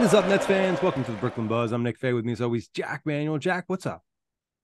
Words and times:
What 0.00 0.06
is 0.06 0.14
up, 0.14 0.28
Nets 0.28 0.46
fans? 0.46 0.80
Welcome 0.80 1.04
to 1.04 1.10
the 1.10 1.18
Brooklyn 1.18 1.46
Buzz. 1.46 1.72
I'm 1.72 1.82
Nick 1.82 1.98
Fay. 1.98 2.14
With 2.14 2.24
me, 2.24 2.32
as 2.32 2.40
always, 2.40 2.68
Jac 2.68 3.04
Manuell. 3.04 3.38
Jac, 3.38 3.64
what's 3.66 3.84
up? 3.84 4.02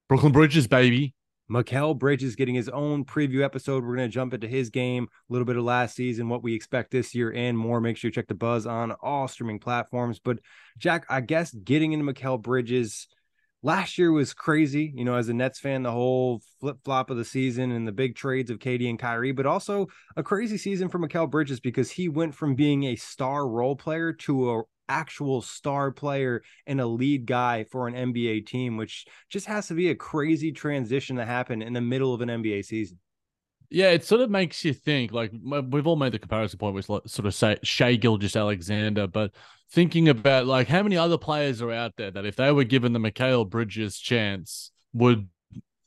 Brooklyn 0.09 0.33
Bridges, 0.33 0.67
baby. 0.67 1.15
Mikal 1.51 1.97
Bridges 1.97 2.37
getting 2.37 2.55
his 2.55 2.71
own 2.71 3.05
preview 3.05 3.45
episode. 3.45 3.85
We're 3.85 3.97
going 3.97 4.09
to 4.09 4.15
jump 4.15 4.33
into 4.33 4.49
his 4.49 4.71
game, 4.71 5.05
a 5.05 5.33
little 5.33 5.45
bit 5.45 5.59
of 5.59 5.65
last 5.65 5.95
season, 5.95 6.31
what 6.31 6.43
we 6.43 6.55
expect 6.55 6.91
this 6.91 7.15
year, 7.15 7.31
and 7.31 7.59
more. 7.59 7.83
Make 7.83 7.99
sure 7.99 8.09
you 8.09 8.15
check 8.15 8.29
the 8.29 8.35
Buzz 8.35 8.67
on 8.67 8.93
all 9.03 9.29
streaming 9.29 9.59
platforms. 9.59 10.19
But 10.19 10.39
Jac, 10.79 11.05
I 11.11 11.21
guess 11.21 11.53
getting 11.53 11.93
into 11.93 12.11
Mikal 12.11 12.41
Bridges 12.41 13.07
last 13.67 13.99
year 13.99 14.13
was 14.13 14.33
crazy. 14.33 14.93
You 14.95 15.05
know, 15.05 15.17
as 15.17 15.29
a 15.29 15.35
Nets 15.35 15.59
fan, 15.59 15.83
the 15.83 15.91
whole 15.91 16.41
flip 16.61 16.79
flop 16.85 17.11
of 17.11 17.17
the 17.17 17.25
season 17.25 17.73
and 17.73 17.87
the 17.87 17.93
big 17.93 18.15
trades 18.15 18.49
of 18.49 18.61
KD 18.61 18.89
and 18.89 18.99
Kyrie, 18.99 19.33
but 19.33 19.45
also 19.45 19.89
a 20.17 20.23
crazy 20.23 20.57
season 20.57 20.89
for 20.89 21.01
Mikal 21.01 21.29
Bridges 21.29 21.59
because 21.59 21.91
he 21.91 22.09
went 22.09 22.33
from 22.33 22.55
being 22.55 22.85
a 22.85 22.97
star 22.97 23.49
role 23.49 23.75
player 23.75 24.13
to 24.13 24.53
a 24.53 24.63
actual 24.89 25.43
star 25.43 25.91
player 25.91 26.45
and 26.69 26.81
a 26.81 26.87
lead 26.87 27.27
guy 27.27 27.65
for 27.65 27.89
an 27.89 27.95
NBA 27.95 28.47
team, 28.47 28.77
which 28.77 29.05
just 29.29 29.47
has 29.47 29.67
to 29.67 29.75
be 29.75 29.91
a 29.91 29.97
crazy 29.97 30.53
transition 30.53 31.17
to 31.17 31.25
happen 31.25 31.61
in 31.61 31.73
the 31.73 31.81
middle 31.81 32.15
of 32.15 32.21
an 32.21 32.29
NBA 32.29 32.65
season. 32.65 33.01
Yeah, 33.71 33.91
it 33.91 34.05
sort 34.05 34.21
of 34.21 34.31
makes 34.31 34.65
you 34.65 34.73
think. 34.73 35.13
Like 35.13 35.33
we've 35.33 35.87
all 35.87 35.97
made 35.97 36.13
the 36.13 36.19
comparison 36.19 36.59
point 36.59 36.75
with 36.75 36.87
sort 36.87 37.19
of 37.19 37.35
say 37.35 37.59
Shai 37.63 37.97
Gilgeous-Alexander, 37.97 39.07
but 39.07 39.33
thinking 39.71 40.09
about 40.09 40.47
like 40.47 40.69
how 40.69 40.83
many 40.83 40.97
other 40.97 41.19
players 41.19 41.61
are 41.61 41.73
out 41.73 41.93
there 41.97 42.11
that 42.13 42.25
if 42.25 42.37
they 42.37 42.53
were 42.53 42.65
given 42.65 42.93
the 42.93 43.01
Mikal 43.01 43.49
Bridges 43.49 43.99
chance 43.99 44.71
would 44.93 45.29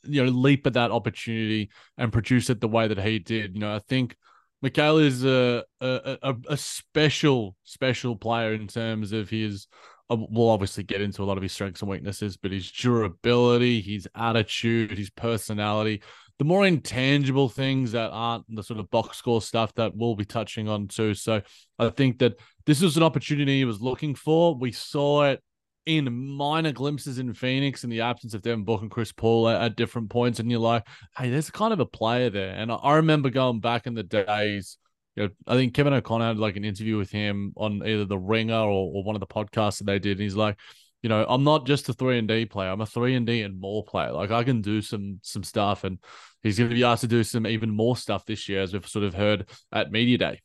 you 0.04 0.24
know 0.24 0.30
leap 0.30 0.68
at 0.68 0.74
that 0.74 0.92
opportunity 0.92 1.70
and 1.98 2.12
produce 2.12 2.50
it 2.50 2.62
the 2.62 2.68
way 2.68 2.88
that 2.88 3.00
he 3.00 3.20
did. 3.20 3.54
You 3.56 3.62
know, 3.62 3.76
I 3.76 3.80
think 3.80 4.16
Mikal 4.64 5.02
is 5.04 5.24
a, 5.24 5.64
a 5.80 6.36
a 6.50 6.58
special 6.58 7.56
special 7.64 8.16
player 8.16 8.54
in 8.54 8.68
terms 8.68 9.12
of 9.12 9.30
his. 9.30 9.68
Uh, 10.12 10.18
we'll 10.30 10.50
obviously 10.50 10.84
get 10.84 11.02
into 11.02 11.22
a 11.22 11.26
lot 11.26 11.38
of 11.38 11.44
his 11.44 11.52
strengths 11.52 11.82
and 11.82 11.90
weaknesses, 11.90 12.36
but 12.36 12.52
his 12.52 12.72
durability, 12.72 13.80
his 13.80 14.08
attitude, 14.16 14.98
his 14.98 15.12
personality, 15.12 16.02
the 16.40 16.46
more 16.46 16.66
intangible 16.66 17.50
things 17.50 17.92
that 17.92 18.10
aren't 18.12 18.46
the 18.56 18.64
sort 18.64 18.80
of 18.80 18.90
box 18.90 19.18
score 19.18 19.42
stuff 19.42 19.74
that 19.76 19.92
we'll 19.96 20.16
be 20.16 20.26
touching 20.26 20.70
on 20.70 20.88
too. 20.88 21.14
So 21.14 21.42
I 21.78 21.90
think 21.90 22.20
that 22.20 22.40
this 22.66 22.82
was 22.82 22.96
an 22.96 23.04
opportunity 23.04 23.58
he 23.58 23.66
was 23.66 23.82
looking 23.82 24.16
for. 24.16 24.56
We 24.56 24.72
saw 24.72 25.24
it 25.24 25.44
in 25.86 26.12
minor 26.14 26.72
glimpses 26.72 27.20
in 27.20 27.34
Phoenix 27.34 27.84
in 27.84 27.90
the 27.90 28.02
absence 28.02 28.34
of 28.34 28.42
Devin 28.42 28.64
Booker 28.64 28.84
and 28.84 28.92
Chris 28.92 29.12
Paul 29.12 29.50
at, 29.50 29.62
at, 29.62 29.76
different 29.76 30.10
points, 30.10 30.40
and 30.40 30.50
you're 30.50 30.62
like, 30.62 30.86
hey, 31.18 31.30
there's 31.30 31.50
kind 31.50 31.74
of 31.74 31.82
a 31.82 31.86
player 31.86 32.30
there. 32.30 32.52
And 32.52 32.72
I, 32.72 32.76
I 32.76 32.96
remember 32.96 33.30
going 33.30 33.60
back 33.60 33.86
in 33.86 33.94
the 33.94 34.04
days. 34.04 34.78
I 35.18 35.56
think 35.56 35.74
Kevin 35.74 35.92
O'Connor 35.92 36.28
had 36.28 36.38
like 36.38 36.56
an 36.56 36.64
interview 36.64 36.96
with 36.96 37.12
him 37.12 37.52
on 37.58 37.82
either 37.86 38.06
the 38.06 38.18
Ringer 38.18 38.54
or, 38.54 38.94
or 38.94 39.04
one 39.04 39.18
of 39.18 39.20
the 39.20 39.28
podcasts 39.28 39.80
that 39.80 39.86
they 39.86 40.00
did, 40.00 40.12
and 40.12 40.22
he's 40.22 40.36
like, 40.36 40.58
you 41.02 41.10
know, 41.10 41.26
I'm 41.28 41.44
not 41.44 41.66
just 41.66 41.90
a 41.90 41.94
three 41.94 42.18
and 42.18 42.28
D 42.28 42.46
player. 42.46 42.70
I'm 42.70 42.82
a 42.82 42.86
three 42.86 43.16
and 43.16 43.26
D 43.26 43.42
and 43.42 43.60
more 43.60 43.84
player. 43.84 44.12
Like 44.12 44.32
I 44.32 44.44
can 44.44 44.62
do 44.62 44.82
some 44.82 45.20
some 45.22 45.44
stuff, 45.44 45.84
and 45.84 46.00
he's 46.44 46.58
going 46.58 46.70
to 46.70 46.76
be 46.76 46.84
asked 46.84 47.02
to 47.02 47.08
do 47.08 47.24
some 47.24 47.48
even 47.48 47.70
more 47.70 47.96
stuff 47.96 48.26
this 48.26 48.50
year, 48.50 48.62
as 48.62 48.74
we've 48.74 48.88
sort 48.88 49.06
of 49.06 49.14
heard 49.14 49.50
at 49.72 49.92
media 49.92 50.18
day. 50.18 50.42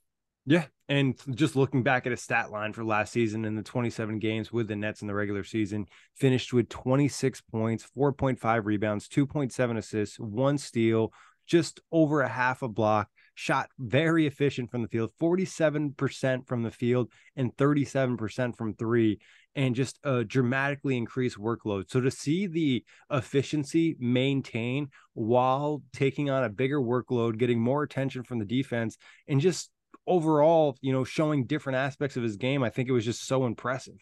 Yeah, 0.47 0.67
and 0.89 1.19
just 1.35 1.57
looking 1.57 1.83
back 1.83 2.07
at 2.07 2.13
a 2.13 2.17
stat 2.19 2.51
line 2.51 2.75
for 2.75 2.85
last 2.85 3.13
season 3.13 3.47
in 3.47 3.55
the 3.55 3.63
27 3.63 4.19
games 4.19 4.53
with 4.53 4.69
the 4.69 4.77
Nets 4.77 5.01
in 5.01 5.09
the 5.09 5.15
regular 5.15 5.43
season, 5.43 5.87
finished 6.17 6.53
with 6.53 6.69
26 6.69 7.41
points, 7.51 7.89
4.5 7.97 8.65
rebounds, 8.67 9.09
2.7 9.09 9.79
assists, 9.79 10.21
one 10.21 10.59
steal, 10.59 11.13
just 11.47 11.81
over 11.91 12.21
a 12.21 12.29
half 12.29 12.61
a 12.61 12.69
block, 12.69 13.09
shot 13.35 13.71
very 13.79 14.27
efficient 14.27 14.71
from 14.71 14.83
the 14.83 14.89
field, 14.89 15.11
47% 15.21 16.47
from 16.47 16.63
the 16.63 16.71
field 16.71 17.11
and 17.37 17.57
37% 17.57 18.57
from 18.57 18.75
three, 18.75 19.21
and 19.57 19.75
just 19.75 19.99
a 20.05 20.25
dramatically 20.25 20.97
increase 20.97 21.37
workload. 21.37 21.91
So 21.91 22.01
to 22.01 22.11
see 22.11 22.47
the 22.47 22.85
efficiency 23.11 23.97
maintain 23.99 24.89
while 25.15 25.83
taking 25.93 26.31
on 26.31 26.45
a 26.45 26.49
bigger 26.49 26.81
workload, 26.81 27.39
getting 27.39 27.61
more 27.61 27.83
attention 27.83 28.25
from 28.25 28.39
the 28.39 28.45
defense, 28.45 28.97
and 29.29 29.41
just 29.41 29.71
overall, 30.07 30.77
you 30.81 30.93
know, 30.93 31.05
showing 31.05 31.47
different 31.47 31.77
aspects 31.77 32.17
of 32.17 32.23
his 32.23 32.37
game, 32.37 32.63
I 32.63 32.71
think 32.71 32.89
it 32.89 32.93
was 32.93 33.05
just 33.05 33.27
so 33.27 33.47
impressive. 33.47 33.99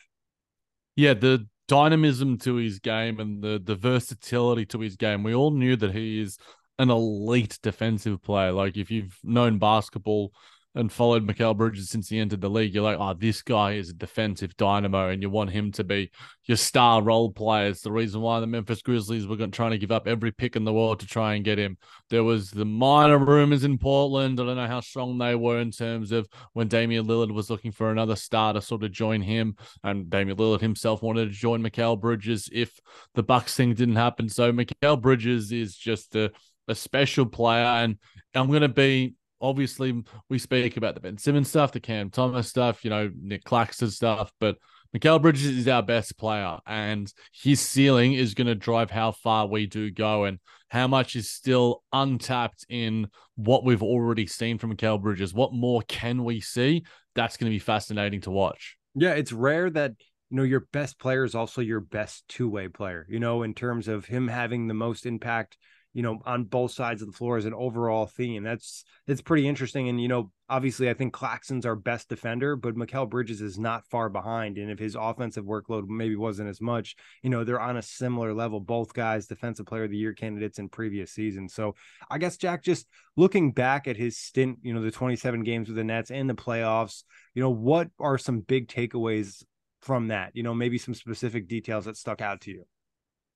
Yeah, 0.97 1.15
the 1.15 1.47
dynamism 1.69 2.39
to 2.39 2.57
his 2.57 2.79
game 2.79 3.19
and 3.21 3.43
the 3.43 3.61
the 3.63 3.75
versatility 3.75 4.67
to 4.67 4.81
his 4.81 4.97
game. 4.97 5.23
We 5.23 5.35
all 5.35 5.51
knew 5.51 5.77
that 5.77 5.93
he 5.93 6.21
is 6.21 6.39
an 6.79 6.91
elite 6.91 7.59
defensive 7.63 8.23
player. 8.23 8.53
Like 8.53 8.77
if 8.77 8.91
you've 8.91 9.19
known 9.23 9.59
basketball 9.59 10.33
and 10.75 10.93
followed 10.93 11.27
Mikal 11.27 11.57
Bridges 11.57 11.91
since 11.91 12.09
he 12.09 12.19
entered 12.19 12.41
the 12.41 12.49
league, 12.49 12.75
you're 12.75 12.83
like, 12.83 12.99
oh, 12.99 13.15
this 13.15 13.43
guy 13.43 13.73
is 13.73 13.91
a 13.91 13.95
defensive 13.95 14.57
dynamo, 14.57 15.09
and 15.09 15.23
you 15.23 15.29
want 15.29 15.51
him 15.51 15.73
to 15.73 15.85
be 15.85 16.11
your 16.45 16.57
star 16.57 17.03
role 17.03 17.31
player. 17.31 17.69
It's 17.69 17.83
the 17.83 17.93
reason 17.93 18.21
why 18.21 18.41
the 18.41 18.47
Memphis 18.47 18.83
Grizzlies 18.83 19.27
were 19.27 19.37
trying 19.49 19.73
to 19.73 19.79
give 19.79 19.93
up 19.93 20.07
every 20.07 20.33
pick 20.33 20.57
in 20.57 20.65
the 20.65 20.73
world 20.73 21.01
to 21.01 21.07
try 21.07 21.35
and 21.35 21.45
get 21.45 21.59
him. 21.59 21.77
There 22.11 22.25
was 22.25 22.51
the 22.51 22.65
minor 22.65 23.19
rumors 23.19 23.65
in 23.65 23.79
Portland. 23.79 24.41
I 24.41 24.45
don't 24.45 24.57
know 24.57 24.67
how 24.67 24.81
strong 24.81 25.19
they 25.19 25.35
were 25.35 25.61
in 25.61 25.71
terms 25.71 26.13
of 26.13 26.27
when 26.53 26.69
Damian 26.69 27.07
Lillard 27.07 27.33
was 27.33 27.51
looking 27.51 27.73
for 27.73 27.91
another 27.91 28.17
star 28.17 28.53
to 28.55 28.63
sort 28.63 28.83
of 28.83 28.93
join 28.93 29.23
him, 29.23 29.57
and 29.85 30.09
Damian 30.09 30.39
Lillard 30.39 30.61
himself 30.61 31.03
wanted 31.03 31.27
to 31.27 31.35
join 31.35 31.63
Mikal 31.63 32.01
Bridges 32.01 32.49
if 32.53 32.79
the 33.15 33.23
Bucks 33.23 33.55
thing 33.55 33.75
didn't 33.75 33.97
happen. 33.97 34.29
So 34.29 34.53
Mikal 34.53 35.01
Bridges 35.01 35.53
is 35.53 35.77
just 35.77 36.17
a 36.17 36.33
a 36.69 36.75
special 36.75 37.27
player, 37.27 37.65
and 37.65 37.99
I'm 38.35 38.49
going 38.49 38.63
to 38.63 38.69
be 38.69 39.15
obviously 39.43 40.03
we 40.31 40.39
speak 40.39 40.77
about 40.77 40.95
the 40.95 41.01
Ben 41.01 41.19
Simmons 41.19 41.49
stuff, 41.49 41.73
the 41.73 41.81
Cam 41.81 42.09
Thomas 42.09 42.49
stuff, 42.49 42.85
you 42.85 42.91
know, 42.91 43.11
Nick 43.21 43.45
Claxton 43.45 43.91
stuff, 43.91 44.33
but 44.41 44.57
Mikal 44.97 45.21
Bridges 45.23 45.47
is 45.47 45.69
our 45.69 45.83
best 45.83 46.19
player, 46.19 46.59
and 46.67 47.11
his 47.33 47.61
ceiling 47.61 48.13
is 48.13 48.35
going 48.35 48.47
to 48.47 48.55
drive 48.55 48.91
how 48.91 49.11
far 49.11 49.47
we 49.47 49.67
do 49.67 49.91
go 49.91 50.25
and 50.25 50.39
how 50.69 50.87
much 50.87 51.17
is 51.17 51.31
still 51.31 51.83
untapped 51.95 52.67
in 52.69 53.09
what 53.37 53.65
we've 53.65 53.83
already 53.83 54.27
seen 54.27 54.59
from 54.59 54.77
Mikal 54.77 55.01
Bridges. 55.01 55.33
What 55.33 55.55
more 55.55 55.83
can 55.89 56.25
we 56.25 56.41
see? 56.41 56.85
That's 57.15 57.39
going 57.39 57.51
to 57.51 57.55
be 57.55 57.59
fascinating 57.59 58.21
to 58.23 58.31
watch. 58.31 58.77
Yeah, 58.95 59.13
it's 59.13 59.33
rare 59.33 59.71
that 59.71 59.93
you 60.31 60.37
know 60.37 60.43
your 60.43 60.67
best 60.73 60.99
player 60.99 61.25
is 61.25 61.35
also 61.35 61.63
your 61.63 61.81
best 61.81 62.29
two-way 62.29 62.69
player. 62.69 63.07
You 63.09 63.19
know, 63.19 63.43
in 63.45 63.55
terms 63.55 63.89
of 63.89 64.05
him 64.05 64.29
having 64.29 64.69
the 64.69 64.75
most 64.75 65.07
impact 65.07 65.57
you 65.95 66.03
know, 66.03 66.21
on 66.25 66.45
both 66.45 66.73
sides 66.73 67.03
of 67.03 67.09
the 67.09 67.17
floor 67.17 67.37
as 67.37 67.45
an 67.45 67.55
overall 67.55 68.07
theme. 68.07 68.43
That's 68.43 68.85
that's 69.07 69.21
pretty 69.21 69.47
interesting. 69.47 69.89
And 69.89 70.01
you 70.01 70.09
know, 70.09 70.31
obviously, 70.49 70.89
I 70.89 70.95
think 70.95 71.13
Claxton's 71.13 71.67
our 71.67 71.77
best 71.77 72.09
defender, 72.09 72.57
but 72.57 72.77
Mikal 72.77 73.09
Bridges 73.09 73.41
is 73.41 73.59
not 73.59 73.87
far 73.89 74.09
behind. 74.09 74.57
And 74.59 74.71
if 74.71 74.79
his 74.79 74.97
offensive 74.99 75.45
workload 75.45 75.89
maybe 75.89 76.17
wasn't 76.17 76.49
as 76.49 76.61
much, 76.61 76.97
you 77.23 77.31
know, 77.31 77.45
they're 77.45 77.61
on 77.61 77.77
a 77.77 77.83
similar 77.83 78.33
level. 78.33 78.61
Both 78.61 78.95
guys, 78.95 79.27
defensive 79.27 79.67
player 79.67 79.85
of 79.85 79.91
the 79.91 79.97
year 79.97 80.15
candidates 80.15 80.59
in 80.59 80.69
previous 80.69 81.13
seasons. 81.13 81.53
So 81.55 81.75
I 82.11 82.19
guess 82.19 82.37
Jac, 82.37 82.63
just 82.63 82.87
looking 83.17 83.53
back 83.53 83.87
at 83.87 83.97
his 83.97 84.17
stint, 84.17 84.59
you 84.63 84.73
know, 84.73 84.83
the 84.83 84.91
27 84.91 85.43
games 85.43 85.69
with 85.69 85.77
the 85.77 85.85
Nets 85.85 86.11
and 86.11 86.29
the 86.29 86.35
playoffs, 86.35 87.05
you 87.35 87.43
know, 87.43 87.51
what 87.51 87.89
are 87.99 88.19
some 88.19 88.41
big 88.41 88.69
takeaways 88.69 89.45
from 89.81 90.09
that? 90.09 90.31
You 90.35 90.43
know, 90.43 90.55
maybe 90.55 90.79
some 90.79 90.95
specific 90.95 91.49
details 91.49 91.85
that 91.85 91.97
stuck 91.97 92.23
out 92.23 92.41
to 92.43 92.51
you. 92.51 92.65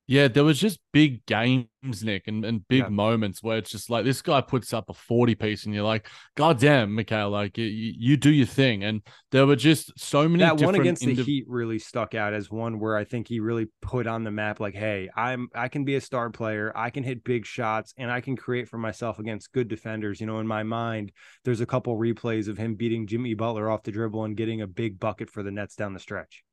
Yeah, 0.09 0.29
there 0.29 0.45
was 0.45 0.57
just 0.57 0.79
big 0.93 1.25
games, 1.25 1.67
Nick, 2.01 2.29
and, 2.29 2.45
and 2.45 2.65
big 2.69 2.83
yeah. 2.83 2.89
moments 2.89 3.43
where 3.43 3.57
it's 3.57 3.69
just 3.69 3.89
like 3.89 4.05
this 4.05 4.21
guy 4.21 4.39
puts 4.39 4.73
up 4.73 4.89
a 4.89 4.93
40 4.93 5.35
piece 5.35 5.65
and 5.65 5.75
you're 5.75 5.83
like, 5.83 6.07
God 6.37 6.59
damn, 6.59 6.95
Mikal, 6.95 7.29
like 7.29 7.57
you, 7.57 7.65
you 7.65 8.15
do 8.15 8.31
your 8.31 8.45
thing. 8.45 8.85
And 8.85 9.01
there 9.31 9.45
were 9.45 9.57
just 9.57 9.91
so 9.99 10.29
many 10.29 10.45
that 10.45 10.61
one 10.61 10.75
against 10.75 11.03
indiv- 11.03 11.17
the 11.17 11.23
Heat 11.23 11.45
really 11.49 11.77
stuck 11.77 12.15
out 12.15 12.33
as 12.33 12.49
one 12.49 12.79
where 12.79 12.95
I 12.95 13.03
think 13.03 13.27
he 13.27 13.41
really 13.41 13.67
put 13.81 14.07
on 14.07 14.23
the 14.23 14.31
map 14.31 14.61
like, 14.61 14.75
hey, 14.75 15.09
I'm 15.13 15.49
I 15.53 15.67
can 15.67 15.83
be 15.83 15.95
a 15.95 16.01
star 16.01 16.29
player, 16.29 16.71
I 16.73 16.89
can 16.89 17.03
hit 17.03 17.25
big 17.25 17.45
shots, 17.45 17.93
and 17.97 18.09
I 18.09 18.21
can 18.21 18.37
create 18.37 18.69
for 18.69 18.77
myself 18.77 19.19
against 19.19 19.51
good 19.51 19.67
defenders. 19.67 20.21
You 20.21 20.27
know, 20.27 20.39
in 20.39 20.47
my 20.47 20.63
mind, 20.63 21.11
there's 21.43 21.61
a 21.61 21.65
couple 21.65 21.97
replays 21.97 22.47
of 22.47 22.57
him 22.57 22.75
beating 22.75 23.07
Jimmy 23.07 23.33
Butler 23.33 23.69
off 23.69 23.83
the 23.83 23.91
dribble 23.91 24.23
and 24.23 24.37
getting 24.37 24.61
a 24.61 24.67
big 24.67 25.01
bucket 25.01 25.29
for 25.29 25.43
the 25.43 25.51
Nets 25.51 25.75
down 25.75 25.93
the 25.93 25.99
stretch. 25.99 26.45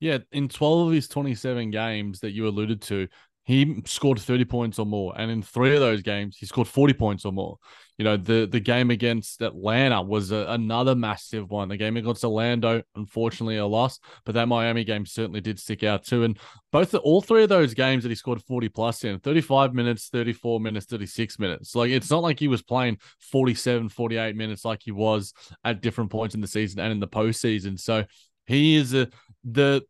Yeah, 0.00 0.18
in 0.32 0.48
12 0.48 0.88
of 0.88 0.94
his 0.94 1.08
27 1.08 1.70
games 1.70 2.20
that 2.20 2.30
you 2.30 2.46
alluded 2.46 2.82
to, 2.82 3.08
he 3.48 3.80
scored 3.86 4.20
30 4.20 4.44
points 4.44 4.78
or 4.78 4.84
more. 4.84 5.14
And 5.16 5.30
in 5.30 5.40
three 5.40 5.72
of 5.72 5.80
those 5.80 6.02
games, 6.02 6.36
he 6.36 6.44
scored 6.44 6.68
40 6.68 6.92
points 6.92 7.24
or 7.24 7.32
more. 7.32 7.56
You 7.96 8.04
know, 8.04 8.18
the, 8.18 8.46
the 8.46 8.60
game 8.60 8.90
against 8.90 9.40
Atlanta 9.40 10.02
was 10.02 10.32
a, 10.32 10.44
another 10.50 10.94
massive 10.94 11.50
one. 11.50 11.70
The 11.70 11.78
game 11.78 11.96
against 11.96 12.22
Orlando, 12.22 12.82
unfortunately, 12.94 13.56
a 13.56 13.64
loss, 13.64 14.00
but 14.26 14.34
that 14.34 14.48
Miami 14.48 14.84
game 14.84 15.06
certainly 15.06 15.40
did 15.40 15.58
stick 15.58 15.82
out 15.82 16.04
too. 16.04 16.24
And 16.24 16.38
both, 16.72 16.90
the, 16.90 16.98
all 16.98 17.22
three 17.22 17.42
of 17.42 17.48
those 17.48 17.72
games 17.72 18.02
that 18.02 18.10
he 18.10 18.16
scored 18.16 18.42
40 18.42 18.68
plus 18.68 19.02
in 19.02 19.18
35 19.18 19.72
minutes, 19.72 20.10
34 20.10 20.60
minutes, 20.60 20.84
36 20.84 21.38
minutes. 21.38 21.74
Like, 21.74 21.90
it's 21.90 22.10
not 22.10 22.22
like 22.22 22.38
he 22.38 22.48
was 22.48 22.60
playing 22.60 22.98
47, 23.32 23.88
48 23.88 24.36
minutes 24.36 24.62
like 24.62 24.82
he 24.84 24.92
was 24.92 25.32
at 25.64 25.80
different 25.80 26.10
points 26.10 26.34
in 26.34 26.42
the 26.42 26.46
season 26.46 26.80
and 26.80 26.92
in 26.92 27.00
the 27.00 27.08
postseason. 27.08 27.80
So, 27.80 28.04
he 28.46 28.76
is 28.76 28.94
a, 28.94 29.08
the 29.52 29.82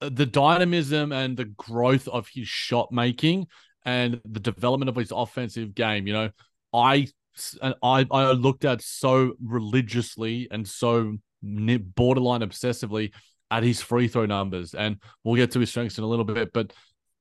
the 0.00 0.26
dynamism 0.26 1.12
and 1.12 1.36
the 1.36 1.44
growth 1.44 2.08
of 2.08 2.28
his 2.28 2.48
shot 2.48 2.92
making 2.92 3.46
and 3.84 4.20
the 4.24 4.40
development 4.40 4.88
of 4.88 4.96
his 4.96 5.12
offensive 5.12 5.74
game. 5.74 6.06
You 6.06 6.12
know, 6.12 6.30
I 6.72 7.08
I 7.82 8.06
I 8.10 8.32
looked 8.32 8.64
at 8.64 8.82
so 8.82 9.34
religiously 9.42 10.48
and 10.50 10.66
so 10.66 11.16
borderline 11.42 12.40
obsessively 12.40 13.12
at 13.50 13.62
his 13.62 13.80
free 13.80 14.08
throw 14.08 14.26
numbers, 14.26 14.74
and 14.74 14.98
we'll 15.22 15.36
get 15.36 15.52
to 15.52 15.60
his 15.60 15.70
strengths 15.70 15.98
in 15.98 16.04
a 16.04 16.08
little 16.08 16.24
bit, 16.24 16.52
but. 16.52 16.72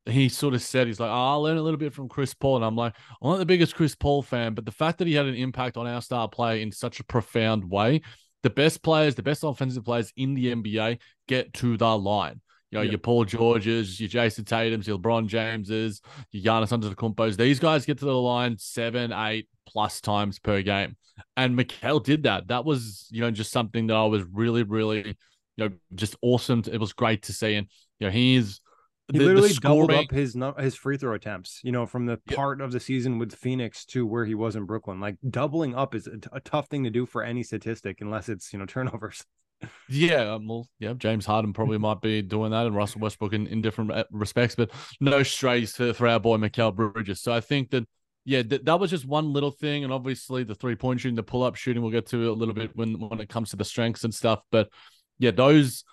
He 0.05 0.27
sort 0.27 0.53
of 0.53 0.61
said 0.61 0.87
he's 0.87 0.99
like, 0.99 1.09
oh, 1.09 1.13
I'll 1.13 1.41
learn 1.41 1.55
a 1.55 1.61
little 1.61 1.77
bit 1.77 1.93
from 1.93 2.09
Chris 2.09 2.33
Paul, 2.33 2.57
and 2.57 2.65
I'm 2.65 2.75
like, 2.75 2.93
I'm 3.21 3.29
not 3.29 3.37
the 3.37 3.45
biggest 3.45 3.73
Chris 3.73 3.95
Paul 3.95 4.21
fan, 4.21 4.53
but 4.53 4.65
the 4.65 4.71
fact 4.73 4.97
that 4.97 5.07
he 5.07 5.13
had 5.13 5.27
an 5.27 5.35
impact 5.35 5.77
on 5.77 5.87
our 5.87 6.01
star 6.01 6.27
play 6.27 6.61
in 6.61 6.73
such 6.73 6.99
a 6.99 7.05
profound 7.05 7.63
way 7.69 8.01
the 8.43 8.49
best 8.49 8.83
players, 8.83 9.15
the 9.15 9.23
best 9.23 9.43
offensive 9.43 9.83
players 9.83 10.13
in 10.15 10.35
the 10.35 10.53
NBA 10.53 10.99
get 11.27 11.53
to 11.55 11.77
the 11.77 11.97
line. 11.97 12.41
You 12.69 12.79
know, 12.79 12.83
yep. 12.83 12.91
your 12.91 12.99
Paul 12.99 13.25
Georges, 13.25 13.99
your 13.99 14.09
Jayson 14.09 14.45
Tatum's, 14.45 14.87
your 14.87 14.97
LeBron 14.97 15.27
Jameses, 15.27 16.01
your 16.31 16.43
Giannis 16.43 16.71
Antetokounmpos. 16.71 17.37
These 17.37 17.59
guys 17.59 17.85
get 17.85 17.99
to 17.99 18.05
the 18.05 18.13
line 18.13 18.57
seven, 18.57 19.13
eight 19.13 19.47
plus 19.67 20.01
times 20.01 20.39
per 20.39 20.61
game. 20.61 20.97
And 21.37 21.57
Mikal 21.57 22.03
did 22.03 22.23
that. 22.23 22.47
That 22.47 22.65
was, 22.65 23.07
you 23.11 23.21
know, 23.21 23.29
just 23.29 23.51
something 23.51 23.87
that 23.87 23.95
I 23.95 24.05
was 24.05 24.23
really, 24.31 24.63
really, 24.63 25.07
you 25.07 25.15
know, 25.57 25.69
just 25.93 26.15
awesome. 26.21 26.63
It 26.71 26.79
was 26.79 26.93
great 26.93 27.23
to 27.23 27.33
see. 27.33 27.55
And, 27.55 27.67
you 27.99 28.07
know, 28.07 28.11
he's– 28.11 28.59
he 29.13 29.19
the, 29.19 29.25
literally 29.25 29.49
the 29.49 29.59
doubled 29.61 29.91
up 29.91 30.09
his 30.09 30.35
his 30.57 30.73
free 30.73 30.97
throw 30.97 31.13
attempts. 31.13 31.61
You 31.63 31.71
know, 31.71 31.85
from 31.85 32.07
the 32.07 32.17
part 32.33 32.61
of 32.61 32.71
the 32.71 32.79
season 32.79 33.19
with 33.19 33.35
Phoenix 33.35 33.85
to 33.85 34.07
where 34.07 34.25
he 34.25 34.33
was 34.33 34.55
in 34.55 34.65
Brooklyn. 34.65 34.99
Like 34.99 35.17
doubling 35.29 35.75
up 35.75 35.93
is 35.93 36.07
a, 36.07 36.17
t- 36.17 36.29
a 36.31 36.39
tough 36.39 36.67
thing 36.67 36.83
to 36.83 36.89
do 36.89 37.05
for 37.05 37.21
any 37.23 37.43
statistic, 37.43 38.01
unless 38.01 38.27
it's 38.27 38.51
you 38.51 38.57
know 38.57 38.65
turnovers. 38.67 39.23
Yeah, 39.87 40.33
um, 40.33 40.47
well, 40.47 40.67
yeah, 40.79 40.93
James 40.93 41.27
Harden 41.27 41.53
probably 41.53 41.77
might 41.77 42.01
be 42.01 42.23
doing 42.23 42.51
that, 42.51 42.65
and 42.65 42.75
Russell 42.75 43.01
Westbrook 43.01 43.33
in, 43.33 43.45
in 43.45 43.61
different 43.61 43.91
uh, 43.91 44.03
respects, 44.11 44.55
but 44.55 44.71
no 44.99 45.21
strays 45.21 45.75
for, 45.75 45.93
for 45.93 46.07
our 46.07 46.19
boy 46.19 46.37
Mikal 46.37 46.75
Bridges. 46.75 47.21
So 47.21 47.31
I 47.31 47.39
think 47.39 47.69
that 47.69 47.87
yeah, 48.25 48.41
th- 48.41 48.63
that 48.63 48.79
was 48.79 48.89
just 48.89 49.05
one 49.05 49.31
little 49.31 49.51
thing, 49.51 49.83
and 49.83 49.93
obviously 49.93 50.43
the 50.43 50.55
three 50.55 50.75
point 50.75 51.01
shooting, 51.01 51.15
the 51.15 51.21
pull 51.21 51.43
up 51.43 51.55
shooting, 51.55 51.83
we'll 51.83 51.91
get 51.91 52.07
to 52.07 52.31
a 52.31 52.33
little 52.33 52.55
bit 52.55 52.75
when 52.75 52.99
when 52.99 53.19
it 53.19 53.29
comes 53.29 53.51
to 53.51 53.57
the 53.57 53.63
strengths 53.63 54.05
and 54.05 54.13
stuff. 54.13 54.41
But 54.51 54.69
yeah, 55.19 55.31
those 55.31 55.83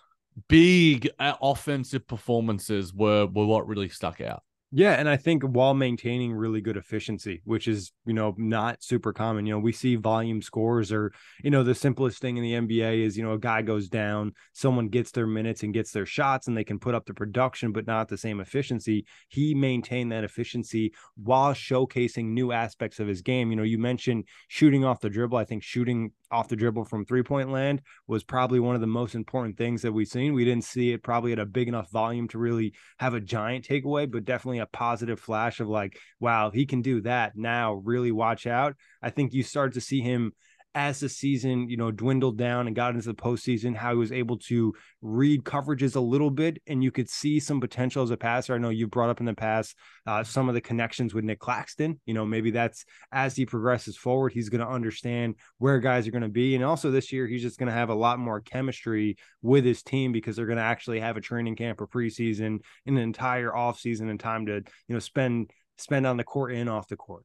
big 0.48 1.08
uh, 1.18 1.34
offensive 1.40 2.06
performances 2.06 2.92
were 2.94 3.26
were 3.26 3.46
what 3.46 3.66
really 3.66 3.88
stuck 3.88 4.20
out. 4.20 4.42
Yeah, 4.72 4.92
and 4.92 5.08
I 5.08 5.16
think 5.16 5.42
while 5.42 5.74
maintaining 5.74 6.32
really 6.32 6.60
good 6.60 6.76
efficiency, 6.76 7.40
which 7.44 7.66
is, 7.66 7.90
you 8.06 8.12
know, 8.14 8.36
not 8.38 8.84
super 8.84 9.12
common. 9.12 9.44
You 9.44 9.54
know, 9.54 9.58
we 9.58 9.72
see 9.72 9.96
volume 9.96 10.40
scores 10.42 10.92
or, 10.92 11.12
you 11.42 11.50
know, 11.50 11.64
the 11.64 11.74
simplest 11.74 12.20
thing 12.20 12.36
in 12.36 12.44
the 12.44 12.54
NBA 12.54 13.02
is, 13.04 13.16
you 13.16 13.24
know, 13.24 13.32
a 13.32 13.38
guy 13.38 13.62
goes 13.62 13.88
down, 13.88 14.32
someone 14.52 14.88
gets 14.88 15.10
their 15.10 15.26
minutes 15.26 15.64
and 15.64 15.74
gets 15.74 15.90
their 15.90 16.06
shots 16.06 16.46
and 16.46 16.56
they 16.56 16.62
can 16.62 16.78
put 16.78 16.94
up 16.94 17.04
the 17.06 17.14
production 17.14 17.72
but 17.72 17.88
not 17.88 18.06
the 18.06 18.16
same 18.16 18.38
efficiency. 18.38 19.04
He 19.26 19.56
maintained 19.56 20.12
that 20.12 20.22
efficiency 20.22 20.94
while 21.16 21.52
showcasing 21.52 22.26
new 22.26 22.52
aspects 22.52 23.00
of 23.00 23.08
his 23.08 23.22
game. 23.22 23.50
You 23.50 23.56
know, 23.56 23.64
you 23.64 23.78
mentioned 23.78 24.26
shooting 24.46 24.84
off 24.84 25.00
the 25.00 25.10
dribble. 25.10 25.36
I 25.36 25.44
think 25.44 25.64
shooting 25.64 26.12
off 26.30 26.48
the 26.48 26.54
dribble 26.56 26.84
from 26.84 27.04
three 27.04 27.24
point 27.24 27.50
land 27.50 27.82
was 28.06 28.22
probably 28.22 28.60
one 28.60 28.76
of 28.76 28.80
the 28.80 28.86
most 28.86 29.14
important 29.16 29.56
things 29.56 29.82
that 29.82 29.92
we've 29.92 30.06
seen. 30.06 30.32
We 30.32 30.44
didn't 30.44 30.64
see 30.64 30.92
it 30.92 31.02
probably 31.02 31.32
at 31.32 31.38
a 31.40 31.46
big 31.46 31.66
enough 31.66 31.90
volume 31.90 32.28
to 32.28 32.38
really 32.38 32.72
have 32.98 33.14
a 33.14 33.20
giant 33.20 33.66
takeaway, 33.66 34.08
but 34.10 34.24
definitely 34.24 34.59
a 34.60 34.66
positive 34.66 35.20
flash 35.20 35.60
of 35.60 35.68
like, 35.68 35.98
wow, 36.18 36.50
he 36.50 36.66
can 36.66 36.82
do 36.82 37.00
that 37.02 37.36
now. 37.36 37.74
Really 37.74 38.12
watch 38.12 38.46
out. 38.46 38.76
I 39.02 39.10
think 39.10 39.32
you 39.32 39.42
start 39.42 39.74
to 39.74 39.80
see 39.80 40.00
him 40.00 40.32
as 40.74 41.00
the 41.00 41.08
season, 41.08 41.68
you 41.68 41.76
know, 41.76 41.90
dwindled 41.90 42.38
down 42.38 42.66
and 42.66 42.76
got 42.76 42.94
into 42.94 43.08
the 43.08 43.14
postseason, 43.14 43.74
how 43.74 43.90
he 43.90 43.96
was 43.96 44.12
able 44.12 44.38
to 44.38 44.72
read 45.02 45.42
coverages 45.42 45.96
a 45.96 46.00
little 46.00 46.30
bit, 46.30 46.62
and 46.66 46.84
you 46.84 46.90
could 46.92 47.08
see 47.08 47.40
some 47.40 47.60
potential 47.60 48.02
as 48.02 48.10
a 48.10 48.16
passer. 48.16 48.54
I 48.54 48.58
know 48.58 48.68
you 48.68 48.86
brought 48.86 49.10
up 49.10 49.20
in 49.20 49.26
the 49.26 49.34
past 49.34 49.76
uh, 50.06 50.22
some 50.22 50.48
of 50.48 50.54
the 50.54 50.60
connections 50.60 51.12
with 51.12 51.24
Nick 51.24 51.40
Claxton. 51.40 52.00
You 52.06 52.14
know, 52.14 52.24
maybe 52.24 52.52
that's 52.52 52.84
as 53.10 53.34
he 53.34 53.46
progresses 53.46 53.96
forward, 53.96 54.32
he's 54.32 54.48
going 54.48 54.60
to 54.60 54.68
understand 54.68 55.34
where 55.58 55.80
guys 55.80 56.06
are 56.06 56.12
going 56.12 56.22
to 56.22 56.28
be, 56.28 56.54
and 56.54 56.64
also 56.64 56.90
this 56.90 57.12
year 57.12 57.26
he's 57.26 57.42
just 57.42 57.58
going 57.58 57.68
to 57.68 57.72
have 57.72 57.90
a 57.90 57.94
lot 57.94 58.18
more 58.18 58.40
chemistry 58.40 59.16
with 59.42 59.64
his 59.64 59.82
team 59.82 60.12
because 60.12 60.36
they're 60.36 60.46
going 60.46 60.56
to 60.56 60.62
actually 60.62 61.00
have 61.00 61.16
a 61.16 61.20
training 61.20 61.56
camp 61.56 61.80
or 61.80 61.88
preseason, 61.88 62.60
and 62.86 62.96
an 62.96 62.98
entire 62.98 63.50
offseason, 63.50 64.08
and 64.08 64.20
time 64.20 64.46
to 64.46 64.54
you 64.54 64.94
know 64.94 65.00
spend 65.00 65.50
spend 65.78 66.06
on 66.06 66.16
the 66.16 66.24
court 66.24 66.52
and 66.52 66.68
off 66.68 66.86
the 66.88 66.96
court 66.96 67.24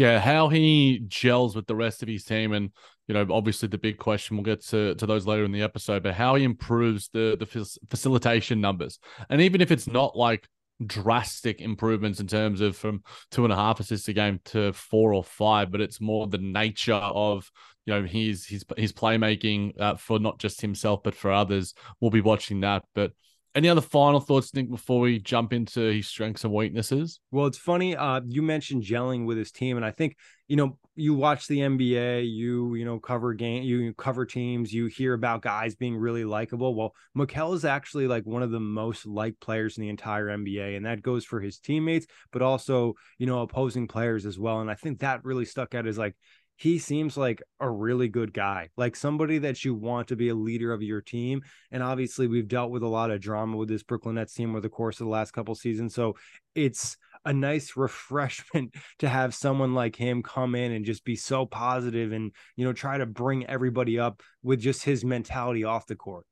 yeah, 0.00 0.18
how 0.18 0.48
he 0.48 1.04
gels 1.08 1.54
with 1.54 1.66
the 1.66 1.76
rest 1.76 2.02
of 2.02 2.08
his 2.08 2.24
team, 2.24 2.54
and 2.54 2.70
you 3.06 3.12
know, 3.12 3.26
obviously 3.30 3.68
the 3.68 3.76
big 3.76 3.98
question 3.98 4.34
we'll 4.34 4.44
get 4.44 4.64
to 4.68 4.94
to 4.94 5.04
those 5.04 5.26
later 5.26 5.44
in 5.44 5.52
the 5.52 5.60
episode, 5.60 6.02
but 6.02 6.14
how 6.14 6.36
he 6.36 6.44
improves 6.44 7.10
the 7.12 7.36
the 7.38 7.44
facilitation 7.90 8.62
numbers, 8.62 8.98
and 9.28 9.42
even 9.42 9.60
if 9.60 9.70
it's 9.70 9.86
not 9.86 10.16
like 10.16 10.48
drastic 10.86 11.60
improvements 11.60 12.18
in 12.18 12.26
terms 12.26 12.62
of 12.62 12.78
from 12.78 13.02
two 13.30 13.44
and 13.44 13.52
a 13.52 13.56
half 13.56 13.78
assists 13.78 14.08
a 14.08 14.14
game 14.14 14.40
to 14.46 14.72
four 14.72 15.12
or 15.12 15.22
five, 15.22 15.70
but 15.70 15.82
it's 15.82 16.00
more 16.00 16.26
the 16.26 16.38
nature 16.38 16.94
of 16.94 17.50
you 17.84 17.92
know 17.92 18.02
his 18.02 18.46
his 18.46 18.64
his 18.78 18.94
playmaking 18.94 19.78
uh, 19.78 19.96
for 19.96 20.18
not 20.18 20.38
just 20.38 20.62
himself 20.62 21.02
but 21.02 21.14
for 21.14 21.30
others. 21.30 21.74
We'll 22.00 22.10
be 22.10 22.22
watching 22.22 22.60
that, 22.60 22.84
but 22.94 23.12
any 23.54 23.68
other 23.68 23.80
final 23.80 24.20
thoughts, 24.20 24.54
Nick, 24.54 24.70
before 24.70 25.00
we 25.00 25.18
jump 25.18 25.52
into 25.52 25.80
his 25.80 26.06
strengths 26.06 26.44
and 26.44 26.52
weaknesses? 26.52 27.20
Well, 27.30 27.46
it's 27.46 27.58
funny. 27.58 27.96
Uh, 27.96 28.20
you 28.26 28.42
mentioned 28.42 28.82
gelling 28.82 29.26
with 29.26 29.38
his 29.38 29.50
team, 29.50 29.76
and 29.76 29.84
I 29.84 29.90
think 29.90 30.16
you 30.50 30.56
know 30.56 30.76
you 30.96 31.14
watch 31.14 31.46
the 31.46 31.60
NBA, 31.60 32.28
you 32.28 32.74
you 32.74 32.84
know 32.84 32.98
cover 32.98 33.34
game, 33.34 33.62
you 33.62 33.94
cover 33.94 34.26
teams, 34.26 34.72
you 34.72 34.86
hear 34.86 35.14
about 35.14 35.42
guys 35.42 35.76
being 35.76 35.96
really 35.96 36.24
likable. 36.24 36.74
Well, 36.74 36.92
Mikal 37.16 37.54
is 37.54 37.64
actually 37.64 38.08
like 38.08 38.26
one 38.26 38.42
of 38.42 38.50
the 38.50 38.58
most 38.58 39.06
liked 39.06 39.38
players 39.40 39.78
in 39.78 39.82
the 39.82 39.88
entire 39.88 40.26
NBA, 40.26 40.76
and 40.76 40.84
that 40.86 41.02
goes 41.02 41.24
for 41.24 41.40
his 41.40 41.58
teammates, 41.58 42.08
but 42.32 42.42
also 42.42 42.94
you 43.18 43.26
know 43.28 43.42
opposing 43.42 43.86
players 43.86 44.26
as 44.26 44.40
well. 44.40 44.60
And 44.60 44.68
I 44.68 44.74
think 44.74 44.98
that 44.98 45.24
really 45.24 45.44
stuck 45.44 45.76
out 45.76 45.86
as 45.86 45.96
like 45.96 46.16
he 46.56 46.80
seems 46.80 47.16
like 47.16 47.40
a 47.60 47.70
really 47.70 48.08
good 48.08 48.34
guy, 48.34 48.70
like 48.76 48.96
somebody 48.96 49.38
that 49.38 49.64
you 49.64 49.72
want 49.72 50.08
to 50.08 50.16
be 50.16 50.30
a 50.30 50.34
leader 50.34 50.72
of 50.72 50.82
your 50.82 51.00
team. 51.00 51.42
And 51.70 51.80
obviously, 51.80 52.26
we've 52.26 52.48
dealt 52.48 52.72
with 52.72 52.82
a 52.82 52.88
lot 52.88 53.12
of 53.12 53.20
drama 53.20 53.56
with 53.56 53.68
this 53.68 53.84
Brooklyn 53.84 54.16
Nets 54.16 54.34
team 54.34 54.50
over 54.50 54.60
the 54.60 54.68
course 54.68 55.00
of 55.00 55.06
the 55.06 55.12
last 55.12 55.30
couple 55.30 55.54
seasons. 55.54 55.94
So 55.94 56.16
it's 56.56 56.96
a 57.24 57.32
nice 57.32 57.76
refreshment 57.76 58.74
to 58.98 59.08
have 59.08 59.34
someone 59.34 59.74
like 59.74 59.96
him 59.96 60.22
come 60.22 60.54
in 60.54 60.72
and 60.72 60.84
just 60.84 61.04
be 61.04 61.16
so 61.16 61.46
positive 61.46 62.12
and, 62.12 62.32
you 62.56 62.64
know, 62.64 62.72
try 62.72 62.98
to 62.98 63.06
bring 63.06 63.46
everybody 63.46 63.98
up 63.98 64.22
with 64.42 64.60
just 64.60 64.84
his 64.84 65.04
mentality 65.04 65.64
off 65.64 65.86
the 65.86 65.96
court. 65.96 66.26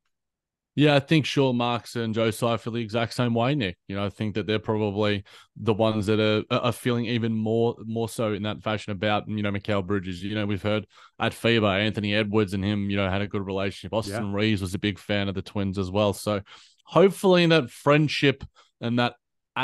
Yeah, 0.78 0.94
I 0.94 1.00
think 1.00 1.26
Sean 1.26 1.56
Marks 1.56 1.96
and 1.96 2.14
Joe 2.14 2.30
feel 2.30 2.72
the 2.72 2.76
exact 2.76 3.12
same 3.12 3.34
way, 3.34 3.56
Nick. 3.56 3.76
You 3.88 3.96
know, 3.96 4.04
I 4.04 4.10
think 4.10 4.36
that 4.36 4.46
they're 4.46 4.60
probably 4.60 5.24
the 5.56 5.74
ones 5.74 6.06
that 6.06 6.20
are 6.20 6.44
are 6.56 6.70
feeling 6.70 7.06
even 7.06 7.34
more 7.34 7.74
more 7.84 8.08
so 8.08 8.32
in 8.32 8.44
that 8.44 8.62
fashion 8.62 8.92
about 8.92 9.28
you 9.28 9.42
know 9.42 9.50
Mikal 9.50 9.84
Bridges. 9.84 10.22
You 10.22 10.36
know, 10.36 10.46
we've 10.46 10.62
heard 10.62 10.86
at 11.18 11.32
FIBA 11.32 11.80
Anthony 11.80 12.14
Edwards 12.14 12.54
and 12.54 12.64
him, 12.64 12.90
you 12.90 12.96
know, 12.96 13.10
had 13.10 13.22
a 13.22 13.26
good 13.26 13.44
relationship. 13.44 13.92
Austin 13.92 14.30
yeah. 14.30 14.36
Reaves 14.36 14.60
was 14.60 14.72
a 14.72 14.78
big 14.78 15.00
fan 15.00 15.28
of 15.28 15.34
the 15.34 15.42
Twins 15.42 15.78
as 15.78 15.90
well. 15.90 16.12
So 16.12 16.42
hopefully 16.84 17.44
that 17.46 17.70
friendship 17.70 18.44
and 18.80 19.00
that 19.00 19.14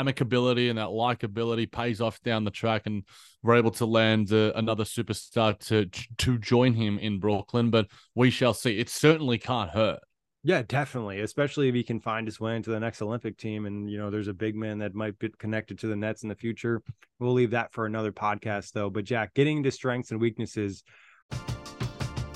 amicability 0.03 0.69
and 0.69 0.77
that 0.77 0.89
likability 0.89 1.71
pays 1.71 2.01
off 2.01 2.21
down 2.21 2.43
the 2.43 2.51
track, 2.51 2.83
and 2.85 3.03
we're 3.41 3.55
able 3.55 3.71
to 3.71 3.85
land 3.85 4.31
uh, 4.31 4.51
another 4.55 4.83
superstar 4.83 5.57
to 5.67 5.85
to 6.17 6.37
join 6.37 6.73
him 6.73 6.99
in 6.99 7.19
Brooklyn. 7.19 7.69
But 7.69 7.87
we 8.13 8.29
shall 8.29 8.53
see. 8.53 8.79
It 8.79 8.89
certainly 8.89 9.37
can't 9.37 9.71
hurt. 9.71 9.99
Yeah, 10.47 10.61
definitely. 10.61 11.21
Especially 11.21 11.69
if 11.69 11.73
he 11.73 11.81
can 11.81 11.99
find 11.99 12.27
his 12.27 12.39
way 12.39 12.55
into 12.55 12.69
the 12.69 12.79
next 12.79 13.01
Olympic 13.01 13.35
team. 13.35 13.65
And, 13.65 13.89
you 13.89 13.97
know, 13.97 14.11
there's 14.11 14.27
a 14.27 14.33
big 14.33 14.55
man 14.55 14.77
that 14.77 14.93
might 14.93 15.17
be 15.17 15.29
connected 15.39 15.79
to 15.79 15.87
the 15.87 15.95
Nets 15.95 16.21
in 16.21 16.29
the 16.29 16.35
future. 16.35 16.83
We'll 17.19 17.33
leave 17.33 17.49
that 17.51 17.73
for 17.73 17.87
another 17.87 18.11
podcast, 18.11 18.71
though. 18.73 18.91
But, 18.91 19.05
Jac, 19.05 19.33
getting 19.33 19.57
into 19.57 19.71
strengths 19.71 20.11
and 20.11 20.21
weaknesses. 20.21 20.83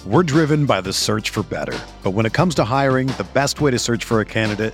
We're 0.07 0.23
driven 0.23 0.65
by 0.65 0.81
the 0.81 0.91
search 0.91 1.29
for 1.29 1.43
better. 1.43 1.77
But 2.01 2.11
when 2.11 2.25
it 2.25 2.33
comes 2.33 2.55
to 2.55 2.63
hiring, 2.63 3.07
the 3.09 3.27
best 3.35 3.61
way 3.61 3.69
to 3.69 3.77
search 3.77 4.05
for 4.05 4.21
a 4.21 4.25
candidate 4.25 4.73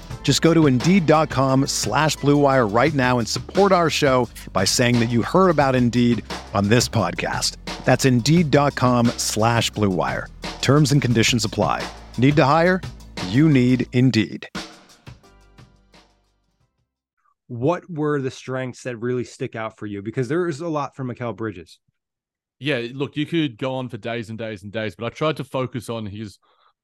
Just 0.23 0.41
go 0.41 0.53
to 0.53 0.67
Indeed.com 0.67 1.67
slash 1.67 2.15
BlueWire 2.17 2.73
right 2.73 2.93
now 2.93 3.19
and 3.19 3.27
support 3.27 3.73
our 3.73 3.89
show 3.89 4.29
by 4.53 4.63
saying 4.63 5.01
that 5.01 5.09
you 5.09 5.23
heard 5.23 5.49
about 5.49 5.75
Indeed 5.75 6.23
on 6.53 6.69
this 6.69 6.87
podcast. 6.87 7.57
That's 7.83 8.05
Indeed.com 8.05 9.07
slash 9.17 9.69
BlueWire. 9.73 10.27
Terms 10.61 10.93
and 10.93 11.01
conditions 11.01 11.43
apply. 11.43 11.85
Need 12.17 12.37
to 12.37 12.45
hire? 12.45 12.79
You 13.27 13.49
need 13.49 13.87
Indeed 13.91 14.47
what 17.51 17.83
were 17.89 18.21
the 18.21 18.31
strengths 18.31 18.83
that 18.83 18.95
really 18.95 19.25
stick 19.25 19.57
out 19.57 19.77
for 19.77 19.85
you? 19.85 20.01
Because 20.01 20.29
there 20.29 20.47
is 20.47 20.61
a 20.61 20.69
lot 20.69 20.95
from 20.95 21.09
Mikal 21.09 21.35
Bridges. 21.35 21.79
Yeah, 22.59 22.87
look, 22.93 23.17
you 23.17 23.25
could 23.25 23.57
go 23.57 23.75
on 23.75 23.89
for 23.89 23.97
days 23.97 24.29
and 24.29 24.39
days 24.39 24.63
and 24.63 24.71
days, 24.71 24.95
but 24.95 25.05
I 25.05 25.09
tried 25.09 25.35
to 25.35 25.43
focus 25.43 25.89
on 25.89 26.05
his 26.05 26.39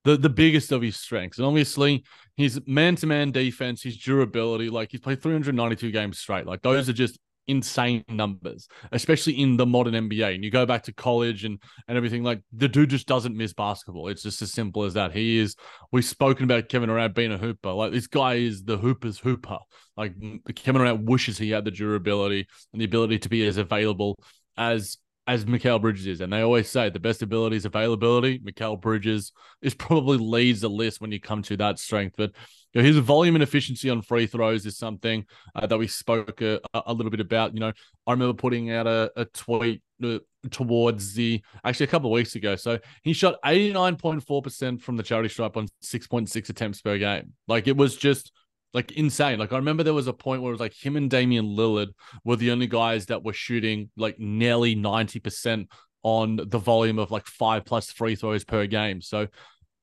the 0.08 0.16
the 0.16 0.30
biggest 0.30 0.72
of 0.72 0.82
his 0.82 0.96
strengths. 0.96 1.38
And 1.38 1.46
obviously 1.46 2.04
his 2.38 2.62
man-to-man 2.66 3.32
defense, 3.32 3.84
his 3.84 3.98
durability, 3.98 4.70
like 4.70 4.92
he's 4.92 5.02
played 5.02 5.22
392 5.22 5.92
games 5.92 6.18
straight. 6.18 6.46
Like 6.46 6.62
those 6.62 6.88
are 6.88 6.94
just 6.94 7.20
insane 7.48 8.04
numbers, 8.08 8.68
especially 8.94 9.34
in 9.34 9.58
the 9.58 9.66
modern 9.66 9.94
NBA. 9.94 10.36
And 10.36 10.44
you 10.46 10.52
go 10.52 10.66
back 10.66 10.84
to 10.84 10.94
college 10.94 11.44
and 11.44 11.62
and 11.90 11.98
everything, 11.98 12.24
like 12.24 12.42
the 12.54 12.70
dude 12.70 12.90
just 12.90 13.06
doesn't 13.06 13.36
miss 13.36 13.54
basketball. 13.54 14.08
It's 14.08 14.24
just 14.24 14.42
as 14.42 14.54
simple 14.54 14.84
as 14.84 14.94
that. 14.94 15.12
He 15.12 15.40
is. 15.40 15.56
We've 15.92 16.06
spoken 16.06 16.46
about 16.46 16.70
Kevin 16.70 16.88
Durant 16.88 17.14
being 17.14 17.34
a 17.34 17.38
hooper. 17.38 17.72
Like 17.72 17.92
this 17.92 18.08
guy 18.08 18.36
is 18.36 18.64
the 18.64 18.78
hooper's 18.78 19.20
hooper. 19.20 19.58
Like 19.98 20.14
Kevin 20.56 20.80
Durant 20.82 21.04
wishes 21.04 21.38
he 21.38 21.52
had 21.52 21.66
the 21.66 21.72
durability 21.72 22.48
and 22.72 22.82
the 22.82 22.86
ability 22.86 23.20
to 23.20 23.30
be 23.30 23.46
as 23.46 23.58
available 23.58 24.16
as 24.56 24.98
as 25.28 25.46
Mikal 25.46 25.82
Bridges 25.82 26.08
is. 26.08 26.22
And 26.22 26.32
they 26.32 26.42
always 26.42 26.70
say 26.70 26.90
the 26.90 27.00
best 27.00 27.22
ability 27.22 27.58
is 27.58 27.66
availability. 27.66 28.40
Mikal 28.40 28.80
Bridges 28.80 29.34
is 29.62 29.74
probably 29.74 30.18
leads 30.18 30.62
the 30.62 30.70
list 30.70 31.02
when 31.02 31.12
you 31.12 31.20
come 31.20 31.42
to 31.44 31.58
that 31.58 31.80
strength. 31.80 32.16
But 32.18 32.32
you 32.74 32.82
know, 32.82 32.88
his 32.88 32.98
volume 32.98 33.36
and 33.36 33.44
efficiency 33.44 33.90
on 33.90 34.02
free 34.02 34.28
throws 34.28 34.66
is 34.66 34.78
something 34.78 35.26
uh, 35.56 35.68
that 35.68 35.78
we 35.78 35.88
spoke 35.88 36.42
a, 36.42 36.60
a, 36.74 36.94
little 36.94 37.10
bit 37.10 37.20
about. 37.20 37.54
You 37.54 37.60
know, 37.60 37.74
I 38.06 38.12
remember 38.12 38.34
putting 38.34 38.72
out 38.72 38.88
a, 38.88 39.12
a 39.16 39.26
tweet 39.26 39.82
uh, 40.04 40.20
towards 40.52 41.14
the 41.14 41.42
actually 41.64 41.86
a 41.86 41.90
couple 41.90 42.10
of 42.10 42.14
weeks 42.16 42.36
ago. 42.36 42.56
So 42.56 42.80
he 43.04 43.14
shot 43.14 43.36
89.4% 43.46 44.82
from 44.82 44.96
the 44.96 45.04
charity 45.04 45.30
stripe 45.30 45.58
on 45.58 45.68
6.6 45.84 46.50
attempts 46.50 46.82
per 46.82 46.98
game. 46.98 47.34
Like 47.48 47.68
it 47.68 47.76
was 47.76 47.96
just 47.96 48.32
like 48.74 48.92
insane. 48.92 49.40
Like 49.40 49.54
I 49.54 49.58
remember 49.58 49.84
there 49.84 49.94
was 49.94 50.08
a 50.08 50.14
point 50.14 50.42
where 50.42 50.52
it 50.52 50.54
was 50.54 50.60
like 50.60 50.74
him 50.74 50.96
and 50.96 51.10
Damian 51.10 51.46
Lillard 51.46 51.90
were 52.24 52.36
the 52.36 52.52
only 52.52 52.68
guys 52.68 53.08
that 53.08 53.24
were 53.24 53.34
shooting 53.34 53.90
like 53.98 54.20
nearly 54.20 54.76
90% 54.76 55.68
on 56.04 56.40
the 56.48 56.60
volume 56.60 57.00
of 57.00 57.12
like 57.12 57.26
five 57.26 57.66
plus 57.66 57.92
free 57.92 58.16
throws 58.16 58.44
per 58.44 58.66
game. 58.66 59.02
So 59.02 59.28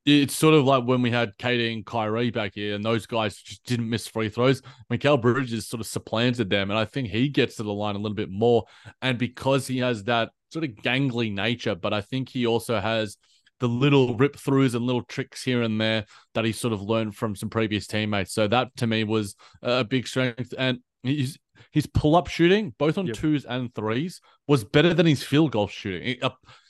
it's 0.07 0.37
sort 0.37 0.55
of 0.55 0.64
like 0.64 0.85
when 0.85 1.00
we 1.00 1.11
had 1.11 1.37
KD 1.38 1.73
and 1.73 1.87
Kyrie 1.87 2.31
back 2.31 2.53
here, 2.55 2.75
and 2.75 2.85
those 2.85 3.07
guys 3.07 3.37
just 3.37 3.64
didn't 3.64 3.88
miss 3.88 4.07
free 4.07 4.29
throws. 4.29 4.61
Mikal 4.93 5.21
Bridges 5.21 5.67
sort 5.67 5.81
of 5.81 5.87
supplanted 5.87 6.50
them, 6.50 6.71
and 6.71 6.79
I 6.79 6.85
think 6.85 7.09
he 7.09 7.29
gets 7.29 7.57
to 7.57 7.62
the 7.62 7.73
line 7.73 7.95
a 7.95 7.99
little 7.99 8.14
bit 8.14 8.31
more. 8.31 8.64
And 9.00 9.19
because 9.19 9.67
he 9.67 9.79
has 9.79 10.05
that 10.05 10.31
sort 10.53 10.64
of 10.64 10.73
gangly 10.76 11.33
nature, 11.33 11.75
but 11.75 11.95
I 11.95 12.03
think 12.03 12.29
he 12.29 12.47
also 12.47 12.81
has 12.81 13.17
the 13.61 13.68
little 13.68 14.16
rip 14.16 14.37
throughs 14.37 14.75
and 14.75 14.84
little 14.84 15.02
tricks 15.04 15.42
here 15.42 15.62
and 15.62 15.80
there 15.80 16.04
that 16.34 16.44
he 16.44 16.52
sort 16.52 16.73
of 16.73 16.82
learned 16.82 17.14
from 17.16 17.37
some 17.37 17.49
previous 17.49 17.87
teammates. 17.87 18.32
So 18.32 18.49
that 18.49 18.76
to 18.78 18.87
me 18.87 19.04
was 19.04 19.37
a 19.62 19.84
big 19.84 20.06
strength. 20.06 20.52
And 20.58 20.80
his 21.02 21.38
his 21.70 21.87
pull 21.87 22.16
up 22.16 22.28
shooting, 22.28 22.75
both 22.78 22.99
on 22.99 23.06
yep. 23.06 23.16
twos 23.16 23.44
and 23.44 23.75
threes, 23.75 24.20
was 24.49 24.64
better 24.64 24.94
than 24.94 25.06
his 25.06 25.23
field 25.23 25.52
goal 25.52 25.68
shooting. 25.68 26.20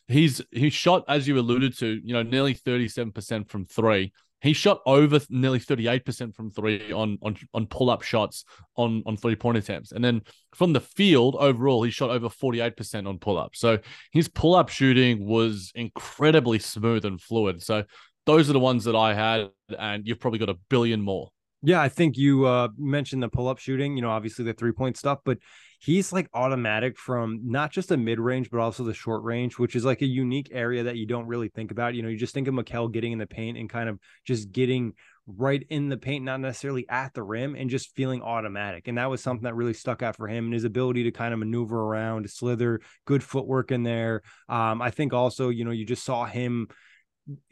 He's 0.07 0.43
he 0.51 0.67
uh, 0.67 0.71
shot 0.71 1.05
as 1.09 1.27
you 1.27 1.39
alluded 1.39 1.79
to, 1.79 2.01
you 2.05 2.13
know, 2.13 2.23
nearly 2.23 2.53
thirty 2.53 2.89
seven 2.89 3.13
percent 3.13 3.49
from 3.49 3.65
three. 3.65 4.13
He 4.45 4.53
shot 4.53 4.83
over 4.85 5.19
nearly 5.31 5.59
38% 5.59 6.35
from 6.35 6.51
three 6.51 6.93
on 6.93 7.17
on, 7.23 7.35
on 7.55 7.67
pull 7.67 7.89
up 7.89 8.03
shots 8.03 8.45
on, 8.77 9.03
on 9.07 9.17
three 9.17 9.37
point 9.37 9.57
attempts. 9.57 9.93
And 9.93 10.05
then 10.05 10.21
from 10.55 10.75
the 10.75 10.81
field 10.81 11.35
overall, 11.41 11.83
he 11.83 11.91
shot 11.91 12.11
over 12.11 12.29
48% 12.29 13.09
on 13.09 13.19
pull 13.19 13.39
up. 13.39 13.57
So 13.57 13.79
his 14.13 14.29
pull 14.29 14.55
up 14.55 14.69
shooting 14.69 15.27
was 15.27 15.73
incredibly 15.75 16.59
smooth 16.59 17.07
and 17.07 17.19
fluid. 17.19 17.63
So 17.63 17.85
those 18.27 18.51
are 18.51 18.53
the 18.53 18.61
ones 18.61 18.85
that 18.85 18.95
I 18.95 19.15
had, 19.15 19.49
and 19.79 20.07
you've 20.07 20.21
probably 20.21 20.39
got 20.39 20.51
a 20.51 20.59
billion 20.69 21.01
more. 21.01 21.31
Yeah, 21.63 21.81
I 21.81 21.89
think 21.89 22.19
you 22.19 22.45
uh, 22.45 22.69
mentioned 22.77 23.23
the 23.23 23.31
pull 23.31 23.49
up 23.49 23.59
shooting, 23.59 23.97
you 23.97 24.03
know, 24.03 24.11
obviously 24.11 24.45
the 24.45 24.53
three 24.53 24.73
point 24.73 24.99
stuff, 24.99 25.21
but 25.25 25.39
he's 25.81 26.13
like 26.13 26.29
automatic 26.35 26.99
from 26.99 27.41
not 27.45 27.71
just 27.71 27.89
the 27.89 27.97
mid 27.97 28.19
range, 28.19 28.51
but 28.51 28.61
also 28.61 28.85
the 28.85 28.95
short 28.95 29.23
range, 29.23 29.59
which 29.59 29.77
is 29.77 29.85
like 29.85 30.03
a 30.03 30.07
unique 30.07 30.49
area 30.53 30.83
that 30.85 30.97
you 30.97 31.07
don't 31.07 31.27
really 31.27 31.49
think 31.49 31.71
about. 31.71 31.95
You 31.95 32.03
know, 32.03 32.09
you 32.09 32.17
just 32.17 32.35
think 32.35 32.49
of 32.49 32.55
Mikal 32.55 32.93
getting 32.93 33.13
in 33.13 33.19
the 33.19 33.27
paint 33.27 33.59
and 33.59 33.69
kind 33.69 33.89
of 33.89 33.99
just 34.25 34.53
getting 34.53 34.95
right 35.27 35.65
in 35.71 35.89
the 35.89 35.97
paint, 35.97 36.25
not 36.25 36.41
necessarily 36.41 36.87
at 36.89 37.15
the 37.15 37.23
rim, 37.23 37.55
and 37.55 37.71
just 37.71 37.95
feeling 37.95 38.23
automatic. 38.23 38.89
And 38.89 38.99
that 38.99 39.09
was 39.11 39.23
something 39.23 39.45
that 39.45 39.55
really 39.55 39.73
stuck 39.73 40.03
out 40.03 40.17
for 40.17 40.29
him 40.29 40.45
and 40.45 40.55
his 40.55 40.65
ability 40.65 41.05
to 41.05 41.11
kind 41.11 41.33
of 41.33 41.39
maneuver 41.41 41.81
around, 41.81 42.29
slither, 42.29 42.81
good 43.07 43.23
footwork 43.23 43.73
in 43.73 43.83
there. 43.83 44.23
Um, 44.49 44.83
I 44.83 44.91
think 44.91 45.13
also, 45.13 45.49
you 45.49 45.65
know, 45.65 45.71
you 45.71 45.87
just 45.87 46.05
saw 46.05 46.25
him 46.25 46.69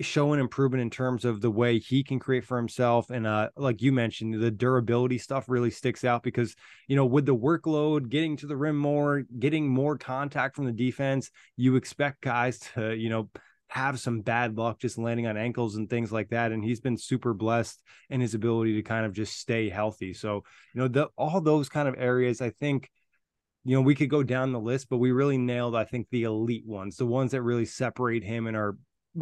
show 0.01 0.33
an 0.33 0.41
improvement 0.41 0.83
in 0.83 0.91
terms 0.91 1.25
of 1.25 1.41
the 1.41 1.51
way 1.51 1.79
he 1.79 2.05
can 2.05 2.19
create 2.19 2.45
for 2.45 2.59
himself 2.59 3.09
and 3.09 3.27
uh 3.27 3.49
like 3.57 3.81
you 3.81 3.91
mentioned 3.91 4.35
the 4.35 4.51
durability 4.51 5.17
stuff 5.17 5.47
really 5.49 5.71
sticks 5.71 6.05
out 6.05 6.23
because 6.23 6.55
you 6.89 6.97
know 6.97 7.07
with 7.07 7.25
the 7.25 7.35
workload 7.35 8.11
getting 8.11 8.37
to 8.37 8.47
the 8.47 8.57
rim 8.57 8.77
more 8.77 9.23
getting 9.39 9.67
more 9.67 9.97
contact 9.97 10.55
from 10.55 10.67
the 10.67 10.73
defense 10.73 11.31
you 11.57 11.77
expect 11.77 12.21
guys 12.21 12.59
to 12.59 12.95
you 12.95 13.09
know 13.09 13.31
have 13.69 13.99
some 13.99 14.21
bad 14.21 14.59
luck 14.59 14.79
just 14.79 14.99
landing 14.99 15.27
on 15.27 15.39
ankles 15.39 15.77
and 15.77 15.89
things 15.89 16.13
like 16.13 16.29
that 16.29 16.53
and 16.53 16.63
he's 16.63 16.81
been 16.81 16.99
super 16.99 17.33
blessed 17.33 17.83
in 18.11 18.21
his 18.21 18.35
ability 18.35 18.75
to 18.75 18.83
kind 18.83 19.07
of 19.07 19.15
just 19.15 19.39
stay 19.39 19.71
healthy. 19.71 20.13
So 20.13 20.45
you 20.75 20.83
know 20.83 20.89
the 20.89 21.09
all 21.17 21.41
those 21.41 21.71
kind 21.71 21.89
of 21.89 21.95
areas 21.97 22.43
i 22.43 22.51
think 22.51 22.91
you 23.65 23.77
know, 23.77 23.83
we 23.83 23.95
could 23.95 24.11
go 24.11 24.23
down 24.23 24.53
the 24.53 24.61
list, 24.61 24.89
but 24.89 24.99
we 24.99 25.13
really 25.13 25.39
nailed, 25.39 25.77
I 25.77 25.85
think, 25.85 26.09
the 26.11 26.25
elite 26.25 26.67
ones, 26.67 26.97
the 26.97 27.07
ones 27.07 27.31
that 27.31 27.43
really 27.43 27.65
separate 27.65 28.25
him 28.25 28.47
and 28.47 28.57
are 28.57 28.77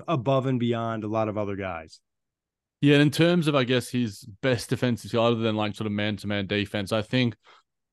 above 0.06 0.46
and 0.46 0.60
beyond 0.60 1.04
a 1.04 1.08
lot 1.08 1.28
of 1.28 1.36
other 1.38 1.56
guys. 1.56 2.00
Yeah, 2.80 2.98
in 2.98 3.10
terms 3.10 3.46
of 3.46 3.54
I 3.54 3.64
guess 3.64 3.90
his 3.90 4.24
best 4.40 4.70
defensive 4.70 5.14
other 5.14 5.36
than 5.36 5.54
like 5.54 5.74
sort 5.74 5.86
of 5.86 5.92
man 5.92 6.16
to 6.18 6.26
man 6.26 6.46
defense, 6.46 6.92
I 6.92 7.02
think 7.02 7.36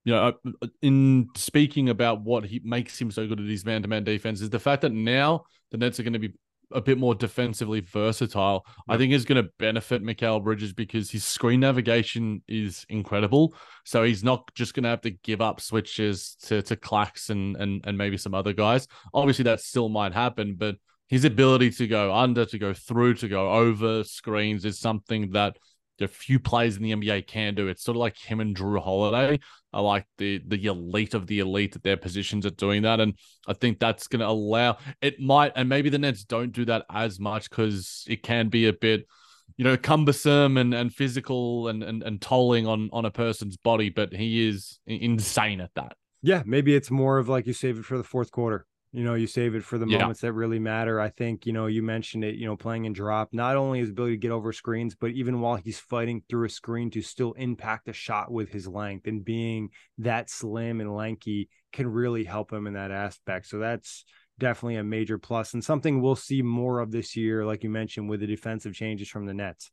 you 0.05 0.13
know, 0.13 0.33
in 0.81 1.27
speaking 1.35 1.89
about 1.89 2.21
what 2.21 2.45
he 2.45 2.61
makes 2.63 2.99
him 2.99 3.11
so 3.11 3.27
good 3.27 3.41
at 3.41 3.45
his 3.45 3.65
man 3.65 3.81
to 3.81 3.89
man 3.89 4.05
defense 4.05 4.39
is 4.39 4.49
the 4.49 4.59
fact 4.59 4.83
that 4.83 4.93
now 4.93 5.43
the 5.71 5.77
Nets 5.77 5.99
are 5.99 6.03
going 6.03 6.13
to 6.13 6.19
be 6.19 6.33
a 6.71 6.81
bit 6.81 6.97
more 6.97 7.15
defensively 7.15 7.81
versatile, 7.81 8.63
yep. 8.65 8.75
I 8.87 8.97
think 8.97 9.11
is 9.11 9.25
going 9.25 9.43
to 9.43 9.49
benefit 9.59 10.03
Mikal 10.03 10.43
Bridges 10.43 10.73
because 10.73 11.11
his 11.11 11.25
screen 11.25 11.59
navigation 11.59 12.41
is 12.47 12.85
incredible. 12.89 13.53
So 13.85 14.03
he's 14.03 14.23
not 14.23 14.49
just 14.53 14.73
going 14.73 14.83
to 14.83 14.89
have 14.89 15.01
to 15.01 15.11
give 15.11 15.41
up 15.41 15.59
switches 15.59 16.37
to 16.43 16.61
to 16.63 16.75
Clax 16.75 17.29
and, 17.29 17.57
and 17.57 17.85
and 17.85 17.97
maybe 17.97 18.17
some 18.17 18.33
other 18.33 18.53
guys. 18.53 18.87
Obviously, 19.13 19.43
that 19.43 19.59
still 19.59 19.89
might 19.89 20.13
happen, 20.13 20.55
but 20.57 20.75
his 21.07 21.25
ability 21.25 21.71
to 21.71 21.87
go 21.87 22.13
under, 22.13 22.45
to 22.45 22.59
go 22.59 22.73
through, 22.73 23.15
to 23.15 23.27
go 23.27 23.51
over 23.51 24.03
screens 24.03 24.65
is 24.65 24.79
something 24.79 25.31
that 25.31 25.57
a 25.99 26.07
few 26.07 26.39
players 26.39 26.77
in 26.77 26.83
the 26.83 26.91
NBA 26.91 27.27
can 27.27 27.55
do. 27.55 27.67
It's 27.67 27.83
sort 27.83 27.95
of 27.95 27.99
like 27.99 28.17
him 28.17 28.39
and 28.39 28.55
Jrue 28.55 28.81
Holiday 28.81 29.39
are 29.73 29.81
like 29.81 30.05
the 30.17 30.41
the 30.45 30.65
elite 30.65 31.13
of 31.13 31.27
the 31.27 31.39
elite 31.39 31.75
at 31.75 31.83
their 31.83 31.97
positions 31.97 32.45
at 32.45 32.57
doing 32.57 32.83
that. 32.83 32.99
And 32.99 33.17
I 33.47 33.53
think 33.53 33.79
that's 33.79 34.07
going 34.07 34.19
to 34.19 34.27
allow 34.27 34.77
it 35.01 35.19
might, 35.19 35.53
and 35.55 35.69
maybe 35.69 35.89
the 35.89 35.97
Nets 35.97 36.23
don't 36.23 36.51
do 36.51 36.65
that 36.65 36.85
as 36.89 37.19
much 37.19 37.49
because 37.49 38.03
it 38.07 38.23
can 38.23 38.49
be 38.49 38.67
a 38.67 38.73
bit, 38.73 39.07
you 39.55 39.63
know, 39.63 39.77
cumbersome 39.77 40.57
and, 40.57 40.73
and 40.73 40.93
physical 40.93 41.67
and, 41.67 41.83
and 41.83 42.03
and 42.03 42.21
tolling 42.21 42.67
on 42.67 42.89
on 42.93 43.05
a 43.05 43.11
person's 43.11 43.57
body. 43.57 43.89
But 43.89 44.13
he 44.13 44.47
is 44.47 44.79
insane 44.85 45.61
at 45.61 45.73
that. 45.75 45.95
Yeah, 46.21 46.43
maybe 46.45 46.75
it's 46.75 46.91
more 46.91 47.17
of 47.17 47.29
like 47.29 47.47
you 47.47 47.53
save 47.53 47.79
it 47.79 47.85
for 47.85 47.97
the 47.97 48.03
fourth 48.03 48.31
quarter. 48.31 48.65
You 48.97 49.03
know, 49.03 49.13
you 49.13 49.27
save 49.27 49.53
it 49.53 49.63
for 49.63 49.77
the 49.77 49.85
yeah. 49.85 49.99
moments 49.99 50.21
that 50.21 50.33
really 50.33 50.57
matter. 50.57 50.99
I 50.99 51.09
think, 51.09 51.45
you 51.45 51.53
know, 51.53 51.67
you 51.67 51.83
mentioned 51.83 52.23
it, 52.23 52.33
you 52.33 52.47
know, 52.47 52.55
playing 52.55 52.85
in 52.85 52.93
drop, 52.93 53.29
not 53.31 53.55
only 53.55 53.77
his 53.77 53.91
ability 53.91 54.15
to 54.15 54.19
get 54.19 54.31
over 54.31 54.51
screens, 54.51 54.95
but 54.95 55.11
even 55.11 55.39
while 55.39 55.55
he's 55.55 55.77
fighting 55.77 56.23
through 56.27 56.47
a 56.47 56.49
screen 56.49 56.89
to 56.89 57.03
still 57.03 57.33
impact 57.33 57.87
a 57.89 57.93
shot 57.93 58.31
with 58.31 58.51
his 58.51 58.67
length 58.67 59.05
and 59.05 59.23
being 59.23 59.69
that 59.99 60.31
slim 60.31 60.81
and 60.81 60.95
lanky 60.95 61.47
can 61.71 61.85
really 61.85 62.23
help 62.23 62.51
him 62.51 62.65
in 62.65 62.73
that 62.73 62.89
aspect. 62.89 63.45
So 63.45 63.59
that's 63.59 64.03
definitely 64.39 64.77
a 64.77 64.83
major 64.83 65.19
plus 65.19 65.53
and 65.53 65.63
something 65.63 66.01
we'll 66.01 66.15
see 66.15 66.41
more 66.41 66.79
of 66.79 66.89
this 66.89 67.15
year, 67.15 67.45
like 67.45 67.63
you 67.63 67.69
mentioned, 67.69 68.09
with 68.09 68.21
the 68.21 68.25
defensive 68.25 68.73
changes 68.73 69.09
from 69.09 69.27
the 69.27 69.33
Nets. 69.35 69.69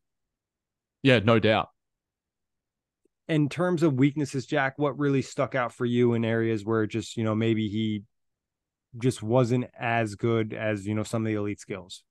Yeah, 1.03 1.21
no 1.21 1.39
doubt 1.39 1.71
in 3.27 3.49
terms 3.49 3.83
of 3.83 3.95
weaknesses, 3.95 4.45
Jac, 4.45 4.79
what 4.79 4.99
really 4.99 5.23
stuck 5.23 5.55
out 5.55 5.73
for 5.73 5.87
you 5.87 6.13
in 6.13 6.27
areas 6.27 6.63
where 6.63 6.87
just, 6.87 7.17
you 7.17 7.25
know, 7.25 7.35
maybe 7.35 7.69
he 7.69 8.03
just 8.99 9.23
wasn't 9.23 9.67
as 9.79 10.15
good 10.15 10.53
as 10.53 10.87
you 10.87 10.95
know 10.95 11.03
some 11.03 11.23
of 11.23 11.27
the 11.27 11.35
elite 11.35 11.61
skills. 11.61 12.03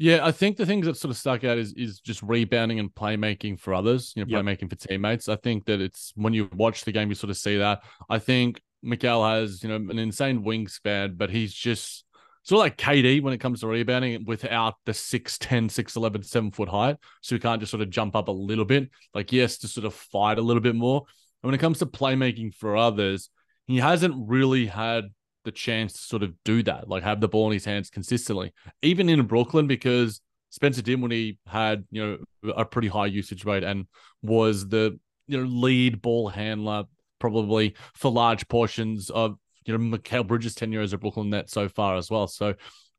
Yeah, 0.00 0.20
I 0.24 0.30
think 0.30 0.56
the 0.56 0.66
things 0.66 0.86
that 0.86 0.96
sort 0.96 1.10
of 1.10 1.16
stuck 1.16 1.42
out 1.42 1.58
is 1.58 1.72
is 1.74 2.00
just 2.00 2.22
rebounding 2.22 2.78
and 2.78 2.94
playmaking 2.94 3.58
for 3.58 3.74
others, 3.74 4.12
you 4.14 4.24
know, 4.24 4.28
yep. 4.28 4.44
playmaking 4.44 4.70
for 4.70 4.76
teammates. 4.76 5.28
I 5.28 5.36
think 5.36 5.64
that 5.66 5.80
it's 5.80 6.12
when 6.14 6.32
you 6.32 6.48
watch 6.54 6.84
the 6.84 6.92
game, 6.92 7.08
you 7.08 7.16
sort 7.16 7.30
of 7.30 7.36
see 7.36 7.58
that. 7.58 7.82
I 8.08 8.18
think 8.20 8.60
Mikal 8.84 9.28
has, 9.28 9.62
you 9.62 9.68
know, 9.68 9.76
an 9.76 9.98
insane 9.98 10.44
wingspan, 10.44 11.18
but 11.18 11.30
he's 11.30 11.52
just 11.52 12.04
sort 12.44 12.60
of 12.60 12.64
like 12.64 12.76
KD 12.76 13.22
when 13.22 13.34
it 13.34 13.38
comes 13.38 13.60
to 13.60 13.66
rebounding 13.66 14.24
without 14.24 14.74
the 14.86 14.92
6'10, 14.92 15.66
6'11, 15.66 16.24
7 16.24 16.50
foot 16.52 16.68
height. 16.68 16.96
So 17.20 17.34
he 17.34 17.40
can't 17.40 17.60
just 17.60 17.70
sort 17.70 17.82
of 17.82 17.90
jump 17.90 18.14
up 18.16 18.28
a 18.28 18.32
little 18.32 18.64
bit. 18.64 18.90
Like, 19.14 19.32
yes, 19.32 19.58
to 19.58 19.68
sort 19.68 19.84
of 19.84 19.94
fight 19.94 20.38
a 20.38 20.42
little 20.42 20.62
bit 20.62 20.74
more. 20.74 21.04
And 21.42 21.48
when 21.48 21.54
it 21.54 21.60
comes 21.60 21.80
to 21.80 21.86
playmaking 21.86 22.54
for 22.54 22.76
others, 22.76 23.30
he 23.66 23.78
hasn't 23.78 24.14
really 24.16 24.66
had 24.66 25.10
the 25.48 25.52
chance 25.52 25.94
to 25.94 25.98
sort 26.00 26.22
of 26.22 26.34
do 26.44 26.62
that, 26.62 26.88
like 26.88 27.02
have 27.02 27.22
the 27.22 27.28
ball 27.28 27.46
in 27.46 27.54
his 27.54 27.64
hands 27.64 27.88
consistently, 27.88 28.52
even 28.82 29.08
in 29.08 29.26
Brooklyn, 29.26 29.66
because 29.66 30.20
Spencer 30.50 30.82
Dinwiddie 30.82 31.38
had 31.46 31.84
you 31.90 32.04
know 32.44 32.52
a 32.54 32.66
pretty 32.66 32.88
high 32.88 33.06
usage 33.06 33.46
rate 33.46 33.64
and 33.64 33.86
was 34.22 34.68
the 34.68 34.98
you 35.26 35.38
know 35.38 35.48
lead 35.48 36.02
ball 36.02 36.28
handler 36.28 36.84
probably 37.18 37.74
for 37.94 38.10
large 38.10 38.46
portions 38.48 39.08
of 39.08 39.36
you 39.64 39.76
know 39.76 39.96
Mikal 39.96 40.26
Bridges' 40.26 40.54
tenure 40.54 40.82
as 40.82 40.92
a 40.92 40.98
Brooklyn 40.98 41.30
net 41.30 41.48
so 41.48 41.66
far 41.66 41.96
as 41.96 42.10
well. 42.10 42.26
So 42.26 42.54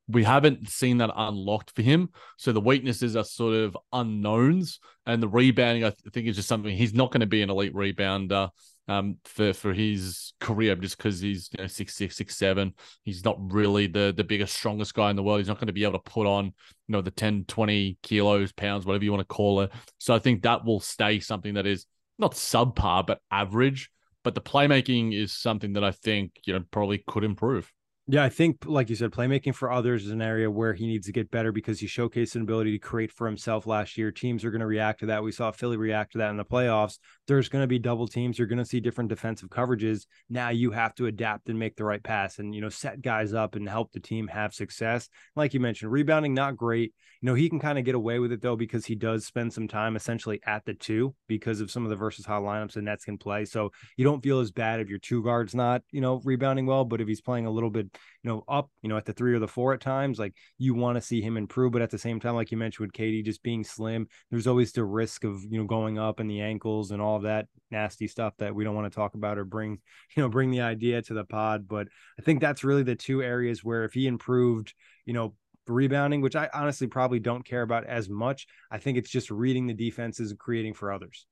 we 0.07 0.23
haven't 0.23 0.69
seen 0.69 0.97
that 0.97 1.11
unlocked 1.15 1.75
for 1.75 1.83
him. 1.83 2.09
So 2.37 2.51
the 2.51 2.59
weaknesses 2.59 3.15
are 3.15 3.23
sort 3.23 3.53
of 3.53 3.77
unknowns, 3.93 4.79
and 5.05 5.21
the 5.21 5.27
rebounding 5.27 5.85
I 5.85 5.91
think 6.11 6.25
is 6.25 6.35
just 6.35 6.47
something 6.47 6.75
he's 6.75 6.95
not 6.95 7.11
going 7.11 7.21
to 7.21 7.27
be 7.27 7.43
an 7.43 7.51
elite 7.51 7.75
rebounder 7.75 8.49
um, 8.89 9.17
for 9.23 9.53
for 9.53 9.71
his 9.71 10.33
career 10.39 10.75
just 10.75 10.97
because 10.97 11.21
he's 11.21 11.49
you 11.55 11.63
know 11.63 11.67
six 11.67 11.95
six 11.95 12.15
six 12.15 12.35
seven. 12.35 12.73
He's 13.03 13.23
not 13.23 13.37
really 13.39 13.85
the 13.87 14.13
the 14.15 14.23
biggest 14.23 14.55
strongest 14.55 14.95
guy 14.95 15.11
in 15.11 15.15
the 15.15 15.23
world. 15.23 15.39
He's 15.39 15.47
not 15.47 15.59
going 15.59 15.67
to 15.67 15.73
be 15.73 15.83
able 15.83 15.99
to 15.99 16.11
put 16.11 16.25
on 16.25 16.45
you 16.45 16.53
know 16.89 17.01
the 17.01 17.11
10, 17.11 17.45
20 17.47 17.99
kilos, 18.01 18.51
pounds, 18.51 18.85
whatever 18.85 19.03
you 19.03 19.11
want 19.11 19.27
to 19.27 19.33
call 19.33 19.61
it. 19.61 19.71
So 19.99 20.13
I 20.13 20.19
think 20.19 20.41
that 20.41 20.65
will 20.65 20.79
stay 20.79 21.19
something 21.19 21.53
that 21.53 21.67
is 21.67 21.85
not 22.17 22.33
subpar 22.33 23.05
but 23.05 23.21
average. 23.31 23.91
But 24.23 24.35
the 24.35 24.41
playmaking 24.41 25.13
is 25.13 25.31
something 25.31 25.73
that 25.73 25.83
I 25.83 25.91
think 25.91 26.33
you 26.45 26.53
know 26.53 26.63
probably 26.71 27.03
could 27.07 27.23
improve. 27.23 27.71
Yeah, 28.11 28.23
I 28.23 28.29
think, 28.29 28.65
like 28.65 28.89
you 28.89 28.95
said, 28.95 29.11
playmaking 29.11 29.53
for 29.53 29.71
others 29.71 30.03
is 30.03 30.09
an 30.09 30.19
area 30.19 30.49
where 30.49 30.73
he 30.73 30.87
needs 30.87 31.05
to 31.05 31.11
get 31.11 31.29
better 31.29 31.51
because 31.51 31.79
he 31.79 31.85
showcased 31.85 32.33
an 32.33 32.41
ability 32.41 32.71
to 32.71 32.79
create 32.79 33.11
for 33.11 33.27
himself 33.27 33.67
last 33.67 33.99
year. 33.99 34.11
Teams 34.11 34.43
are 34.43 34.49
going 34.49 34.61
to 34.61 34.65
react 34.65 35.01
to 35.01 35.05
that. 35.05 35.21
We 35.21 35.31
saw 35.31 35.51
Philly 35.51 35.77
react 35.77 36.13
to 36.13 36.17
that 36.17 36.31
in 36.31 36.37
the 36.37 36.43
playoffs. 36.43 36.97
There's 37.27 37.49
going 37.49 37.61
to 37.61 37.67
be 37.67 37.77
double 37.77 38.07
teams. 38.07 38.39
You're 38.39 38.47
going 38.47 38.57
to 38.57 38.65
see 38.65 38.79
different 38.79 39.11
defensive 39.11 39.49
coverages. 39.49 40.07
Now 40.27 40.49
you 40.49 40.71
have 40.71 40.95
to 40.95 41.05
adapt 41.05 41.49
and 41.49 41.59
make 41.59 41.75
the 41.75 41.83
right 41.83 42.01
pass 42.01 42.39
and, 42.39 42.55
you 42.55 42.61
know, 42.61 42.69
set 42.69 43.03
guys 43.03 43.35
up 43.35 43.53
and 43.53 43.69
help 43.69 43.91
the 43.91 43.99
team 43.99 44.27
have 44.29 44.55
success. 44.55 45.07
Like 45.35 45.53
you 45.53 45.59
mentioned, 45.59 45.91
rebounding, 45.91 46.33
not 46.33 46.57
great. 46.57 46.95
You 47.21 47.27
know, 47.27 47.35
he 47.35 47.47
can 47.47 47.59
kind 47.59 47.77
of 47.77 47.85
get 47.85 47.93
away 47.93 48.17
with 48.17 48.31
it, 48.31 48.41
though, 48.41 48.55
because 48.55 48.87
he 48.87 48.95
does 48.95 49.27
spend 49.27 49.53
some 49.53 49.67
time 49.67 49.95
essentially 49.95 50.41
at 50.47 50.65
the 50.65 50.73
two 50.73 51.13
because 51.27 51.61
of 51.61 51.69
some 51.69 51.83
of 51.83 51.91
the 51.91 51.95
versus 51.95 52.25
versatile 52.25 52.41
lineups 52.41 52.73
the 52.73 52.81
Nets 52.81 53.05
can 53.05 53.19
play. 53.19 53.45
So 53.45 53.71
you 53.97 54.03
don't 54.03 54.23
feel 54.23 54.39
as 54.39 54.49
bad 54.49 54.79
if 54.79 54.89
your 54.89 54.97
two 54.97 55.21
guards 55.21 55.53
not, 55.53 55.83
you 55.91 56.01
know, 56.01 56.21
rebounding 56.23 56.65
well, 56.65 56.85
but 56.85 57.01
if 57.01 57.07
he's 57.07 57.21
playing 57.21 57.45
a 57.45 57.51
little 57.51 57.69
bit 57.69 57.98
you 58.23 58.29
know, 58.29 58.43
up, 58.47 58.69
you 58.81 58.89
know, 58.89 58.97
at 58.97 59.05
the 59.05 59.13
three 59.13 59.33
or 59.33 59.39
the 59.39 59.47
four 59.47 59.73
at 59.73 59.81
times. 59.81 60.19
Like 60.19 60.35
you 60.57 60.73
want 60.73 60.97
to 60.97 61.01
see 61.01 61.21
him 61.21 61.37
improve, 61.37 61.71
but 61.71 61.81
at 61.81 61.89
the 61.89 61.97
same 61.97 62.19
time, 62.19 62.35
like 62.35 62.51
you 62.51 62.57
mentioned 62.57 62.87
with 62.87 62.93
KD 62.93 63.23
just 63.23 63.43
being 63.43 63.63
slim, 63.63 64.07
there's 64.29 64.47
always 64.47 64.71
the 64.71 64.83
risk 64.83 65.23
of 65.23 65.43
you 65.49 65.59
know 65.59 65.65
going 65.65 65.97
up 65.97 66.19
in 66.19 66.27
the 66.27 66.41
ankles 66.41 66.91
and 66.91 67.01
all 67.01 67.19
that 67.21 67.47
nasty 67.71 68.07
stuff 68.07 68.33
that 68.39 68.53
we 68.53 68.63
don't 68.63 68.75
want 68.75 68.91
to 68.91 68.95
talk 68.95 69.13
about 69.13 69.37
or 69.37 69.45
bring, 69.45 69.79
you 70.15 70.23
know, 70.23 70.29
bring 70.29 70.51
the 70.51 70.61
idea 70.61 71.01
to 71.01 71.13
the 71.13 71.23
pod. 71.23 71.67
But 71.67 71.87
I 72.19 72.21
think 72.21 72.41
that's 72.41 72.63
really 72.63 72.83
the 72.83 72.95
two 72.95 73.21
areas 73.21 73.63
where 73.63 73.83
if 73.83 73.93
he 73.93 74.07
improved, 74.07 74.73
you 75.05 75.13
know, 75.13 75.35
rebounding, 75.67 76.21
which 76.21 76.35
I 76.35 76.49
honestly 76.53 76.87
probably 76.87 77.19
don't 77.19 77.45
care 77.45 77.61
about 77.61 77.85
as 77.85 78.09
much. 78.09 78.47
I 78.71 78.79
think 78.79 78.97
it's 78.97 79.09
just 79.09 79.29
reading 79.29 79.67
the 79.67 79.73
defenses 79.73 80.31
and 80.31 80.39
creating 80.39 80.73
for 80.73 80.91
others. 80.91 81.25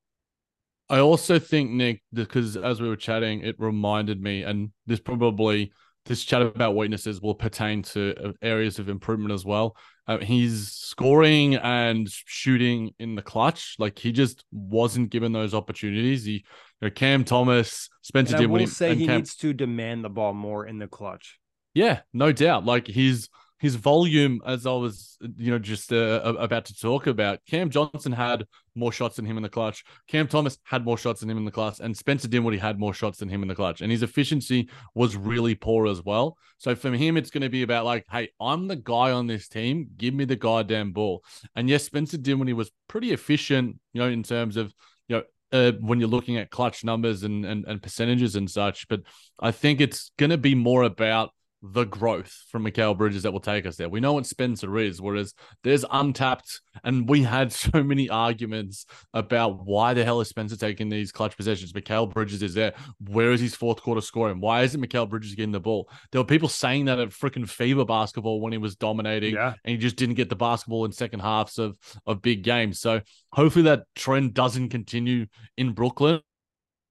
I 0.90 1.00
also 1.00 1.38
think 1.38 1.72
Nick, 1.72 2.02
because 2.14 2.56
as 2.56 2.82
we 2.82 2.88
were 2.88 2.96
chatting, 2.96 3.42
it 3.42 3.60
reminded 3.60 4.22
me, 4.22 4.44
and 4.44 4.72
this 4.86 5.02
probably 5.02 5.74
this 6.08 6.24
chat 6.24 6.42
about 6.42 6.76
weaknesses 6.76 7.22
will 7.22 7.36
pertain 7.36 7.84
to 7.84 8.16
uh, 8.30 8.32
areas 8.42 8.80
of 8.80 8.90
improvement 8.90 9.34
as 9.34 9.46
well. 9.46 9.76
Uh, 10.08 10.20
he's 10.20 10.72
scoring 10.72 11.56
and 11.56 12.08
shooting 12.10 12.92
in 13.00 13.16
the 13.16 13.22
clutch. 13.22 13.76
Like 13.78 14.00
he 14.00 14.12
just 14.12 14.44
wasn't 14.52 15.10
given 15.10 15.34
those 15.34 15.54
opportunities. 15.54 16.26
He, 16.26 16.32
you 16.32 16.42
know, 16.82 16.90
Cam 16.90 17.24
Thomas, 17.24 17.90
Spencer 18.02 18.38
and 18.38 18.46
I 18.46 18.48
will 18.48 18.68
say 18.68 18.96
he 18.96 19.06
Cam... 19.06 19.18
needs 19.18 19.36
to 19.38 19.54
demand 19.54 20.04
the 20.04 20.10
ball 20.10 20.34
more 20.34 20.66
in 20.66 20.80
the 20.80 20.88
clutch. 20.88 21.40
Yeah, 21.74 22.00
no 22.14 22.32
doubt. 22.32 22.66
Like 22.66 22.88
he's 22.88 23.30
his 23.60 23.76
volume, 23.76 24.42
as 24.46 24.66
I 24.68 24.72
was, 24.72 25.18
you 25.38 25.52
know, 25.52 25.58
just 25.58 25.92
uh, 25.92 26.36
about 26.38 26.66
to 26.66 26.76
talk 26.76 27.08
about, 27.08 27.40
Cam 27.48 27.70
Johnson 27.70 28.12
had 28.12 28.46
more 28.76 28.92
shots 28.92 29.16
than 29.16 29.26
him 29.26 29.38
in 29.38 29.44
the 29.44 29.50
clutch. 29.50 29.84
Cam 30.08 30.28
Thomas 30.28 30.60
had 30.64 30.86
more 30.86 30.98
shots 30.98 31.22
than 31.22 31.30
him 31.30 31.38
in 31.38 31.46
the 31.46 31.52
clutch, 31.52 31.80
and 31.80 31.98
Spencer 31.98 32.28
Dinwiddie 32.28 32.60
had 32.60 32.80
more 32.80 32.94
shots 32.94 33.18
than 33.18 33.30
him 33.30 33.42
in 33.42 33.48
the 33.48 33.56
clutch, 33.56 33.82
and 33.82 33.92
his 33.92 34.04
efficiency 34.04 34.70
was 34.94 35.16
really 35.16 35.56
poor 35.56 35.88
as 35.88 36.04
well. 36.04 36.38
So 36.60 36.76
for 36.76 36.92
him, 36.92 37.18
it's 37.18 37.32
going 37.32 37.42
to 37.42 37.50
be 37.50 37.64
about 37.64 37.86
like, 37.86 38.06
hey, 38.12 38.30
I'm 38.40 38.68
the 38.68 38.76
guy 38.76 39.12
on 39.12 39.26
this 39.26 39.48
team. 39.48 39.90
Give 39.98 40.14
me 40.14 40.26
the 40.26 40.36
goddamn 40.36 40.92
ball. 40.92 41.24
And 41.56 41.68
yes, 41.68 41.84
Spencer 41.84 42.18
Dinwiddie 42.18 42.54
was 42.54 42.72
pretty 42.88 43.12
efficient, 43.12 43.78
you 43.94 44.02
know, 44.02 44.08
in 44.08 44.22
terms 44.22 44.56
of 44.56 44.72
you 45.08 45.18
know 45.18 45.24
uh, 45.52 45.72
when 45.80 46.00
you're 46.00 46.10
looking 46.10 46.38
at 46.38 46.52
clutch 46.52 46.84
numbers 46.84 47.24
and, 47.24 47.44
and 47.44 47.66
and 47.66 47.82
percentages 47.82 48.36
and 48.36 48.50
such. 48.50 48.88
But 48.88 49.02
I 49.40 49.52
think 49.52 49.82
it's 49.82 50.12
going 50.18 50.30
to 50.30 50.38
be 50.38 50.54
more 50.54 50.84
about 50.84 51.32
the 51.62 51.86
growth 51.86 52.32
from 52.52 52.64
Mikal 52.64 52.98
Bridges 52.98 53.24
that 53.24 53.32
will 53.32 53.40
take 53.40 53.66
us 53.66 53.78
there. 53.78 53.90
We 53.90 54.00
know 54.00 54.14
what 54.14 54.26
Spencer 54.26 54.78
is, 54.78 55.02
whereas 55.02 55.34
there's 55.64 55.84
untapped, 55.90 56.62
and 56.84 57.10
we 57.10 57.24
had 57.24 57.52
so 57.54 57.84
many 57.84 58.10
arguments 58.10 58.86
about 59.14 59.66
why 59.66 59.94
the 59.94 60.04
hell 60.04 60.22
is 60.22 60.30
Spencer 60.30 60.56
taking 60.56 60.90
these 60.90 61.12
clutch 61.12 61.36
possessions. 61.36 61.74
Mikal 61.74 62.12
Bridges 62.12 62.44
is 62.44 62.54
there. 62.54 62.74
Where 63.00 63.32
is 63.32 63.42
his 63.42 63.56
fourth 63.56 63.82
quarter 63.82 64.02
scoring? 64.02 64.40
Why 64.40 64.64
isn't 64.64 64.82
Mikal 64.82 65.10
Bridges 65.10 65.36
getting 65.36 65.52
the 65.52 65.60
ball? 65.60 65.90
There 66.12 66.22
were 66.22 66.26
people 66.26 66.50
saying 66.50 66.86
that 66.86 67.00
at 67.00 67.10
freaking 67.10 67.46
FIBA 67.46 67.88
basketball 67.88 68.40
when 68.42 68.52
he 68.52 68.58
was 68.58 68.76
dominating, 68.76 69.34
yeah. 69.34 69.54
and 69.64 69.72
he 69.72 69.78
just 69.78 69.96
didn't 69.96 70.16
get 70.16 70.30
the 70.30 70.36
basketball 70.36 70.86
in 70.86 70.92
second 70.92 71.22
halves 71.22 71.58
of 71.58 71.78
of 72.06 72.22
big 72.22 72.44
games. 72.44 72.80
So 72.80 73.02
hopefully 73.32 73.64
that 73.64 73.84
trend 73.96 74.34
doesn't 74.34 74.70
continue 74.70 75.26
in 75.58 75.74
Brooklyn 75.74 76.22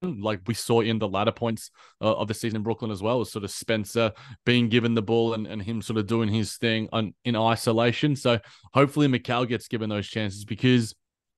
like 0.03 0.41
we 0.47 0.55
saw 0.55 0.81
in 0.81 0.99
the 0.99 1.09
latter 1.09 1.33
points 1.33 1.71
uh, 2.01 2.15
of 2.15 2.29
the 2.29 2.35
season 2.35 2.57
in 2.57 2.63
Brooklyn 2.63 2.91
as 2.91 3.03
well, 3.03 3.19
was 3.19 3.33
sort 3.33 3.45
of 3.45 3.51
Spencer 3.51 4.13
being 4.45 4.69
given 4.69 4.95
the 4.95 5.03
ball 5.03 5.35
and, 5.35 5.47
and 5.47 5.63
him 5.63 5.83
sort 5.83 5.99
of 5.99 6.07
doing 6.07 6.29
his 6.29 6.57
thing 6.57 6.89
on, 6.93 7.15
in 7.25 7.37
isolation. 7.37 8.17
So 8.17 8.39
hopefully 8.75 9.09
Mikal 9.09 9.49
gets 9.49 9.69
given 9.69 9.89
those 9.89 10.07
chances 10.07 10.45
because 10.45 10.95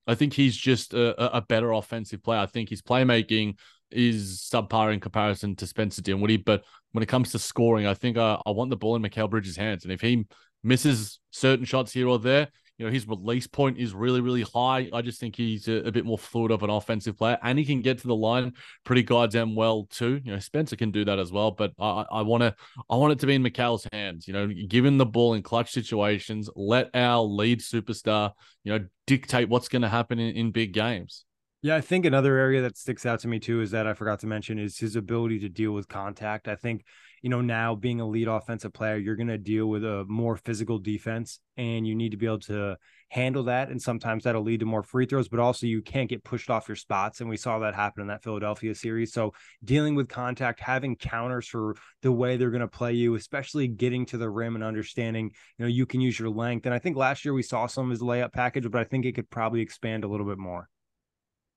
I 0.06 0.14
think 0.14 0.32
he's 0.32 0.56
just 0.56 0.94
a, 0.94 1.36
a 1.36 1.42
better 1.42 1.72
offensive 1.72 2.22
player. 2.22 2.40
I 2.40 2.46
think 2.46 2.68
his 2.68 2.82
playmaking 2.82 3.58
is 3.90 4.48
subpar 4.52 4.92
in 4.92 5.00
comparison 5.00 5.56
to 5.56 5.66
Spencer 5.66 6.02
Dinwiddie, 6.02 6.38
but 6.38 6.64
when 6.92 7.02
it 7.02 7.08
comes 7.08 7.32
to 7.32 7.38
scoring, 7.38 7.86
I 7.86 7.94
think 7.94 8.16
I, 8.18 8.40
I 8.44 8.50
want 8.50 8.70
the 8.70 8.76
ball 8.76 8.96
in 8.96 9.02
Mikal 9.02 9.30
Bridges' 9.30 9.56
hands, 9.56 9.84
and 9.84 9.92
if 9.92 10.00
he 10.00 10.26
misses 10.62 11.20
certain 11.30 11.64
shots 11.64 11.92
here 11.92 12.08
or 12.08 12.18
there. 12.18 12.48
You 12.78 12.86
know, 12.86 12.92
his 12.92 13.08
release 13.08 13.48
point 13.48 13.76
is 13.78 13.92
really, 13.92 14.20
really 14.20 14.42
high. 14.42 14.88
I 14.92 15.02
just 15.02 15.18
think 15.18 15.34
he's 15.34 15.66
a, 15.66 15.86
a, 15.86 15.92
bit 15.92 16.06
more 16.06 16.18
fluid 16.18 16.52
of 16.52 16.62
an 16.62 16.70
offensive 16.70 17.18
player, 17.18 17.36
and 17.42 17.58
he 17.58 17.64
can 17.64 17.82
get 17.82 17.98
to 17.98 18.06
the 18.06 18.14
line 18.14 18.52
pretty 18.84 19.02
goddamn 19.02 19.56
well 19.56 19.88
too. 19.90 20.20
You 20.24 20.32
know, 20.32 20.38
Spencer 20.38 20.76
can 20.76 20.92
do 20.92 21.04
that 21.04 21.18
as 21.18 21.32
well, 21.32 21.50
but 21.50 21.72
I, 21.78 22.04
I 22.10 22.22
want 22.22 22.42
to, 22.42 22.54
I 22.88 22.94
want 22.94 23.12
it 23.12 23.18
to 23.18 23.26
be 23.26 23.34
in 23.34 23.42
Mikal's 23.42 23.86
hands. 23.92 24.28
You 24.28 24.34
know, 24.34 24.48
give 24.68 24.84
him 24.84 24.96
the 24.96 25.06
ball 25.06 25.34
in 25.34 25.42
clutch 25.42 25.72
situations. 25.72 26.48
Let 26.54 26.90
our 26.94 27.20
lead 27.20 27.60
superstar, 27.60 28.32
you 28.62 28.72
know, 28.72 28.86
dictate 29.06 29.48
what's 29.48 29.68
going 29.68 29.82
to 29.82 29.88
happen 29.88 30.20
in, 30.20 30.36
in 30.36 30.52
big 30.52 30.72
games. 30.72 31.24
Yeah, 31.60 31.74
I 31.74 31.80
think 31.80 32.04
another 32.04 32.36
area 32.36 32.62
that 32.62 32.76
sticks 32.76 33.04
out 33.04 33.18
to 33.20 33.28
me 33.28 33.40
too 33.40 33.60
is 33.60 33.72
that 33.72 33.88
I 33.88 33.92
forgot 33.92 34.20
to 34.20 34.28
mention 34.28 34.60
is 34.60 34.78
his 34.78 34.94
ability 34.94 35.40
to 35.40 35.48
deal 35.48 35.72
with 35.72 35.88
contact. 35.88 36.46
I 36.46 36.54
think, 36.54 36.84
you 37.20 37.30
know, 37.30 37.40
now 37.40 37.74
being 37.74 38.00
a 38.00 38.06
lead 38.06 38.28
offensive 38.28 38.72
player, 38.72 38.96
you're 38.96 39.16
going 39.16 39.26
to 39.26 39.38
deal 39.38 39.66
with 39.66 39.84
a 39.84 40.04
more 40.06 40.36
physical 40.36 40.78
defense 40.78 41.40
and 41.56 41.84
you 41.84 41.96
need 41.96 42.10
to 42.10 42.16
be 42.16 42.26
able 42.26 42.38
to 42.42 42.76
handle 43.08 43.42
that. 43.44 43.70
And 43.70 43.82
sometimes 43.82 44.22
that'll 44.22 44.44
lead 44.44 44.60
to 44.60 44.66
more 44.66 44.84
free 44.84 45.06
throws, 45.06 45.28
but 45.28 45.40
also 45.40 45.66
you 45.66 45.82
can't 45.82 46.08
get 46.08 46.22
pushed 46.22 46.48
off 46.48 46.68
your 46.68 46.76
spots. 46.76 47.20
And 47.20 47.28
we 47.28 47.36
saw 47.36 47.58
that 47.58 47.74
happen 47.74 48.02
in 48.02 48.06
that 48.06 48.22
Philadelphia 48.22 48.72
series. 48.72 49.12
So 49.12 49.32
dealing 49.64 49.96
with 49.96 50.08
contact, 50.08 50.60
having 50.60 50.94
counters 50.94 51.48
for 51.48 51.74
the 52.02 52.12
way 52.12 52.36
they're 52.36 52.50
going 52.50 52.60
to 52.60 52.68
play 52.68 52.92
you, 52.92 53.16
especially 53.16 53.66
getting 53.66 54.06
to 54.06 54.16
the 54.16 54.30
rim 54.30 54.54
and 54.54 54.62
understanding, 54.62 55.32
you 55.58 55.64
know, 55.64 55.68
you 55.68 55.86
can 55.86 56.00
use 56.00 56.20
your 56.20 56.30
length. 56.30 56.66
And 56.66 56.74
I 56.74 56.78
think 56.78 56.96
last 56.96 57.24
year 57.24 57.34
we 57.34 57.42
saw 57.42 57.66
some 57.66 57.86
of 57.86 57.90
his 57.90 58.00
layup 58.00 58.32
package, 58.32 58.70
but 58.70 58.80
I 58.80 58.84
think 58.84 59.06
it 59.06 59.16
could 59.16 59.28
probably 59.28 59.60
expand 59.60 60.04
a 60.04 60.08
little 60.08 60.24
bit 60.24 60.38
more. 60.38 60.68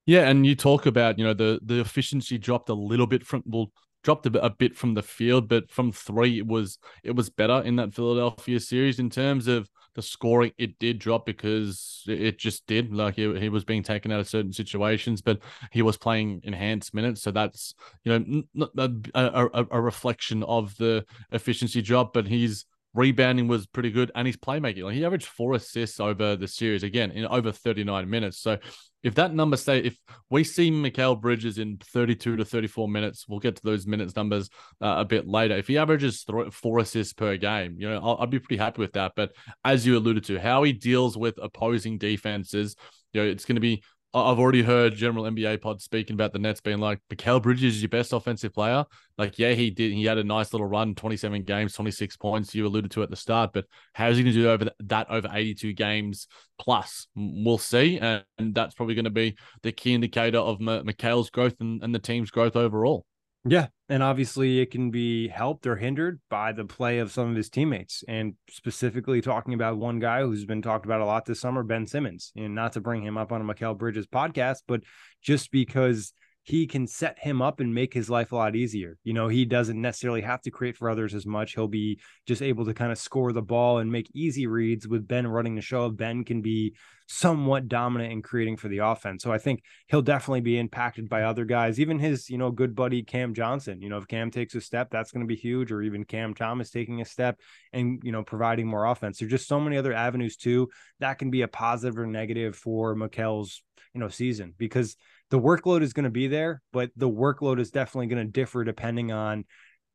Yeah, 0.06 0.28
and 0.28 0.44
you 0.44 0.54
talk 0.56 0.86
about 0.86 1.18
you 1.18 1.24
know 1.24 1.34
the 1.34 1.60
the 1.62 1.80
efficiency 1.80 2.38
dropped 2.38 2.68
a 2.68 2.74
little 2.74 3.06
bit 3.06 3.24
from 3.24 3.42
well 3.46 3.72
dropped 4.02 4.26
a 4.26 4.30
bit, 4.30 4.42
a 4.44 4.50
bit 4.50 4.76
from 4.76 4.94
the 4.94 5.02
field, 5.02 5.48
but 5.48 5.70
from 5.70 5.92
three 5.92 6.38
it 6.38 6.46
was 6.46 6.78
it 7.04 7.12
was 7.12 7.30
better 7.30 7.62
in 7.62 7.76
that 7.76 7.94
Philadelphia 7.94 8.58
series 8.58 8.98
in 8.98 9.10
terms 9.10 9.46
of 9.46 9.68
the 9.94 10.02
scoring. 10.02 10.50
It 10.58 10.78
did 10.80 10.98
drop 10.98 11.24
because 11.24 12.02
it 12.08 12.38
just 12.38 12.66
did. 12.66 12.92
Like 12.92 13.14
he, 13.14 13.38
he 13.38 13.48
was 13.48 13.64
being 13.64 13.84
taken 13.84 14.10
out 14.10 14.18
of 14.18 14.28
certain 14.28 14.52
situations, 14.52 15.22
but 15.22 15.38
he 15.70 15.82
was 15.82 15.96
playing 15.96 16.40
enhanced 16.42 16.94
minutes, 16.94 17.22
so 17.22 17.30
that's 17.30 17.74
you 18.04 18.18
know 18.18 18.70
a, 18.78 18.90
a, 19.14 19.66
a 19.70 19.80
reflection 19.80 20.42
of 20.42 20.76
the 20.78 21.04
efficiency 21.30 21.80
drop. 21.80 22.12
But 22.12 22.26
he's 22.26 22.64
rebounding 22.94 23.48
was 23.48 23.66
pretty 23.66 23.90
good 23.90 24.10
and 24.14 24.26
his 24.26 24.36
playmaking 24.36 24.84
like 24.84 24.94
he 24.94 25.04
averaged 25.04 25.26
four 25.26 25.54
assists 25.54 25.98
over 25.98 26.36
the 26.36 26.46
series 26.46 26.82
again 26.82 27.10
in 27.12 27.26
over 27.26 27.50
39 27.50 28.08
minutes. 28.08 28.38
So 28.38 28.58
if 29.02 29.14
that 29.14 29.34
number 29.34 29.56
stay 29.56 29.78
if 29.78 29.96
we 30.30 30.44
see 30.44 30.70
Mikal 30.70 31.20
Bridges 31.20 31.58
in 31.58 31.78
32 31.78 32.36
to 32.36 32.44
34 32.44 32.88
minutes 32.88 33.26
we'll 33.26 33.38
get 33.38 33.56
to 33.56 33.62
those 33.64 33.86
minutes 33.86 34.14
numbers 34.14 34.50
uh, 34.82 34.96
a 34.98 35.04
bit 35.04 35.26
later. 35.26 35.56
If 35.56 35.68
he 35.68 35.78
averages 35.78 36.24
th- 36.24 36.52
four 36.52 36.80
assists 36.80 37.14
per 37.14 37.36
game 37.36 37.76
you 37.78 37.88
know 37.88 38.00
I'll, 38.02 38.18
I'll 38.20 38.26
be 38.26 38.38
pretty 38.38 38.58
happy 38.62 38.80
with 38.80 38.92
that. 38.92 39.12
But 39.16 39.32
as 39.64 39.86
you 39.86 39.96
alluded 39.96 40.24
to 40.24 40.38
how 40.38 40.62
he 40.62 40.72
deals 40.72 41.16
with 41.16 41.38
opposing 41.40 41.98
defenses 41.98 42.76
you 43.12 43.22
know 43.22 43.26
it's 43.26 43.44
going 43.44 43.56
to 43.56 43.60
be 43.60 43.82
I've 44.14 44.38
already 44.38 44.62
heard 44.62 44.94
general 44.94 45.24
NBA 45.24 45.62
pod 45.62 45.80
speaking 45.80 46.14
about 46.14 46.34
the 46.34 46.38
Nets 46.38 46.60
being 46.60 46.80
like, 46.80 47.00
Mikal 47.10 47.42
Bridges 47.42 47.76
is 47.76 47.82
your 47.82 47.88
best 47.88 48.12
offensive 48.12 48.52
player. 48.52 48.84
Like, 49.16 49.38
yeah, 49.38 49.52
he 49.52 49.70
did. 49.70 49.92
He 49.92 50.04
had 50.04 50.18
a 50.18 50.24
nice 50.24 50.52
little 50.52 50.66
run, 50.66 50.94
27 50.94 51.44
games, 51.44 51.72
26 51.72 52.18
points. 52.18 52.54
You 52.54 52.66
alluded 52.66 52.90
to 52.90 53.02
at 53.02 53.08
the 53.08 53.16
start, 53.16 53.52
but 53.54 53.64
how's 53.94 54.18
he 54.18 54.22
going 54.22 54.34
to 54.34 54.42
do 54.42 54.50
over 54.50 54.70
that 54.80 55.10
over 55.10 55.30
82 55.32 55.72
games 55.72 56.28
plus? 56.58 57.06
We'll 57.14 57.56
see, 57.56 57.98
and, 57.98 58.24
that's 58.38 58.74
probably 58.74 58.94
going 58.94 59.06
to 59.06 59.10
be 59.10 59.36
the 59.62 59.72
key 59.72 59.94
indicator 59.94 60.38
of 60.38 60.60
M- 60.60 60.84
Mikal's 60.84 61.30
growth 61.30 61.54
and, 61.60 61.82
and 61.82 61.94
the 61.94 61.98
team's 61.98 62.30
growth 62.30 62.56
overall. 62.56 63.06
Yeah. 63.44 63.68
And 63.88 64.02
obviously, 64.02 64.60
it 64.60 64.70
can 64.70 64.90
be 64.90 65.28
helped 65.28 65.66
or 65.66 65.76
hindered 65.76 66.20
by 66.30 66.52
the 66.52 66.64
play 66.64 66.98
of 66.98 67.10
some 67.10 67.30
of 67.30 67.36
his 67.36 67.50
teammates. 67.50 68.04
And 68.06 68.34
specifically, 68.48 69.20
talking 69.20 69.52
about 69.54 69.78
one 69.78 69.98
guy 69.98 70.22
who's 70.22 70.44
been 70.44 70.62
talked 70.62 70.84
about 70.84 71.00
a 71.00 71.04
lot 71.04 71.24
this 71.24 71.40
summer, 71.40 71.62
Ben 71.62 71.86
Simmons. 71.86 72.32
And 72.36 72.54
not 72.54 72.74
to 72.74 72.80
bring 72.80 73.02
him 73.02 73.18
up 73.18 73.32
on 73.32 73.40
a 73.40 73.44
Mikal 73.44 73.76
Bridges 73.76 74.06
podcast, 74.06 74.62
but 74.68 74.82
just 75.22 75.50
because 75.50 76.12
he 76.44 76.66
can 76.66 76.86
set 76.86 77.18
him 77.20 77.40
up 77.40 77.60
and 77.60 77.72
make 77.72 77.94
his 77.94 78.10
life 78.10 78.32
a 78.32 78.36
lot 78.36 78.56
easier. 78.56 78.98
You 79.04 79.12
know, 79.12 79.28
he 79.28 79.44
doesn't 79.44 79.80
necessarily 79.80 80.22
have 80.22 80.42
to 80.42 80.50
create 80.50 80.76
for 80.76 80.90
others 80.90 81.14
as 81.14 81.24
much. 81.24 81.54
He'll 81.54 81.68
be 81.68 82.00
just 82.26 82.42
able 82.42 82.64
to 82.64 82.74
kind 82.74 82.90
of 82.90 82.98
score 82.98 83.32
the 83.32 83.42
ball 83.42 83.78
and 83.78 83.92
make 83.92 84.10
easy 84.12 84.46
reads 84.48 84.88
with 84.88 85.06
Ben 85.06 85.26
running 85.26 85.54
the 85.54 85.60
show. 85.60 85.88
Ben 85.90 86.24
can 86.24 86.42
be 86.42 86.74
somewhat 87.06 87.68
dominant 87.68 88.12
in 88.12 88.22
creating 88.22 88.56
for 88.56 88.68
the 88.68 88.78
offense. 88.78 89.22
So 89.22 89.30
I 89.30 89.38
think 89.38 89.62
he'll 89.86 90.02
definitely 90.02 90.40
be 90.40 90.58
impacted 90.58 91.08
by 91.08 91.22
other 91.22 91.44
guys, 91.44 91.78
even 91.78 91.98
his, 91.98 92.28
you 92.28 92.38
know, 92.38 92.50
good 92.50 92.74
buddy 92.74 93.02
Cam 93.02 93.34
Johnson. 93.34 93.80
You 93.80 93.88
know, 93.88 93.98
if 93.98 94.08
Cam 94.08 94.30
takes 94.30 94.54
a 94.54 94.60
step, 94.60 94.88
that's 94.90 95.12
going 95.12 95.20
to 95.20 95.26
be 95.26 95.36
huge, 95.36 95.70
or 95.70 95.82
even 95.82 96.04
Cam 96.04 96.34
Thomas 96.34 96.70
taking 96.70 97.00
a 97.00 97.04
step 97.04 97.38
and, 97.72 98.00
you 98.02 98.10
know, 98.10 98.24
providing 98.24 98.66
more 98.66 98.86
offense. 98.86 99.18
There's 99.18 99.30
just 99.30 99.46
so 99.46 99.60
many 99.60 99.76
other 99.76 99.92
avenues 99.92 100.36
too 100.36 100.70
that 100.98 101.18
can 101.18 101.30
be 101.30 101.42
a 101.42 101.48
positive 101.48 101.98
or 101.98 102.06
negative 102.06 102.56
for 102.56 102.96
Mikal's, 102.96 103.62
you 103.94 104.00
know, 104.00 104.08
season 104.08 104.54
because 104.56 104.96
the 105.32 105.40
workload 105.40 105.80
is 105.80 105.94
going 105.94 106.04
to 106.04 106.10
be 106.10 106.28
there, 106.28 106.60
but 106.74 106.90
the 106.94 107.08
workload 107.08 107.58
is 107.58 107.70
definitely 107.70 108.06
going 108.06 108.26
to 108.26 108.30
differ 108.30 108.64
depending 108.64 109.12
on, 109.12 109.46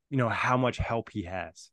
you 0.09 0.17
know, 0.17 0.29
how 0.29 0.57
much 0.57 0.77
help 0.77 1.11
he 1.11 1.25
has. 1.25 1.69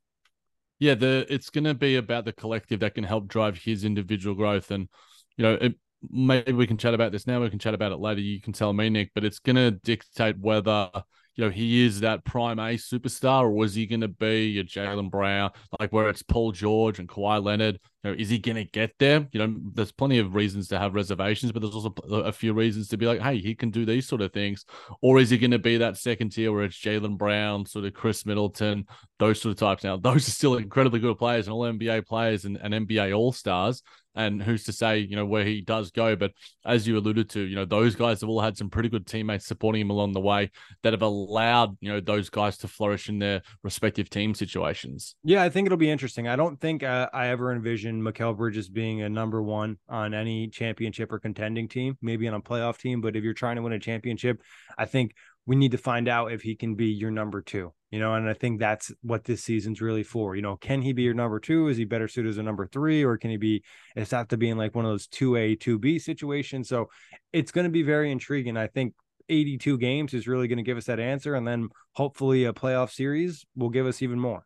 Yeah, 0.77 0.93
the 0.93 1.25
it's 1.29 1.49
going 1.49 1.63
to 1.63 1.73
be 1.73 1.95
about 1.95 2.25
the 2.25 2.33
collective 2.33 2.81
that 2.81 2.93
can 2.93 3.03
help 3.03 3.27
drive 3.27 3.57
his 3.57 3.83
individual 3.83 4.35
growth, 4.35 4.69
and 4.69 4.87
you 5.35 5.43
know, 5.43 5.53
it, 5.53 5.73
maybe 6.11 6.53
we 6.53 6.67
can 6.67 6.77
chat 6.77 6.93
about 6.93 7.11
this 7.11 7.25
now. 7.25 7.41
We 7.41 7.49
can 7.49 7.57
chat 7.57 7.73
about 7.73 7.91
it 7.91 7.97
later. 7.97 8.21
You 8.21 8.39
can 8.39 8.53
tell 8.53 8.71
me, 8.71 8.87
Nick, 8.91 9.09
but 9.15 9.23
it's 9.23 9.39
going 9.39 9.55
to 9.55 9.71
dictate 9.71 10.37
whether 10.37 10.91
you 11.35 11.43
know, 11.43 11.49
he 11.49 11.83
is 11.85 12.01
that 12.01 12.23
prime 12.23 12.59
A 12.59 12.75
superstar, 12.75 13.41
or 13.41 13.51
was 13.51 13.73
he 13.73 13.87
going 13.87 14.01
to 14.01 14.07
be 14.07 14.59
a 14.59 14.63
Jaylen 14.63 15.09
Brown, 15.09 15.51
like 15.79 15.91
where 15.91 16.09
it's 16.09 16.21
Paul 16.21 16.51
George 16.51 16.99
and 16.99 17.09
Kawhi 17.09 17.43
Leonard? 17.43 17.79
Know, 18.05 18.15
is 18.15 18.29
he 18.29 18.37
going 18.37 18.55
to 18.55 18.65
get 18.65 18.93
there? 18.99 19.27
You 19.31 19.39
know, 19.39 19.55
there's 19.73 19.91
plenty 19.91 20.19
of 20.19 20.35
reasons 20.35 20.67
to 20.67 20.77
have 20.77 20.93
reservations, 20.93 21.51
but 21.51 21.63
there's 21.63 21.73
also 21.73 21.91
a 22.11 22.31
few 22.31 22.53
reasons 22.53 22.87
to 22.89 22.97
be 22.97 23.07
like, 23.07 23.19
hey, 23.19 23.39
he 23.39 23.55
can 23.55 23.71
do 23.71 23.83
these 23.83 24.07
sort 24.07 24.21
of 24.21 24.31
things. 24.31 24.63
Or 25.01 25.17
is 25.17 25.31
he 25.31 25.39
going 25.39 25.49
to 25.51 25.59
be 25.59 25.77
that 25.77 25.97
second 25.97 26.29
tier 26.29 26.51
where 26.51 26.65
it's 26.65 26.79
Jaylen 26.79 27.17
Brown, 27.17 27.65
sort 27.65 27.85
of 27.85 27.95
Khris 27.95 28.23
Middleton, 28.23 28.85
those 29.17 29.41
sort 29.41 29.53
of 29.53 29.57
types? 29.57 29.83
Now, 29.83 29.97
those 29.97 30.27
are 30.27 30.31
still 30.31 30.55
incredibly 30.57 30.99
good 30.99 31.17
players 31.17 31.47
and 31.47 31.53
all 31.55 31.63
NBA 31.63 32.05
players 32.05 32.45
and, 32.45 32.57
and 32.57 32.75
NBA 32.75 33.17
All 33.17 33.33
Stars 33.33 33.81
and 34.15 34.41
who's 34.41 34.63
to 34.63 34.71
say, 34.71 34.99
you 34.99 35.15
know, 35.15 35.25
where 35.25 35.43
he 35.43 35.61
does 35.61 35.91
go. 35.91 36.15
But 36.15 36.31
as 36.65 36.87
you 36.87 36.97
alluded 36.97 37.29
to, 37.31 37.41
you 37.41 37.55
know, 37.55 37.65
those 37.65 37.95
guys 37.95 38.21
have 38.21 38.29
all 38.29 38.39
had 38.39 38.57
some 38.57 38.69
pretty 38.69 38.89
good 38.89 39.05
teammates 39.05 39.45
supporting 39.45 39.81
him 39.81 39.89
along 39.89 40.13
the 40.13 40.21
way 40.21 40.51
that 40.83 40.93
have 40.93 41.01
allowed, 41.01 41.77
you 41.81 41.91
know, 41.91 41.99
those 41.99 42.29
guys 42.29 42.57
to 42.59 42.67
flourish 42.67 43.09
in 43.09 43.19
their 43.19 43.41
respective 43.63 44.09
team 44.09 44.33
situations. 44.33 45.15
Yeah, 45.23 45.43
I 45.43 45.49
think 45.49 45.65
it'll 45.65 45.77
be 45.77 45.91
interesting. 45.91 46.27
I 46.27 46.35
don't 46.35 46.59
think 46.59 46.81
uh, 46.81 47.09
I 47.13 47.27
ever 47.27 47.51
envisioned 47.51 47.94
Mikal 48.01 48.35
Bridges 48.35 48.69
being 48.69 49.01
a 49.01 49.09
number 49.09 49.41
one 49.41 49.77
on 49.89 50.13
any 50.13 50.47
championship 50.47 51.11
or 51.11 51.19
contending 51.19 51.67
team, 51.67 51.97
maybe 52.01 52.27
on 52.27 52.33
a 52.33 52.41
playoff 52.41 52.77
team. 52.77 53.01
But 53.01 53.15
if 53.15 53.23
you're 53.23 53.33
trying 53.33 53.55
to 53.57 53.61
win 53.61 53.73
a 53.73 53.79
championship, 53.79 54.41
I 54.77 54.85
think 54.85 55.13
we 55.45 55.55
need 55.55 55.71
to 55.71 55.77
find 55.77 56.07
out 56.07 56.31
if 56.31 56.41
he 56.41 56.55
can 56.55 56.75
be 56.75 56.87
your 56.87 57.11
number 57.11 57.41
two, 57.41 57.71
you 57.91 57.99
know, 57.99 58.15
and 58.15 58.27
I 58.27 58.33
think 58.33 58.59
that's 58.59 58.91
what 59.01 59.23
this 59.23 59.43
season's 59.43 59.79
really 59.79 60.03
for. 60.03 60.35
You 60.35 60.41
know, 60.41 60.55
can 60.55 60.81
he 60.81 60.91
be 60.91 61.03
your 61.03 61.13
number 61.13 61.39
two? 61.39 61.67
Is 61.67 61.77
he 61.77 61.85
better 61.85 62.07
suited 62.07 62.29
as 62.29 62.37
a 62.37 62.43
number 62.43 62.65
three, 62.65 63.03
or 63.03 63.17
can 63.17 63.29
he 63.29 63.37
be 63.37 63.63
it's 63.95 64.11
not 64.11 64.29
to 64.29 64.37
be 64.37 64.49
in 64.49 64.57
like 64.57 64.73
one 64.73 64.85
of 64.85 64.91
those 64.91 65.07
two 65.07 65.35
A, 65.35 65.55
two 65.55 65.77
B 65.77 65.99
situations? 65.99 66.67
So 66.67 66.89
it's 67.31 67.51
going 67.51 67.65
to 67.65 67.71
be 67.71 67.83
very 67.83 68.11
intriguing. 68.11 68.57
I 68.57 68.67
think 68.67 68.93
82 69.29 69.77
games 69.77 70.13
is 70.13 70.27
really 70.27 70.47
going 70.47 70.57
to 70.57 70.63
give 70.63 70.77
us 70.77 70.85
that 70.85 70.99
answer, 70.99 71.35
and 71.35 71.47
then 71.47 71.69
hopefully 71.93 72.45
a 72.45 72.53
playoff 72.53 72.91
series 72.91 73.45
will 73.55 73.69
give 73.69 73.85
us 73.85 74.01
even 74.01 74.19
more. 74.19 74.45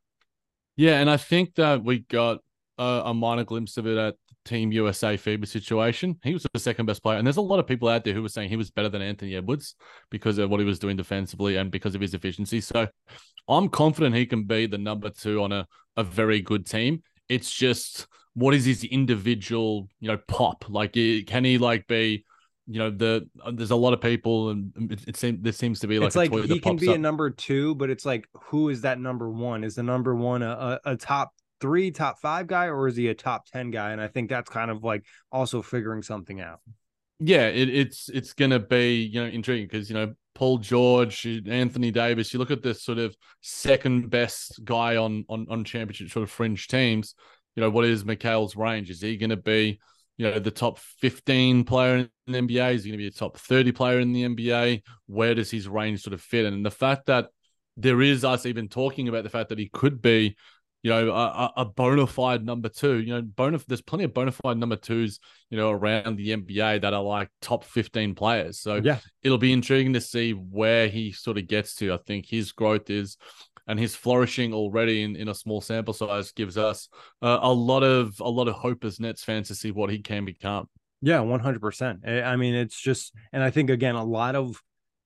Yeah, 0.75 0.99
and 0.99 1.09
I 1.09 1.17
think 1.17 1.55
that 1.55 1.83
we 1.83 1.99
got 1.99 2.39
a, 2.79 3.01
a 3.05 3.13
minor 3.13 3.43
glimpse 3.43 3.77
of 3.77 3.85
it 3.85 3.97
at 3.97 4.15
Team 4.45 4.71
USA 4.71 5.17
FIBA 5.17 5.47
situation. 5.47 6.17
He 6.23 6.33
was 6.33 6.45
the 6.51 6.59
second 6.59 6.85
best 6.85 7.03
player. 7.03 7.17
And 7.17 7.27
there's 7.27 7.37
a 7.37 7.41
lot 7.41 7.59
of 7.59 7.67
people 7.67 7.89
out 7.89 8.03
there 8.03 8.13
who 8.13 8.23
were 8.23 8.29
saying 8.29 8.49
he 8.49 8.55
was 8.55 8.71
better 8.71 8.89
than 8.89 9.01
Anthony 9.01 9.35
Edwards 9.35 9.75
because 10.09 10.37
of 10.37 10.49
what 10.49 10.59
he 10.59 10.65
was 10.65 10.79
doing 10.79 10.97
defensively 10.97 11.57
and 11.57 11.69
because 11.69 11.93
of 11.93 12.01
his 12.01 12.13
efficiency. 12.13 12.61
So 12.61 12.87
I'm 13.47 13.69
confident 13.69 14.15
he 14.15 14.25
can 14.25 14.45
be 14.45 14.65
the 14.65 14.77
number 14.77 15.09
two 15.09 15.43
on 15.43 15.51
a, 15.51 15.67
a 15.97 16.03
very 16.03 16.41
good 16.41 16.65
team. 16.65 17.03
It's 17.27 17.51
just 17.51 18.07
what 18.33 18.53
is 18.53 18.65
his 18.65 18.83
individual, 18.85 19.87
you 19.99 20.07
know, 20.07 20.17
pop? 20.27 20.65
Like, 20.69 20.93
can 20.93 21.43
he 21.43 21.57
like 21.57 21.85
be 21.87 22.23
you 22.71 22.77
know 22.77 22.91
the 22.91 23.27
there's 23.53 23.71
a 23.71 23.75
lot 23.75 23.93
of 23.93 24.01
people 24.01 24.51
and 24.51 24.91
it, 24.91 25.07
it 25.07 25.17
seems 25.17 25.41
there 25.41 25.51
seems 25.51 25.79
to 25.79 25.87
be 25.87 25.97
like 25.97 26.05
it's 26.05 26.15
like 26.15 26.31
he 26.31 26.59
can 26.59 26.75
be 26.75 26.89
up. 26.89 26.95
a 26.95 26.97
number 26.99 27.31
two 27.31 27.73
but 27.73 27.89
it's 27.89 28.05
like 28.05 28.27
who 28.43 28.69
is 28.69 28.81
that 28.81 28.99
number 28.99 29.27
one 29.31 29.63
is 29.63 29.73
the 29.73 29.81
number 29.81 30.13
one 30.13 30.43
a, 30.43 30.79
a, 30.85 30.91
a 30.91 30.95
top 30.95 31.31
three, 31.59 31.91
top 31.91 32.19
five 32.19 32.47
guy, 32.47 32.65
or 32.65 32.87
is 32.87 32.95
he 32.95 33.07
a 33.07 33.15
top 33.15 33.45
10 33.47 33.71
guy? 33.71 33.91
And 33.91 34.01
I 34.01 34.07
think 34.07 34.29
that's 34.29 34.49
kind 34.49 34.71
of 34.71 34.83
like 34.83 35.05
also 35.31 35.61
figuring 35.61 36.01
something 36.01 36.41
out. 36.41 36.59
Yeah, 37.19 37.47
it, 37.47 37.69
it's 37.69 38.07
it's 38.09 38.31
gonna 38.31 38.59
be 38.59 39.03
you 39.03 39.21
know 39.21 39.27
intriguing 39.27 39.67
because 39.67 39.89
you 39.89 39.93
know 39.93 40.13
Paul 40.35 40.57
George, 40.57 41.25
Anthony 41.47 41.91
Davis. 41.91 42.33
You 42.33 42.39
look 42.39 42.51
at 42.51 42.63
this 42.63 42.81
sort 42.81 42.97
of 42.97 43.13
second 43.41 44.09
best 44.09 44.63
guy 44.63 44.95
on 44.95 45.25
on 45.27 45.45
on 45.49 45.65
championship 45.65 46.09
sort 46.11 46.23
of 46.23 46.31
fringe 46.31 46.67
teams. 46.69 47.15
You 47.55 47.61
know 47.61 47.69
what 47.69 47.83
is 47.83 48.05
Mikal's 48.05 48.55
range? 48.55 48.89
Is 48.89 49.01
he 49.01 49.17
going 49.17 49.31
to 49.31 49.37
be 49.37 49.81
you 50.17 50.31
know 50.31 50.39
the 50.39 50.49
top 50.49 50.79
15 50.79 51.65
player 51.65 51.97
in 51.97 52.09
the 52.25 52.39
NBA? 52.39 52.75
Is 52.75 52.85
he 52.85 52.91
going 52.91 52.99
to 52.99 53.03
be 53.03 53.07
a 53.07 53.11
top 53.11 53.37
30 53.37 53.73
player 53.73 53.99
in 53.99 54.13
the 54.13 54.23
NBA? 54.23 54.83
Where 55.07 55.35
does 55.35 55.51
his 55.51 55.67
range 55.67 56.03
sort 56.03 56.13
of 56.13 56.21
fit? 56.21 56.45
And 56.45 56.65
the 56.65 56.71
fact 56.71 57.07
that 57.07 57.27
there 57.75 58.01
is 58.01 58.23
us 58.23 58.45
even 58.45 58.69
talking 58.69 59.09
about 59.09 59.23
the 59.23 59.29
fact 59.29 59.49
that 59.49 59.59
he 59.59 59.69
could 59.73 60.01
be 60.01 60.37
you 60.81 60.91
know, 60.91 61.11
a, 61.11 61.51
a 61.57 61.65
bona 61.65 62.07
fide 62.07 62.45
number 62.45 62.69
two. 62.69 62.99
You 62.99 63.15
know, 63.15 63.21
bona 63.21 63.59
there's 63.67 63.81
plenty 63.81 64.05
of 64.05 64.13
bona 64.13 64.31
fide 64.31 64.57
number 64.57 64.75
twos, 64.75 65.19
you 65.49 65.57
know, 65.57 65.71
around 65.71 66.15
the 66.15 66.29
NBA 66.29 66.81
that 66.81 66.93
are 66.93 67.03
like 67.03 67.29
top 67.41 67.63
15 67.63 68.15
players. 68.15 68.59
So 68.59 68.75
yeah, 68.75 68.99
it'll 69.21 69.37
be 69.37 69.53
intriguing 69.53 69.93
to 69.93 70.01
see 70.01 70.31
where 70.31 70.87
he 70.87 71.11
sort 71.11 71.37
of 71.37 71.47
gets 71.47 71.75
to. 71.75 71.93
I 71.93 71.97
think 72.05 72.25
his 72.27 72.51
growth 72.51 72.89
is 72.89 73.17
and 73.67 73.79
his 73.79 73.95
flourishing 73.95 74.53
already 74.53 75.03
in, 75.03 75.15
in 75.15 75.27
a 75.27 75.35
small 75.35 75.61
sample 75.61 75.93
size 75.93 76.31
gives 76.31 76.57
us 76.57 76.89
uh, 77.21 77.39
a 77.41 77.53
lot 77.53 77.83
of 77.83 78.19
a 78.19 78.29
lot 78.29 78.47
of 78.47 78.55
hope 78.55 78.83
as 78.83 78.99
Nets 78.99 79.23
fans 79.23 79.47
to 79.49 79.55
see 79.55 79.71
what 79.71 79.89
he 79.89 79.99
can 79.99 80.25
become. 80.25 80.67
Yeah, 81.01 81.19
100%. 81.19 82.25
I 82.25 82.35
mean, 82.35 82.55
it's 82.55 82.79
just, 82.79 83.13
and 83.31 83.41
I 83.41 83.51
think 83.51 83.69
again, 83.69 83.95
a 83.95 84.03
lot 84.03 84.35
of 84.35 84.61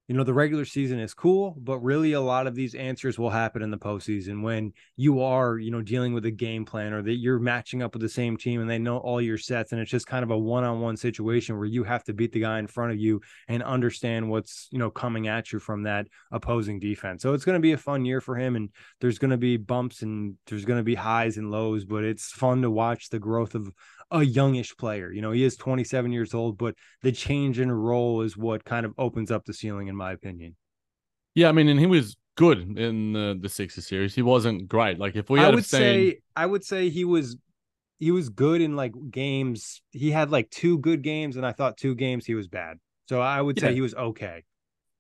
you 0.08 0.16
know, 0.16 0.24
the 0.26 0.34
regular 0.34 0.66
season 0.66 1.00
is 1.00 1.14
cool, 1.14 1.56
but 1.58 1.80
really 1.80 2.12
a 2.12 2.20
lot 2.20 2.46
of 2.46 2.56
these 2.56 2.76
answers 2.76 3.18
will 3.18 3.30
happen 3.30 3.62
in 3.62 3.72
the 3.72 3.78
postseason 3.78 4.44
when 4.44 4.74
you 4.98 5.22
are, 5.22 5.58
you 5.58 5.72
know, 5.72 5.82
dealing 5.82 6.14
with 6.14 6.26
a 6.26 6.32
game 6.32 6.66
plan 6.66 6.92
or 6.92 7.02
that 7.02 7.16
you're 7.16 7.40
matching 7.40 7.82
up 7.82 7.94
with 7.94 8.02
the 8.02 8.10
same 8.10 8.36
team 8.36 8.60
and 8.60 8.70
they 8.70 8.78
know 8.78 8.98
all 8.98 9.22
your 9.22 9.38
sets. 9.38 9.72
And 9.72 9.80
it's 9.80 9.90
just 9.90 10.06
kind 10.06 10.24
of 10.24 10.32
a 10.32 10.38
one 10.38 10.66
on 10.66 10.82
one 10.82 10.98
situation 10.98 11.56
where 11.56 11.66
you 11.66 11.86
have 11.86 12.04
to 12.04 12.14
beat 12.14 12.34
the 12.34 12.42
guy 12.42 12.60
in 12.60 12.68
front 12.68 12.92
of 12.92 13.00
you 13.00 13.22
and 13.48 13.64
understand 13.64 14.30
what's, 14.30 14.68
you 14.72 14.78
know, 14.78 14.92
coming 14.92 15.30
at 15.30 15.54
you 15.54 15.60
from 15.60 15.84
that 15.84 16.08
opposing 16.32 16.80
defense. 16.82 17.24
So 17.24 17.34
it's 17.34 17.46
going 17.46 17.58
to 17.58 17.62
be 17.62 17.72
a 17.72 17.78
fun 17.78 18.04
year 18.04 18.20
for 18.20 18.36
him. 18.36 18.58
And 18.58 18.72
there's 19.00 19.20
going 19.20 19.32
to 19.32 19.38
be 19.38 19.56
bumps 19.56 20.02
and 20.02 20.36
there's 20.48 20.66
going 20.66 20.80
to 20.80 20.84
be 20.84 20.96
highs 20.96 21.38
and 21.38 21.50
lows, 21.50 21.86
but 21.86 22.04
it's 22.04 22.30
fun 22.30 22.62
to 22.64 22.70
watch 22.70 23.10
the 23.10 23.20
growth 23.20 23.56
of, 23.56 23.72
a 24.14 24.24
youngish 24.24 24.78
player. 24.78 25.12
You 25.12 25.22
know, 25.22 25.32
he 25.32 25.44
is 25.44 25.58
27 25.58 26.12
years 26.12 26.34
old, 26.34 26.58
but 26.58 26.76
the 27.02 27.12
change 27.12 27.60
in 27.60 27.72
role 27.72 28.22
is 28.22 28.38
what 28.38 28.64
kind 28.64 28.86
of 28.86 28.94
opens 28.98 29.32
up 29.32 29.44
the 29.44 29.54
ceiling, 29.54 29.88
in 29.88 29.96
my 29.96 30.14
opinion. 30.14 30.56
Yeah, 31.36 31.50
I 31.50 31.52
mean, 31.52 31.68
and 31.68 31.80
he 31.80 31.88
was 31.88 32.16
good 32.36 32.78
in 32.78 33.14
the 33.14 33.38
the 33.42 33.50
Sixers 33.50 33.88
series. 33.88 34.14
He 34.14 34.22
wasn't 34.22 34.68
great. 34.68 35.00
Like 35.00 35.16
if 35.16 35.30
we, 35.30 35.40
I 35.40 35.50
would 35.50 35.66
say, 35.66 36.20
I 36.36 36.46
would 36.46 36.64
say 36.64 36.90
he 36.90 37.04
was 37.04 37.36
he 38.00 38.12
was 38.12 38.30
good 38.30 38.62
in 38.62 38.76
like 38.76 38.94
games. 39.10 39.82
He 39.92 40.12
had 40.12 40.30
like 40.30 40.50
two 40.52 40.78
good 40.78 41.02
games, 41.02 41.36
and 41.36 41.46
I 41.46 41.52
thought 41.52 41.78
two 41.78 41.96
games 41.96 42.26
he 42.26 42.36
was 42.36 42.48
bad. 42.48 42.78
So 43.10 43.20
I 43.20 43.42
would 43.42 43.60
say 43.60 43.74
he 43.74 43.82
was 43.82 43.96
okay. 43.96 44.44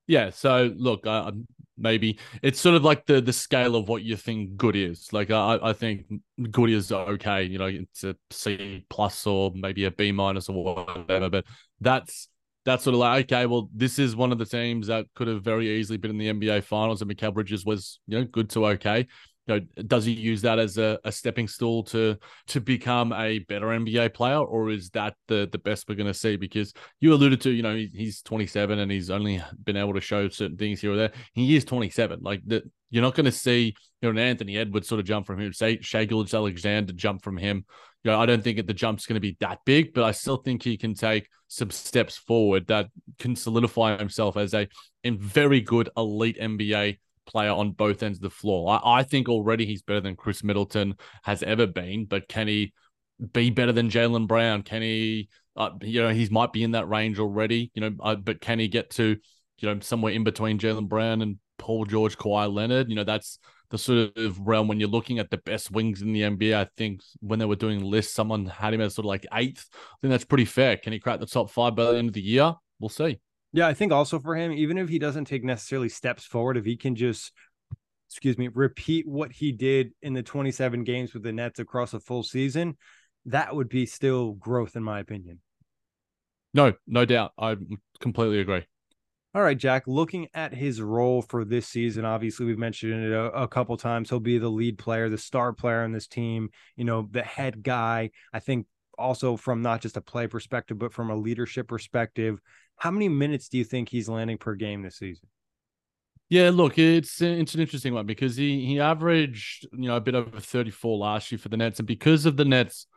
Yeah. 0.08 0.32
So 0.32 0.73
look, 0.76 1.06
uh, 1.06 1.32
maybe 1.78 2.20
it's 2.42 2.60
sort 2.60 2.76
of 2.76 2.84
like 2.84 3.06
the 3.06 3.22
the 3.22 3.34
scale 3.34 3.76
of 3.76 3.88
what 3.88 4.04
you 4.04 4.16
think 4.16 4.56
good 4.56 4.76
is. 4.76 5.12
Like 5.12 5.32
I 5.32 5.60
I 5.62 5.74
think 5.74 6.06
good 6.52 6.70
is 6.70 6.92
okay. 6.92 7.44
You 7.44 7.60
know, 7.60 7.66
it's 7.66 8.04
a 8.04 8.16
C 8.32 8.86
plus 8.90 9.26
or 9.28 9.52
maybe 9.56 9.86
a 9.86 9.92
B 9.92 10.12
minus 10.12 10.50
or 10.50 10.64
whatever. 10.64 11.30
But 11.30 11.46
that's 11.82 12.28
that's 12.66 12.84
sort 12.84 12.94
of 12.94 13.00
like 13.00 13.26
okay. 13.26 13.46
Well, 13.46 13.70
this 13.74 14.00
is 14.00 14.16
one 14.16 14.32
of 14.32 14.38
the 14.38 14.46
teams 14.46 14.88
that 14.88 15.06
could 15.16 15.28
have 15.28 15.44
very 15.44 15.70
easily 15.70 15.98
been 15.98 16.12
in 16.12 16.18
the 16.18 16.30
NBA 16.30 16.64
Finals, 16.64 17.02
and 17.02 17.12
Mikal 17.12 17.34
Bridges 17.34 17.66
was 17.66 18.00
you 18.08 18.20
know 18.20 18.26
good 18.26 18.50
to 18.52 18.68
okay 18.68 19.08
you 19.48 19.56
know, 19.56 19.84
does 19.88 20.06
he 20.06 20.14
use 20.14 20.42
that 20.44 20.60
as 20.60 20.78
a, 20.78 21.00
a 21.04 21.12
stepping 21.12 21.48
stool 21.48 21.84
to 21.84 22.18
to 22.48 22.62
become 22.62 23.12
a 23.12 23.40
better 23.40 23.68
NBA 23.68 24.14
player, 24.14 24.40
or 24.40 24.70
is 24.70 24.90
that 24.92 25.16
the 25.28 25.50
the 25.52 25.58
best 25.58 25.88
we're 25.88 25.96
going 25.96 26.08
to 26.08 26.14
see? 26.14 26.38
Because 26.38 26.74
you 27.02 27.14
alluded 27.14 27.42
to, 27.42 27.52
you 27.52 27.62
know, 27.62 27.76
he's 27.76 28.22
27 28.22 28.80
and 28.80 28.92
he's 28.92 29.10
only 29.10 29.42
been 29.64 29.78
able 29.78 29.94
to 29.94 30.02
show 30.02 30.30
certain 30.30 30.58
things 30.58 30.82
here 30.82 30.94
or 30.94 30.96
there. 30.96 31.12
He 31.34 31.56
is 31.56 31.66
27. 31.66 32.20
Like 32.22 32.42
that, 32.48 32.64
you're 32.90 33.02
not 33.02 33.16
going 33.16 33.26
to 33.26 33.32
see 33.32 33.76
you 34.02 34.08
know 34.08 34.10
an 34.12 34.18
Anthony 34.18 34.58
Edwards 34.58 34.88
sort 34.88 35.00
of 35.00 35.06
jump 35.06 35.26
from 35.26 35.40
him, 35.40 35.52
say 35.52 35.80
Shai 35.82 36.06
Gilgeous-Alexander 36.06 36.94
jump 36.94 37.22
from 37.22 37.38
him. 37.38 37.66
You 38.04 38.12
know, 38.12 38.20
I 38.20 38.26
don't 38.26 38.44
think 38.44 38.66
the 38.66 38.74
jump's 38.74 39.06
going 39.06 39.16
to 39.16 39.22
be 39.22 39.38
that 39.40 39.60
big, 39.66 39.94
but 39.94 40.04
I 40.04 40.12
still 40.12 40.38
think 40.38 40.64
he 40.64 40.78
can 40.78 40.94
take 40.94 41.28
some 41.48 41.70
steps 41.70 42.18
forward 42.18 42.68
that 42.68 42.88
can 43.20 43.36
solidify 43.36 43.98
himself 43.98 44.38
as 44.38 44.54
a, 44.54 44.68
a 45.04 45.10
very 45.12 45.62
good 45.62 45.90
elite 45.96 46.38
NBA 46.40 46.98
player 47.26 47.52
on 47.52 47.72
both 47.72 48.04
ends 48.04 48.18
of 48.18 48.24
the 48.24 48.30
floor. 48.30 48.80
I, 48.84 49.00
I 49.00 49.04
think 49.04 49.30
already 49.30 49.66
he's 49.66 49.82
better 49.82 50.02
than 50.02 50.16
Khris 50.16 50.44
Middleton 50.44 50.96
has 51.24 51.44
ever 51.44 51.68
been, 51.68 52.06
but 52.06 52.28
can 52.28 52.48
he 52.48 52.74
be 53.32 53.50
better 53.50 53.72
than 53.72 53.90
Jaylen 53.90 54.28
Brown? 54.28 54.64
Can 54.64 54.82
he, 54.82 55.30
uh, 55.56 55.72
you 55.82 56.02
know, 56.02 56.10
he 56.10 56.28
might 56.30 56.54
be 56.54 56.64
in 56.64 56.72
that 56.72 56.90
range 56.90 57.20
already, 57.20 57.72
you 57.74 57.82
know, 57.82 57.92
uh, 58.02 58.16
but 58.16 58.42
can 58.42 58.60
he 58.60 58.68
get 58.68 58.90
to, 58.92 59.18
you 59.60 59.74
know, 59.74 59.80
somewhere 59.82 60.14
in 60.14 60.24
between 60.24 60.60
Jaylen 60.60 60.88
Brown 60.88 61.22
and 61.22 61.38
Paul 61.58 61.86
George, 61.86 62.18
Kawhi 62.18 62.52
Leonard? 62.52 62.90
You 62.90 62.96
know, 62.96 63.04
that's 63.04 63.40
the 63.70 63.78
sort 63.78 64.18
of 64.18 64.40
realm 64.40 64.68
when 64.68 64.80
you're 64.80 64.90
looking 64.90 65.20
at 65.20 65.32
the 65.32 65.38
best 65.38 65.72
wings 65.72 66.02
in 66.02 66.14
the 66.14 66.22
NBA. 66.22 66.56
I 66.56 66.68
think 66.78 67.02
when 67.22 67.40
they 67.40 67.46
were 67.46 67.56
doing 67.56 67.84
lists, 67.84 68.14
someone 68.14 68.46
had 68.46 68.74
him 68.74 68.82
as 68.82 68.96
sort 68.96 69.06
of 69.06 69.10
like 69.10 69.26
eighth. 69.34 69.68
I 69.74 69.96
think 70.02 70.12
that's 70.12 70.26
pretty 70.26 70.46
fair. 70.46 70.78
Can 70.78 70.94
he 70.94 71.00
crack 71.00 71.20
the 71.20 71.26
top 71.26 71.50
five 71.50 71.76
by 71.76 71.92
the 71.92 71.98
end 71.98 72.10
of 72.10 72.14
the 72.14 72.22
year? 72.22 72.54
We'll 72.80 72.90
see. 72.90 73.20
Yeah, 73.54 73.68
I 73.68 73.76
think 73.76 73.92
also 73.92 74.20
for 74.20 74.36
him, 74.36 74.52
even 74.52 74.80
if 74.80 74.89
he 74.89 74.98
doesn't 74.98 75.26
take 75.26 75.44
necessarily 75.44 75.89
steps 75.89 76.26
forward, 76.26 76.58
if 76.58 76.66
he 76.66 76.76
can 76.76 76.96
just, 76.96 77.32
excuse 78.10 78.38
me, 78.38 78.50
repeat 78.52 79.08
what 79.08 79.32
he 79.32 79.52
did 79.52 79.92
in 80.02 80.13
the 80.13 80.24
27 80.24 80.84
games 80.84 81.13
with 81.13 81.22
the 81.22 81.32
Nets 81.32 81.60
across 81.60 81.94
a 81.94 82.00
full 82.00 82.24
season, 82.24 82.76
that 83.28 83.56
would 83.56 83.70
be 83.70 83.86
still 83.86 84.32
growth, 84.34 84.76
in 84.76 84.84
my 84.84 85.00
opinion. 85.00 85.39
No, 86.56 86.74
no 86.88 87.06
doubt. 87.06 87.34
I 87.38 87.56
completely 88.00 88.39
agree. 88.39 88.66
All 89.36 89.42
right, 89.42 89.58
Jac, 89.58 89.88
looking 89.88 90.28
at 90.34 90.54
his 90.54 90.80
role 90.80 91.24
for 91.24 91.44
this 91.44 91.68
season, 91.68 92.06
obviously 92.06 92.46
we've 92.46 92.60
mentioned 92.60 93.06
it 93.06 93.12
a, 93.12 93.32
a, 93.32 93.48
couple 93.48 93.76
times. 93.78 94.10
He'll 94.10 94.20
be 94.20 94.38
the 94.38 94.50
lead 94.50 94.78
player, 94.78 95.10
the 95.10 95.18
star 95.18 95.54
player 95.54 95.84
on 95.84 95.92
this 95.92 96.06
team, 96.06 96.50
you 96.76 96.86
know, 96.86 97.08
the 97.10 97.24
head 97.24 97.63
guy. 97.63 98.12
I 98.32 98.39
think 98.39 98.68
also 98.96 99.36
from 99.36 99.63
not 99.63 99.82
just 99.82 99.98
a 99.98 100.02
play 100.02 100.28
perspective, 100.28 100.78
but 100.78 100.94
from 100.94 101.10
a 101.10 101.16
leadership 101.16 101.68
perspective. 101.68 102.39
How 102.78 102.92
many 102.92 103.10
minutes 103.10 103.50
do 103.50 103.58
you 103.58 103.64
think 103.64 103.90
he's 103.90 104.10
landing 104.10 104.38
per 104.38 104.56
game 104.56 104.82
this 104.82 104.98
season? 104.98 105.28
Yeah, 106.30 106.50
look, 106.52 106.78
it's 106.80 107.22
uh, 107.22 107.26
it's 107.26 107.54
an 107.54 107.62
interesting 107.62 107.94
one 107.94 108.06
because 108.06 108.36
he 108.36 108.66
he 108.66 108.80
averaged 108.80 109.68
you 109.72 109.88
know 109.88 109.98
a 109.98 110.02
bit 110.02 110.16
over 110.16 110.40
34 110.40 110.98
last 110.98 111.32
year 111.32 111.40
for 111.40 111.50
the 111.50 111.58
Nets, 111.58 111.80
and 111.80 111.88
because 111.88 112.26
of 112.26 112.38
the 112.38 112.46
Nets' 112.46 112.88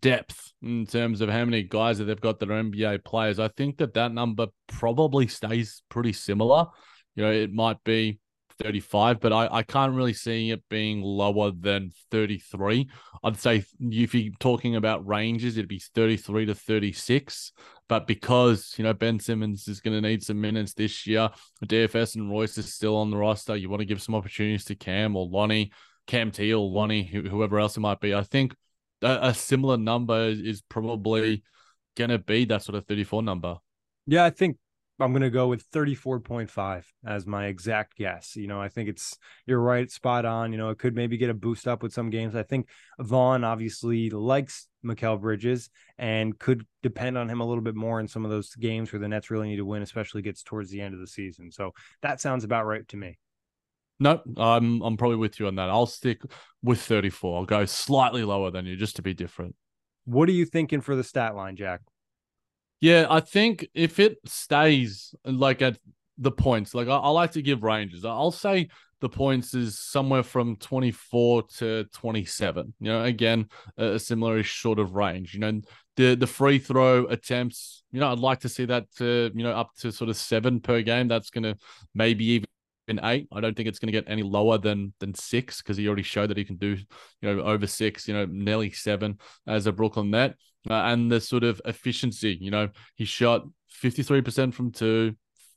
depth 0.00 0.52
in 0.62 0.86
terms 0.86 1.20
of 1.20 1.28
how 1.28 1.44
many 1.44 1.62
guys 1.62 1.98
that 1.98 2.04
they've 2.04 2.20
got 2.20 2.40
that 2.40 2.50
are 2.50 2.62
NBA 2.62 3.04
players, 3.04 3.38
I 3.38 3.48
think 3.48 3.78
that 3.78 3.94
that 3.94 4.12
number 4.12 4.48
probably 4.66 5.26
stays 5.28 5.82
pretty 5.88 6.12
similar. 6.12 6.66
You 7.14 7.24
know, 7.24 7.32
it 7.32 7.52
might 7.52 7.82
be 7.84 8.18
35, 8.60 9.20
but 9.20 9.32
I, 9.32 9.48
I 9.50 9.62
can't 9.62 9.94
really 9.94 10.12
see 10.12 10.50
it 10.50 10.62
being 10.68 11.02
lower 11.02 11.50
than 11.50 11.90
33. 12.10 12.88
I'd 13.24 13.36
say 13.36 13.64
if 13.80 14.14
you're 14.14 14.32
talking 14.38 14.76
about 14.76 15.06
ranges, 15.06 15.56
it'd 15.56 15.68
be 15.68 15.82
33 15.94 16.46
to 16.46 16.54
36. 16.54 17.52
But 17.88 18.06
because, 18.06 18.74
you 18.76 18.84
know, 18.84 18.92
Ben 18.92 19.18
Simmons 19.18 19.66
is 19.66 19.80
going 19.80 20.00
to 20.00 20.08
need 20.08 20.22
some 20.22 20.40
minutes 20.40 20.74
this 20.74 21.06
year, 21.06 21.30
DFS 21.64 22.14
and 22.14 22.30
Royce 22.30 22.56
is 22.58 22.72
still 22.72 22.96
on 22.96 23.10
the 23.10 23.16
roster. 23.16 23.56
You 23.56 23.68
want 23.68 23.80
to 23.80 23.86
give 23.86 24.02
some 24.02 24.14
opportunities 24.14 24.64
to 24.66 24.74
Cam 24.74 25.16
or 25.16 25.26
Lonnie, 25.26 25.72
Cam 26.06 26.30
T 26.30 26.54
or 26.54 26.68
Lonnie, 26.68 27.04
whoever 27.04 27.58
else 27.58 27.76
it 27.76 27.80
might 27.80 28.00
be. 28.00 28.14
I 28.14 28.22
think 28.22 28.54
a, 29.02 29.18
a 29.22 29.34
similar 29.34 29.76
number 29.76 30.28
is 30.28 30.62
probably 30.62 31.42
going 31.96 32.10
to 32.10 32.18
be 32.18 32.44
that 32.46 32.62
sort 32.62 32.76
of 32.76 32.86
34 32.86 33.22
number. 33.22 33.56
Yeah, 34.06 34.24
I 34.24 34.30
think 34.30 34.56
I'm 35.00 35.12
going 35.12 35.22
to 35.22 35.30
go 35.30 35.48
with 35.48 35.68
34.5 35.70 36.84
as 37.04 37.26
my 37.26 37.46
exact 37.46 37.96
guess. 37.96 38.36
You 38.36 38.46
know, 38.46 38.60
I 38.60 38.68
think 38.68 38.88
it's, 38.88 39.18
you're 39.46 39.60
right, 39.60 39.90
spot 39.90 40.24
on. 40.24 40.52
You 40.52 40.58
know, 40.58 40.70
it 40.70 40.78
could 40.78 40.94
maybe 40.94 41.16
get 41.16 41.30
a 41.30 41.34
boost 41.34 41.66
up 41.66 41.82
with 41.82 41.92
some 41.92 42.10
games. 42.10 42.36
I 42.36 42.42
think 42.42 42.68
Vaughn 42.98 43.44
obviously 43.44 44.10
likes 44.10 44.68
Mikal 44.84 45.20
Bridges 45.20 45.70
and 45.98 46.38
could 46.38 46.64
depend 46.82 47.18
on 47.18 47.28
him 47.28 47.40
a 47.40 47.46
little 47.46 47.62
bit 47.62 47.74
more 47.74 48.00
in 48.00 48.08
some 48.08 48.24
of 48.24 48.30
those 48.30 48.54
games 48.54 48.92
where 48.92 49.00
the 49.00 49.08
Nets 49.08 49.30
really 49.30 49.48
need 49.48 49.56
to 49.56 49.64
win, 49.64 49.82
especially 49.82 50.22
gets 50.22 50.42
towards 50.42 50.70
the 50.70 50.80
end 50.80 50.94
of 50.94 51.00
the 51.00 51.06
season. 51.06 51.50
So 51.50 51.72
that 52.02 52.20
sounds 52.20 52.44
about 52.44 52.66
right 52.66 52.86
to 52.88 52.96
me. 52.96 53.18
No, 54.02 54.22
I'm 54.38 54.80
I'm 54.80 54.96
probably 54.96 55.18
with 55.18 55.38
you 55.38 55.46
on 55.46 55.56
that. 55.56 55.68
I'll 55.68 55.84
stick 55.84 56.22
with 56.62 56.80
34. 56.80 57.38
I'll 57.38 57.44
go 57.44 57.66
slightly 57.66 58.24
lower 58.24 58.50
than 58.50 58.64
you 58.64 58.74
just 58.74 58.96
to 58.96 59.02
be 59.02 59.12
different. 59.12 59.54
What 60.06 60.28
are 60.30 60.32
you 60.32 60.46
thinking 60.46 60.80
for 60.80 60.96
the 60.96 61.04
stat 61.04 61.36
line, 61.36 61.56
Jac? 61.56 61.82
Yeah, 62.80 63.06
I 63.10 63.20
think 63.20 63.68
if 63.74 63.98
it 63.98 64.18
stays 64.24 65.14
like 65.24 65.60
at 65.62 65.78
the 66.16 66.30
points, 66.30 66.74
like 66.74 66.88
I, 66.88 66.96
I 66.96 67.08
like 67.10 67.32
to 67.32 67.42
give 67.42 67.62
ranges. 67.62 68.04
I'll 68.04 68.30
say 68.30 68.68
the 69.00 69.08
points 69.08 69.54
is 69.54 69.78
somewhere 69.78 70.22
from 70.22 70.56
24 70.56 71.42
to 71.58 71.84
27. 71.92 72.74
You 72.80 72.92
know, 72.92 73.04
again, 73.04 73.46
a, 73.76 73.98
similar 73.98 74.42
sort 74.44 74.78
of 74.78 74.94
range. 74.94 75.34
You 75.34 75.40
know, 75.40 75.60
the 75.96 76.14
the 76.14 76.26
free 76.26 76.58
throw 76.58 77.06
attempts, 77.06 77.82
you 77.92 78.00
know, 78.00 78.10
I'd 78.10 78.18
like 78.18 78.40
to 78.40 78.48
see 78.48 78.64
that 78.66 78.90
to, 78.96 79.30
you 79.34 79.42
know, 79.42 79.52
up 79.52 79.74
to 79.80 79.92
sort 79.92 80.10
of 80.10 80.16
seven 80.16 80.60
per 80.60 80.80
game. 80.82 81.08
That's 81.08 81.30
gonna 81.30 81.56
maybe 81.94 82.24
even 82.24 82.46
eight. 83.04 83.28
I 83.32 83.40
don't 83.40 83.56
think 83.56 83.68
it's 83.68 83.78
going 83.78 83.92
to 83.92 83.98
get 83.98 84.10
any 84.10 84.22
lower 84.22 84.58
than 84.58 84.92
than 84.98 85.14
six 85.14 85.62
because 85.62 85.76
he 85.76 85.86
already 85.86 86.02
showed 86.02 86.30
that 86.30 86.36
he 86.36 86.44
can 86.44 86.56
do, 86.56 86.76
you 87.20 87.34
know, 87.36 87.42
over 87.42 87.66
six, 87.66 88.08
you 88.08 88.14
know, 88.14 88.26
nearly 88.26 88.70
seven 88.70 89.18
as 89.46 89.66
a 89.66 89.72
Brooklyn 89.72 90.10
Net. 90.10 90.34
Uh, 90.68 90.74
and 90.74 91.10
the 91.10 91.20
sort 91.20 91.44
of 91.44 91.60
efficiency, 91.64 92.36
you 92.40 92.50
know, 92.50 92.68
he 92.94 93.04
shot 93.04 93.44
53% 93.82 94.52
from 94.52 94.70
two, 94.70 95.14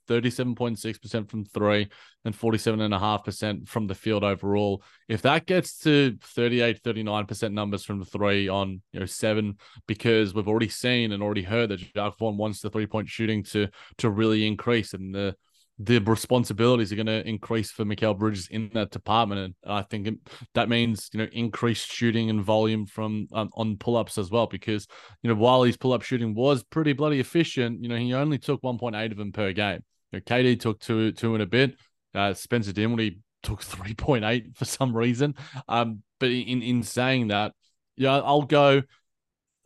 37.6% 0.08 1.30
from 1.30 1.46
three, 1.46 1.89
and 2.26 2.38
47.5% 2.38 3.68
from 3.68 3.88
the 3.88 3.96
field 3.96 4.24
overall. 4.24 4.84
If 5.10 5.22
that 5.24 5.46
gets 5.46 5.78
to 5.80 6.18
38, 6.22 6.82
39% 6.84 7.52
numbers 7.52 7.84
from 7.84 8.04
three 8.04 8.48
on, 8.48 8.82
you 8.92 9.00
know, 9.00 9.06
seven, 9.06 9.58
because 9.88 10.34
we've 10.34 10.48
already 10.48 10.70
seen 10.70 11.12
and 11.12 11.24
already 11.24 11.44
heard 11.44 11.70
that 11.70 11.94
Jacque 11.94 12.18
Vaughn 12.18 12.38
wants 12.38 12.62
the 12.62 12.70
three 12.70 12.88
point 12.88 13.10
shooting 13.10 13.44
to 13.44 13.68
to 13.98 14.10
really 14.10 14.48
increase. 14.48 14.94
And 14.94 15.13
the 15.13 15.36
the 15.80 16.00
responsibilities 16.00 16.92
are 16.92 16.96
going 16.96 17.08
to 17.08 17.28
increase 17.28 17.72
for 17.72 17.84
Mikal 17.84 18.18
Bridges 18.18 18.48
in 18.50 18.70
that 18.74 18.92
department, 18.92 19.56
and 19.64 19.74
I 19.74 19.82
think 19.82 20.08
it, 20.08 20.16
that 20.54 20.70
means 20.70 21.10
you 21.14 21.20
know 21.20 21.28
increased 21.32 21.92
shooting 21.92 22.30
and 22.30 22.44
volume 22.44 22.86
from 22.86 23.28
um, 23.34 23.50
on 23.54 23.78
pull 23.78 23.98
ups 23.98 24.18
as 24.18 24.30
well. 24.30 24.46
Because 24.46 24.88
you 25.24 25.30
know 25.30 25.36
while 25.36 25.64
his 25.64 25.78
pull 25.78 25.94
up 25.94 26.04
shooting 26.04 26.36
was 26.36 26.64
pretty 26.64 26.94
bloody 26.94 27.20
efficient, 27.20 27.82
you 27.82 27.90
know 27.90 27.96
he 27.96 28.14
only 28.14 28.38
took 28.38 28.62
1.8 28.62 29.12
of 29.12 29.18
them 29.18 29.32
per 29.32 29.52
game. 29.52 29.84
You 30.12 30.20
know, 30.20 30.22
KD 30.22 30.60
took 30.60 30.80
two 30.80 31.12
two 31.12 31.34
and 31.34 31.42
a 31.42 31.48
bit. 31.48 31.76
Uh, 32.14 32.34
Spencer 32.36 32.74
Dinwiddie 32.74 33.20
took 33.42 33.62
3.8 33.64 34.56
for 34.56 34.66
some 34.66 34.96
reason. 34.96 35.36
Um, 35.68 36.04
but 36.20 36.30
in 36.30 36.62
in 36.62 36.84
saying 36.84 37.30
that, 37.30 37.54
yeah, 37.96 38.20
I'll 38.20 38.44
go 38.44 38.84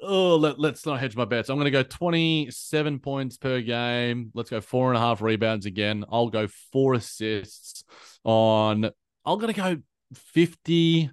oh, 0.01 0.35
let, 0.35 0.59
let's 0.59 0.85
not 0.85 0.99
hedge 0.99 1.15
my 1.15 1.25
bets. 1.25 1.49
I'm 1.49 1.57
going 1.57 1.65
to 1.65 1.71
go 1.71 1.83
27 1.83 2.99
points 2.99 3.37
per 3.37 3.61
game. 3.61 4.31
Let's 4.33 4.49
go 4.49 4.61
four 4.61 4.89
and 4.89 4.97
a 4.97 4.99
half 4.99 5.21
rebounds 5.21 5.65
again. 5.65 6.05
I'll 6.11 6.29
go 6.29 6.47
four 6.71 6.93
assists 6.93 7.83
on, 8.23 8.85
I'm 9.25 9.39
going 9.39 9.53
to 9.53 9.59
go 9.59 9.77
50, 10.13 11.11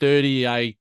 38, 0.00 0.78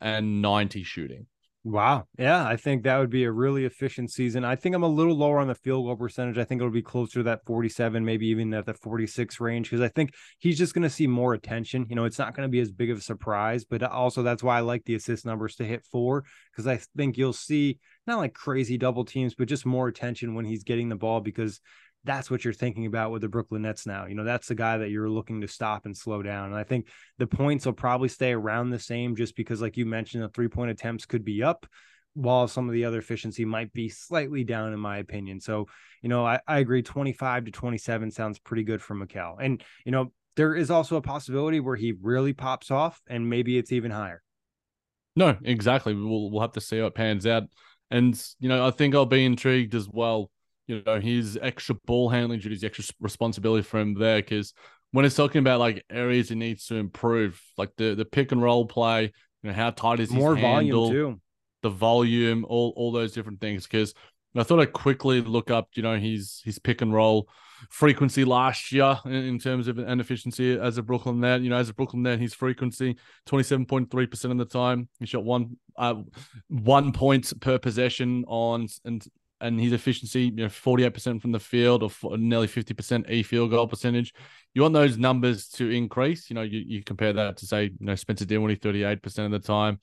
and 0.00 0.42
90 0.42 0.82
shooting. 0.82 1.26
Wow. 1.68 2.06
Yeah, 2.16 2.46
I 2.46 2.54
think 2.54 2.84
that 2.84 2.96
would 2.96 3.10
be 3.10 3.24
a 3.24 3.32
really 3.32 3.64
efficient 3.64 4.12
season. 4.12 4.44
I 4.44 4.54
think 4.54 4.76
I'm 4.76 4.84
a 4.84 4.88
little 4.88 5.16
lower 5.16 5.40
on 5.40 5.48
the 5.48 5.54
field 5.56 5.84
goal 5.84 5.96
percentage. 5.96 6.38
I 6.38 6.44
think 6.44 6.60
it'll 6.60 6.70
be 6.70 6.80
closer 6.80 7.14
to 7.14 7.22
that 7.24 7.44
47, 7.44 8.04
maybe 8.04 8.28
even 8.28 8.54
at 8.54 8.66
the 8.66 8.74
46 8.74 9.40
range, 9.40 9.68
because 9.68 9.80
I 9.80 9.88
think 9.88 10.14
he's 10.38 10.58
just 10.58 10.74
going 10.74 10.84
to 10.84 10.90
see 10.90 11.08
more 11.08 11.34
attention. 11.34 11.84
You 11.90 11.96
know, 11.96 12.04
it's 12.04 12.20
not 12.20 12.36
going 12.36 12.46
to 12.46 12.52
be 12.52 12.60
as 12.60 12.70
big 12.70 12.92
of 12.92 12.98
a 12.98 13.00
surprise, 13.00 13.64
but 13.64 13.82
also 13.82 14.22
that's 14.22 14.44
why 14.44 14.58
I 14.58 14.60
like 14.60 14.84
the 14.84 14.94
assist 14.94 15.26
numbers 15.26 15.56
to 15.56 15.64
hit 15.64 15.84
four, 15.84 16.22
because 16.52 16.68
I 16.68 16.78
think 16.96 17.16
you'll 17.16 17.32
see 17.32 17.80
not 18.06 18.18
like 18.18 18.32
crazy 18.32 18.78
double 18.78 19.04
teams, 19.04 19.34
but 19.34 19.48
just 19.48 19.66
more 19.66 19.88
attention 19.88 20.34
when 20.36 20.44
he's 20.44 20.62
getting 20.62 20.88
the 20.88 20.94
ball 20.94 21.20
because 21.20 21.60
that's 22.06 22.30
what 22.30 22.44
you're 22.44 22.54
thinking 22.54 22.86
about 22.86 23.10
with 23.10 23.22
the 23.22 23.28
Brooklyn 23.28 23.62
Nets 23.62 23.86
now. 23.86 24.06
You 24.06 24.14
know, 24.14 24.24
that's 24.24 24.48
the 24.48 24.54
guy 24.54 24.78
that 24.78 24.90
you're 24.90 25.10
looking 25.10 25.40
to 25.40 25.48
stop 25.48 25.84
and 25.84 25.96
slow 25.96 26.22
down. 26.22 26.46
And 26.46 26.54
I 26.54 26.62
think 26.62 26.86
the 27.18 27.26
points 27.26 27.66
will 27.66 27.72
probably 27.72 28.08
stay 28.08 28.32
around 28.32 28.70
the 28.70 28.78
same 28.78 29.16
just 29.16 29.36
because, 29.36 29.60
like 29.60 29.76
you 29.76 29.84
mentioned, 29.84 30.22
the 30.22 30.28
three 30.28 30.48
point 30.48 30.70
attempts 30.70 31.04
could 31.04 31.24
be 31.24 31.42
up 31.42 31.66
while 32.14 32.48
some 32.48 32.66
of 32.66 32.72
the 32.72 32.84
other 32.84 32.98
efficiency 32.98 33.44
might 33.44 33.72
be 33.72 33.90
slightly 33.90 34.44
down, 34.44 34.72
in 34.72 34.80
my 34.80 34.98
opinion. 34.98 35.40
So, 35.40 35.66
you 36.00 36.08
know, 36.08 36.24
I, 36.24 36.40
I 36.48 36.60
agree 36.60 36.82
25 36.82 37.46
to 37.46 37.50
27 37.50 38.10
sounds 38.10 38.38
pretty 38.38 38.62
good 38.62 38.80
for 38.80 38.94
Mikal. 38.94 39.36
And, 39.38 39.62
you 39.84 39.92
know, 39.92 40.12
there 40.36 40.54
is 40.54 40.70
also 40.70 40.96
a 40.96 41.02
possibility 41.02 41.60
where 41.60 41.76
he 41.76 41.92
really 42.00 42.32
pops 42.32 42.70
off 42.70 43.02
and 43.06 43.28
maybe 43.28 43.58
it's 43.58 43.72
even 43.72 43.90
higher. 43.90 44.22
No, 45.14 45.36
exactly. 45.42 45.94
We'll, 45.94 46.30
we'll 46.30 46.40
have 46.40 46.52
to 46.52 46.60
see 46.60 46.78
how 46.78 46.86
it 46.86 46.94
pans 46.94 47.26
out. 47.26 47.44
And, 47.90 48.18
you 48.38 48.48
know, 48.48 48.66
I 48.66 48.70
think 48.70 48.94
I'll 48.94 49.06
be 49.06 49.24
intrigued 49.24 49.74
as 49.74 49.88
well 49.88 50.30
you 50.66 50.82
know 50.84 51.00
his 51.00 51.38
extra 51.40 51.74
ball 51.86 52.08
handling 52.08 52.40
duties, 52.40 52.64
extra 52.64 52.84
responsibility 53.00 53.62
for 53.62 53.78
him 53.80 53.94
there. 53.94 54.16
Because 54.16 54.52
when 54.92 55.04
it's 55.04 55.16
talking 55.16 55.40
about 55.40 55.60
like 55.60 55.84
areas 55.90 56.28
he 56.28 56.34
needs 56.34 56.66
to 56.66 56.76
improve, 56.76 57.40
like 57.56 57.70
the 57.76 57.94
the 57.94 58.04
pick 58.04 58.32
and 58.32 58.42
roll 58.42 58.66
play, 58.66 59.12
you 59.42 59.50
know 59.50 59.52
how 59.52 59.70
tight 59.70 60.00
is 60.00 60.10
more 60.10 60.34
his 60.34 60.42
volume 60.42 60.90
too, 60.90 61.20
the 61.62 61.70
volume, 61.70 62.44
all 62.48 62.72
all 62.76 62.92
those 62.92 63.12
different 63.12 63.40
things. 63.40 63.66
Because 63.66 63.94
I 64.36 64.42
thought 64.42 64.60
I'd 64.60 64.72
quickly 64.72 65.20
look 65.20 65.50
up, 65.50 65.68
you 65.74 65.82
know, 65.82 65.96
his 65.98 66.42
his 66.44 66.58
pick 66.58 66.82
and 66.82 66.92
roll 66.92 67.28
frequency 67.70 68.24
last 68.24 68.70
year 68.70 68.98
in, 69.06 69.12
in 69.12 69.38
terms 69.38 69.66
of 69.66 69.78
an 69.78 69.98
efficiency 69.98 70.58
as 70.58 70.76
a 70.76 70.82
Brooklyn 70.82 71.20
net. 71.20 71.40
You 71.40 71.50
know, 71.50 71.56
as 71.56 71.68
a 71.68 71.74
Brooklyn 71.74 72.02
net, 72.02 72.18
his 72.18 72.34
frequency 72.34 72.96
twenty 73.24 73.44
seven 73.44 73.66
point 73.66 73.90
three 73.90 74.06
percent 74.06 74.32
of 74.32 74.38
the 74.38 74.44
time. 74.44 74.88
He 74.98 75.06
shot 75.06 75.24
one 75.24 75.56
uh 75.76 76.02
one 76.48 76.92
point 76.92 77.32
per 77.40 77.58
possession 77.58 78.24
on 78.28 78.66
and 78.84 79.06
and 79.40 79.60
his 79.60 79.72
efficiency, 79.72 80.24
you 80.24 80.32
know, 80.32 80.46
48% 80.46 81.20
from 81.20 81.32
the 81.32 81.40
field 81.40 81.82
or 81.82 82.16
nearly 82.16 82.48
50% 82.48 83.10
e 83.10 83.22
field 83.22 83.50
goal 83.50 83.66
percentage. 83.66 84.12
You 84.54 84.62
want 84.62 84.74
those 84.74 84.96
numbers 84.96 85.48
to 85.50 85.68
increase. 85.70 86.30
You 86.30 86.34
know, 86.34 86.42
you, 86.42 86.62
you 86.66 86.82
compare 86.82 87.12
that 87.12 87.36
to 87.38 87.46
say, 87.46 87.64
you 87.64 87.86
know, 87.86 87.94
Spencer 87.94 88.24
Dinwiddie 88.24 88.56
38% 88.56 89.26
of 89.26 89.30
the 89.30 89.38
time. 89.38 89.78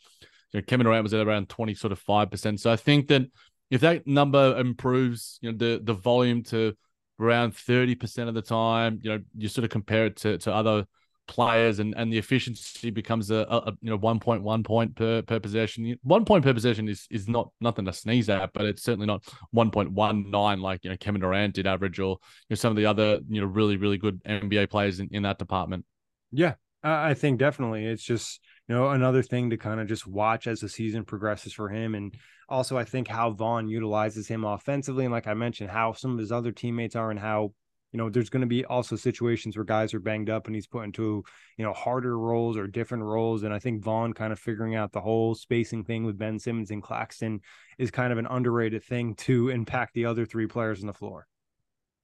You 0.51 0.59
know, 0.59 0.65
Kevin 0.65 0.85
Durant 0.85 1.03
was 1.03 1.13
at 1.13 1.25
around 1.25 1.49
20, 1.49 1.75
sort 1.75 1.91
of 1.91 2.03
5%. 2.03 2.59
So 2.59 2.71
I 2.71 2.75
think 2.75 3.07
that 3.09 3.23
if 3.69 3.81
that 3.81 4.05
number 4.07 4.57
improves, 4.57 5.39
you 5.41 5.51
know, 5.51 5.57
the 5.57 5.81
the 5.83 5.93
volume 5.93 6.43
to 6.43 6.75
around 7.19 7.53
30% 7.53 8.27
of 8.27 8.33
the 8.33 8.41
time, 8.41 8.99
you 9.01 9.11
know, 9.11 9.19
you 9.35 9.47
sort 9.47 9.65
of 9.65 9.71
compare 9.71 10.07
it 10.07 10.17
to, 10.17 10.37
to 10.39 10.53
other 10.53 10.85
players 11.27 11.79
and, 11.79 11.93
and 11.97 12.11
the 12.11 12.17
efficiency 12.17 12.89
becomes 12.89 13.31
a, 13.31 13.45
a, 13.49 13.73
you 13.81 13.89
know 13.89 13.97
1.1 13.97 14.65
point 14.65 14.95
per 14.95 15.21
per 15.21 15.39
possession. 15.39 15.97
One 16.03 16.25
point 16.25 16.43
per 16.43 16.53
possession 16.53 16.87
is 16.87 17.07
is 17.09 17.27
not 17.27 17.49
nothing 17.61 17.85
to 17.85 17.93
sneeze 17.93 18.29
at, 18.29 18.51
but 18.53 18.65
it's 18.65 18.83
certainly 18.83 19.07
not 19.07 19.23
1.19 19.55 20.61
like 20.61 20.83
you 20.83 20.89
know 20.89 20.97
Kevin 20.97 21.21
Durant 21.21 21.55
did 21.55 21.67
average 21.67 21.99
or 21.99 22.11
you 22.11 22.51
know 22.51 22.55
some 22.55 22.71
of 22.71 22.77
the 22.77 22.85
other 22.85 23.19
you 23.27 23.41
know 23.41 23.47
really 23.47 23.77
really 23.77 23.97
good 23.97 24.23
NBA 24.23 24.69
players 24.69 24.99
in, 24.99 25.09
in 25.11 25.23
that 25.23 25.39
department. 25.39 25.85
Yeah, 26.31 26.55
I 26.83 27.13
think 27.13 27.39
definitely 27.39 27.85
it's 27.85 28.03
just 28.03 28.41
you 28.67 28.75
know 28.75 28.89
another 28.89 29.21
thing 29.21 29.49
to 29.49 29.57
kind 29.57 29.79
of 29.79 29.87
just 29.87 30.07
watch 30.07 30.47
as 30.47 30.59
the 30.59 30.69
season 30.69 31.05
progresses 31.05 31.53
for 31.53 31.69
him 31.69 31.95
and 31.95 32.15
also 32.49 32.77
I 32.77 32.83
think 32.83 33.07
how 33.07 33.31
Vaughn 33.31 33.67
utilizes 33.67 34.27
him 34.27 34.43
offensively 34.43 35.05
and 35.05 35.13
like 35.13 35.27
I 35.27 35.33
mentioned 35.33 35.69
how 35.69 35.93
some 35.93 36.13
of 36.13 36.19
his 36.19 36.31
other 36.31 36.51
teammates 36.51 36.95
are 36.95 37.09
and 37.09 37.19
how 37.19 37.53
you 37.93 37.99
know, 37.99 38.09
there's 38.09 38.29
going 38.29 38.41
to 38.41 38.47
be 38.47 38.65
also 38.65 38.95
situations 38.95 39.55
where 39.55 39.63
guys 39.63 39.93
are 39.93 39.99
banged 39.99 40.29
up 40.29 40.47
and 40.47 40.55
he's 40.55 40.65
put 40.65 40.83
into, 40.83 41.23
you 41.57 41.63
know, 41.63 41.73
harder 41.73 42.17
roles 42.17 42.57
or 42.57 42.65
different 42.65 43.03
roles. 43.03 43.43
And 43.43 43.53
I 43.53 43.59
think 43.59 43.83
Vaughn 43.83 44.13
kind 44.13 44.33
of 44.33 44.39
figuring 44.39 44.75
out 44.75 44.91
the 44.91 44.99
whole 44.99 45.35
spacing 45.35 45.83
thing 45.83 46.03
with 46.03 46.17
Ben 46.17 46.39
Simmons 46.39 46.71
and 46.71 46.81
Claxton 46.81 47.39
is 47.77 47.91
kind 47.91 48.11
of 48.11 48.17
an 48.17 48.25
underrated 48.25 48.83
thing 48.83 49.13
to 49.15 49.49
impact 49.49 49.93
the 49.93 50.05
other 50.05 50.25
three 50.25 50.47
players 50.47 50.81
on 50.81 50.87
the 50.87 50.93
floor. 50.93 51.27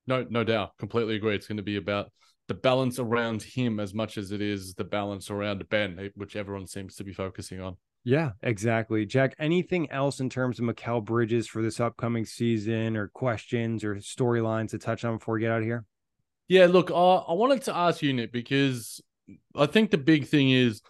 No, 0.06 0.26
no 0.30 0.44
doubt. 0.44 0.78
Completely 0.78 1.16
agree. 1.16 1.34
It's 1.34 1.48
going 1.48 1.58
to 1.58 1.64
be 1.64 1.78
about 1.78 2.12
the 2.48 2.54
balance 2.54 3.00
around 3.00 3.42
him 3.42 3.80
as 3.80 3.94
much 3.94 4.18
as 4.18 4.32
it 4.32 4.42
is 4.42 4.76
the 4.76 4.84
balance 4.84 5.32
around 5.32 5.68
Ben, 5.70 6.12
which 6.16 6.36
everyone 6.36 6.68
seems 6.68 6.96
to 6.96 7.04
be 7.04 7.14
focusing 7.14 7.62
on. 7.62 7.78
Yeah, 8.04 8.32
exactly. 8.42 9.06
Jac, 9.06 9.36
anything 9.40 9.92
else 9.92 10.20
in 10.20 10.30
terms 10.30 10.60
of 10.60 10.66
Mikal 10.66 11.04
Bridges 11.04 11.48
for 11.48 11.62
this 11.62 11.80
upcoming 11.80 12.26
season 12.26 12.96
or 12.96 13.10
questions 13.10 13.84
or 13.84 13.96
storylines 13.96 14.70
to 14.70 14.78
touch 14.80 15.04
on 15.04 15.18
before 15.18 15.36
we 15.36 15.42
get 15.42 15.52
out 15.52 15.60
of 15.60 15.66
here? 15.66 15.86
Yeah, 16.48 16.66
look, 16.66 16.92
I, 16.92 16.94
I 16.94 17.34
wanted 17.34 17.62
to 17.64 17.76
ask 17.76 18.02
you, 18.02 18.14
Nick, 18.14 18.32
because 18.32 19.02
I 19.56 19.66
think 19.66 19.92
the 19.92 19.98
big 19.98 20.28
thing 20.28 20.50
is, 20.50 20.82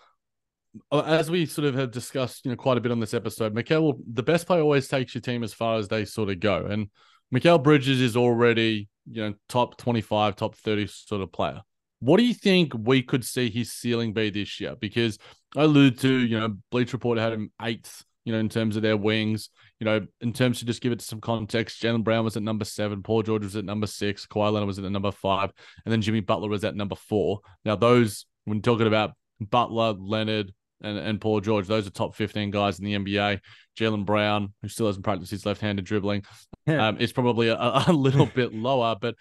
uh, 0.91 1.01
as 1.01 1.31
we 1.31 1.45
sort 1.45 1.67
of 1.67 1.75
have 1.75 1.91
discussed, 1.91 2.45
you 2.45 2.51
know, 2.51 2.57
quite 2.57 2.77
a 2.77 2.81
bit 2.81 2.91
on 2.91 2.99
this 2.99 3.13
episode, 3.13 3.55
Mikal, 3.55 3.99
the 4.13 4.23
best 4.23 4.47
player 4.47 4.61
always 4.61 4.87
takes 4.87 5.13
your 5.13 5.21
team 5.21 5.43
as 5.43 5.53
far 5.53 5.77
as 5.77 5.87
they 5.87 6.05
sort 6.05 6.29
of 6.29 6.39
go. 6.39 6.65
And 6.65 6.89
Mikal 7.33 7.61
Bridges 7.61 7.99
is 7.99 8.15
already, 8.15 8.87
you 9.09 9.23
know, 9.23 9.33
top 9.49 9.77
25, 9.77 10.35
top 10.35 10.55
30 10.55 10.87
sort 10.87 11.21
of 11.21 11.31
player. 11.31 11.61
What 11.99 12.17
do 12.17 12.23
you 12.23 12.33
think 12.33 12.71
we 12.73 13.01
could 13.03 13.25
see 13.25 13.49
his 13.49 13.73
ceiling 13.73 14.13
be 14.13 14.29
this 14.29 14.61
year? 14.61 14.75
Because 14.79 15.17
I 15.55 15.63
allude 15.63 15.99
to, 15.99 16.11
you 16.11 16.39
know, 16.39 16.57
Bleacher 16.71 16.97
Report 16.97 17.17
had 17.17 17.33
him 17.33 17.51
eighth, 17.61 18.03
you 18.23 18.33
know, 18.33 18.39
in 18.39 18.49
terms 18.49 18.75
of 18.75 18.81
their 18.81 18.97
wings. 18.97 19.49
You 19.79 19.85
know, 19.85 20.05
in 20.21 20.33
terms 20.33 20.59
to 20.59 20.65
just 20.65 20.81
give 20.81 20.91
it 20.91 21.01
some 21.01 21.21
context, 21.21 21.81
Jaylen 21.81 22.03
Brown 22.03 22.25
was 22.25 22.37
at 22.37 22.43
number 22.43 22.65
seven, 22.65 23.01
Paul 23.01 23.23
George 23.23 23.43
was 23.43 23.55
at 23.55 23.65
number 23.65 23.87
six, 23.87 24.27
Kawhi 24.27 24.51
Leonard 24.51 24.67
was 24.67 24.77
at 24.77 24.91
number 24.91 25.11
five, 25.11 25.51
and 25.85 25.91
then 25.91 26.01
Jimmy 26.01 26.19
Butler 26.19 26.49
was 26.49 26.63
at 26.63 26.75
number 26.75 26.95
four. 26.95 27.39
Now, 27.65 27.75
those, 27.75 28.25
when 28.45 28.61
talking 28.61 28.87
about 28.87 29.13
Butler, 29.39 29.93
Leonard, 29.93 30.53
and, 30.81 30.97
and 30.97 31.21
Paul 31.21 31.41
George, 31.41 31.67
those 31.67 31.87
are 31.87 31.91
top 31.91 32.15
15 32.15 32.51
guys 32.51 32.79
in 32.79 32.85
the 32.85 32.95
NBA. 32.95 33.39
Jaylen 33.77 34.05
Brown, 34.05 34.53
who 34.61 34.67
still 34.67 34.87
hasn't 34.87 35.05
practiced 35.05 35.31
his 35.31 35.45
left 35.45 35.61
handed 35.61 35.85
dribbling, 35.85 36.23
um, 36.67 36.97
is 36.97 37.11
probably 37.11 37.49
a, 37.49 37.57
a 37.57 37.93
little 37.93 38.25
bit 38.35 38.53
lower. 38.53 38.95
But 38.99 39.15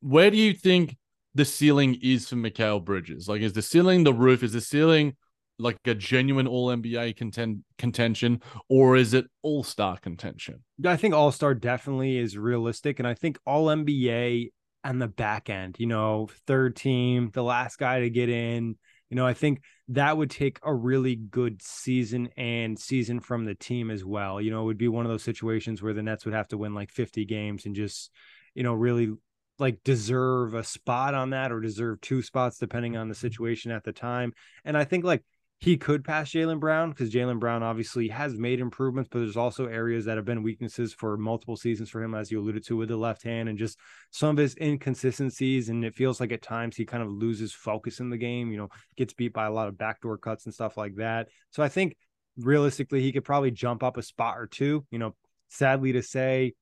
where 0.00 0.30
do 0.30 0.36
you 0.36 0.52
think 0.52 0.96
the 1.34 1.44
ceiling 1.44 1.98
is 2.02 2.28
for 2.28 2.36
Mikal 2.36 2.84
Bridges? 2.84 3.28
Like, 3.28 3.42
is 3.42 3.52
the 3.52 3.62
ceiling 3.62 4.04
the 4.04 4.14
roof? 4.14 4.42
Is 4.42 4.52
the 4.52 4.60
ceiling 4.60 5.16
like 5.58 5.78
a 5.86 5.94
genuine 5.94 6.46
All 6.46 6.68
NBA 6.68 7.16
contend 7.16 7.64
contention, 7.78 8.40
or 8.68 8.96
is 8.96 9.14
it 9.14 9.26
All 9.42 9.64
Star 9.64 9.96
contention? 9.98 10.62
I 10.84 10.96
think 10.96 11.14
All 11.14 11.32
Star 11.32 11.54
definitely 11.54 12.18
is 12.18 12.36
realistic, 12.36 12.98
and 12.98 13.08
I 13.08 13.14
think 13.14 13.38
All 13.46 13.66
NBA 13.66 14.50
and 14.84 15.02
the 15.02 15.08
back 15.08 15.50
end, 15.50 15.76
you 15.78 15.86
know, 15.86 16.28
third 16.46 16.76
team, 16.76 17.30
the 17.32 17.42
last 17.42 17.76
guy 17.76 18.00
to 18.00 18.10
get 18.10 18.28
in. 18.28 18.76
You 19.10 19.16
know, 19.16 19.26
I 19.26 19.34
think 19.34 19.62
that 19.88 20.16
would 20.16 20.30
take 20.30 20.58
a 20.64 20.74
really 20.74 21.16
good 21.16 21.62
season 21.62 22.28
and 22.36 22.78
season 22.78 23.20
from 23.20 23.44
the 23.44 23.54
team 23.54 23.90
as 23.90 24.04
well. 24.04 24.40
You 24.40 24.50
know, 24.50 24.62
it 24.62 24.66
would 24.66 24.78
be 24.78 24.88
one 24.88 25.04
of 25.04 25.10
those 25.10 25.22
situations 25.22 25.82
where 25.82 25.92
the 25.92 26.02
Nets 26.02 26.24
would 26.24 26.34
have 26.34 26.48
to 26.48 26.58
win 26.58 26.74
like 26.74 26.90
50 26.90 27.24
games 27.24 27.66
and 27.66 27.74
just, 27.74 28.10
you 28.54 28.62
know, 28.62 28.74
really 28.74 29.12
like 29.58 29.78
deserve 29.84 30.54
a 30.54 30.64
spot 30.64 31.14
on 31.14 31.30
that 31.30 31.50
or 31.50 31.60
deserve 31.60 32.00
two 32.00 32.22
spots 32.22 32.58
depending 32.58 32.96
on 32.96 33.08
the 33.08 33.14
situation 33.14 33.70
at 33.70 33.84
the 33.84 33.92
time. 33.92 34.32
And 34.64 34.76
I 34.76 34.84
think 34.84 35.04
like 35.04 35.22
he 35.58 35.78
could 35.78 36.04
pass 36.04 36.30
Jaylen 36.30 36.60
Brown 36.60 36.90
because 36.90 37.10
Jaylen 37.10 37.40
Brown 37.40 37.62
obviously 37.62 38.08
has 38.08 38.34
made 38.34 38.60
improvements, 38.60 39.08
but 39.10 39.20
there's 39.20 39.38
also 39.38 39.66
areas 39.66 40.04
that 40.04 40.16
have 40.16 40.26
been 40.26 40.42
weaknesses 40.42 40.92
for 40.92 41.16
multiple 41.16 41.56
seasons 41.56 41.88
for 41.88 42.02
him, 42.02 42.14
as 42.14 42.30
you 42.30 42.38
alluded 42.40 42.64
to 42.66 42.76
with 42.76 42.90
the 42.90 42.96
left 42.96 43.22
hand 43.22 43.48
and 43.48 43.58
just 43.58 43.78
some 44.10 44.30
of 44.30 44.36
his 44.36 44.54
inconsistencies. 44.60 45.70
And 45.70 45.82
it 45.82 45.94
feels 45.94 46.20
like 46.20 46.30
at 46.30 46.42
times 46.42 46.76
he 46.76 46.84
kind 46.84 47.02
of 47.02 47.10
loses 47.10 47.54
focus 47.54 48.00
in 48.00 48.10
the 48.10 48.18
game, 48.18 48.50
you 48.50 48.58
know, 48.58 48.68
gets 48.96 49.14
beat 49.14 49.32
by 49.32 49.46
a 49.46 49.52
lot 49.52 49.68
of 49.68 49.78
backdoor 49.78 50.18
cuts 50.18 50.44
and 50.44 50.52
stuff 50.52 50.76
like 50.76 50.96
that. 50.96 51.28
So 51.50 51.62
I 51.62 51.70
think 51.70 51.96
realistically, 52.36 53.00
he 53.00 53.12
could 53.12 53.24
probably 53.24 53.50
jump 53.50 53.82
up 53.82 53.96
a 53.96 54.02
spot 54.02 54.36
or 54.36 54.46
two. 54.46 54.84
You 54.90 54.98
know, 54.98 55.14
sadly 55.48 55.92
to 55.92 56.02
say, 56.02 56.52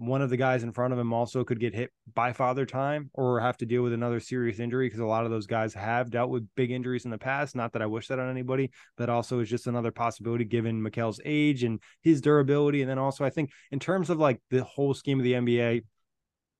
one 0.00 0.22
of 0.22 0.30
the 0.30 0.36
guys 0.36 0.62
in 0.62 0.72
front 0.72 0.94
of 0.94 0.98
him 0.98 1.12
also 1.12 1.44
could 1.44 1.60
get 1.60 1.74
hit 1.74 1.92
by 2.14 2.32
father 2.32 2.64
time 2.64 3.10
or 3.12 3.38
have 3.38 3.58
to 3.58 3.66
deal 3.66 3.82
with 3.82 3.92
another 3.92 4.18
serious 4.18 4.58
injury 4.58 4.86
because 4.86 5.00
a 5.00 5.04
lot 5.04 5.26
of 5.26 5.30
those 5.30 5.46
guys 5.46 5.74
have 5.74 6.10
dealt 6.10 6.30
with 6.30 6.48
big 6.56 6.70
injuries 6.70 7.04
in 7.04 7.10
the 7.10 7.18
past. 7.18 7.54
Not 7.54 7.74
that 7.74 7.82
I 7.82 7.86
wish 7.86 8.08
that 8.08 8.18
on 8.18 8.30
anybody, 8.30 8.70
but 8.96 9.10
also 9.10 9.40
is 9.40 9.50
just 9.50 9.66
another 9.66 9.90
possibility 9.90 10.46
given 10.46 10.82
Mikal's 10.82 11.20
age 11.26 11.64
and 11.64 11.80
his 12.00 12.22
durability. 12.22 12.80
And 12.80 12.90
then 12.90 12.98
also, 12.98 13.26
I 13.26 13.30
think 13.30 13.50
in 13.70 13.78
terms 13.78 14.08
of 14.08 14.18
like 14.18 14.40
the 14.48 14.64
whole 14.64 14.94
scheme 14.94 15.18
of 15.20 15.24
the 15.24 15.34
NBA, 15.34 15.82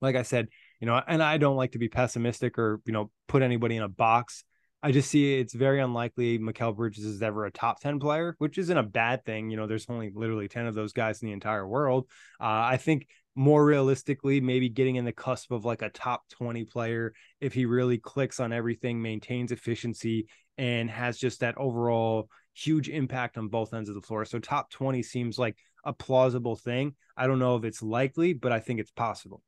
like 0.03 0.17
I 0.17 0.23
said, 0.23 0.49
you 0.79 0.87
know, 0.87 1.01
and 1.09 1.23
I 1.23 1.39
don't 1.39 1.57
like 1.57 1.73
to 1.73 1.79
be 1.79 1.89
pessimistic 1.89 2.59
or, 2.59 2.83
you 2.85 2.93
know, 2.93 3.11
put 3.27 3.41
anybody 3.41 3.77
in 3.77 3.83
a 3.83 3.89
box. 3.89 4.45
I 4.83 4.93
just 4.93 5.11
see 5.11 5.39
it's 5.39 5.55
very 5.55 5.81
unlikely 5.81 6.39
Mikal 6.39 6.75
Bridges 6.75 7.05
is 7.05 7.23
ever 7.23 7.45
a 7.45 7.51
top 7.51 7.81
10 7.81 8.01
player, 8.01 8.35
which 8.39 8.57
isn't 8.57 8.77
a 8.77 8.83
bad 8.83 9.25
thing. 9.25 9.51
You 9.51 9.59
know, 9.59 9.67
there's 9.67 9.87
only 9.91 10.11
literally 10.15 10.49
10 10.49 10.67
of 10.67 10.75
those 10.75 10.93
guys 10.93 11.21
in 11.21 11.27
the 11.29 11.33
entire 11.33 11.67
world. 11.67 12.07
Uh, 12.41 12.45
I 12.45 12.79
think 12.79 13.07
more 13.35 13.65
realistically, 13.65 14.41
maybe 14.41 14.69
getting 14.69 14.97
in 14.97 15.05
the 15.05 15.13
cusp 15.13 15.51
of 15.53 15.65
like 15.65 15.83
a 15.83 15.91
top 15.91 16.29
20 16.31 16.65
player 16.65 17.13
if 17.41 17.55
he 17.55 17.65
really 17.65 17.99
clicks 17.99 18.41
on 18.41 18.53
everything, 18.53 19.01
maintains 19.01 19.53
efficiency, 19.53 20.27
and 20.59 20.91
has 20.91 21.19
just 21.19 21.41
that 21.41 21.57
overall 21.57 22.29
huge 22.55 22.89
impact 22.89 23.39
on 23.39 23.49
both 23.49 23.73
ends 23.73 23.89
of 23.89 23.95
the 23.95 24.03
floor. 24.03 24.25
So, 24.25 24.39
top 24.39 24.71
20 24.71 25.03
seems 25.03 25.39
like 25.39 25.57
a 25.85 25.93
plausible 25.93 26.57
thing. 26.57 26.95
I 27.17 27.27
don't 27.27 27.39
know 27.39 27.57
if 27.57 27.65
it's 27.65 27.83
likely, 27.83 28.33
but 28.33 28.53
I 28.53 28.61
think 28.61 28.81
it's 28.81 28.91
possible. 28.91 29.43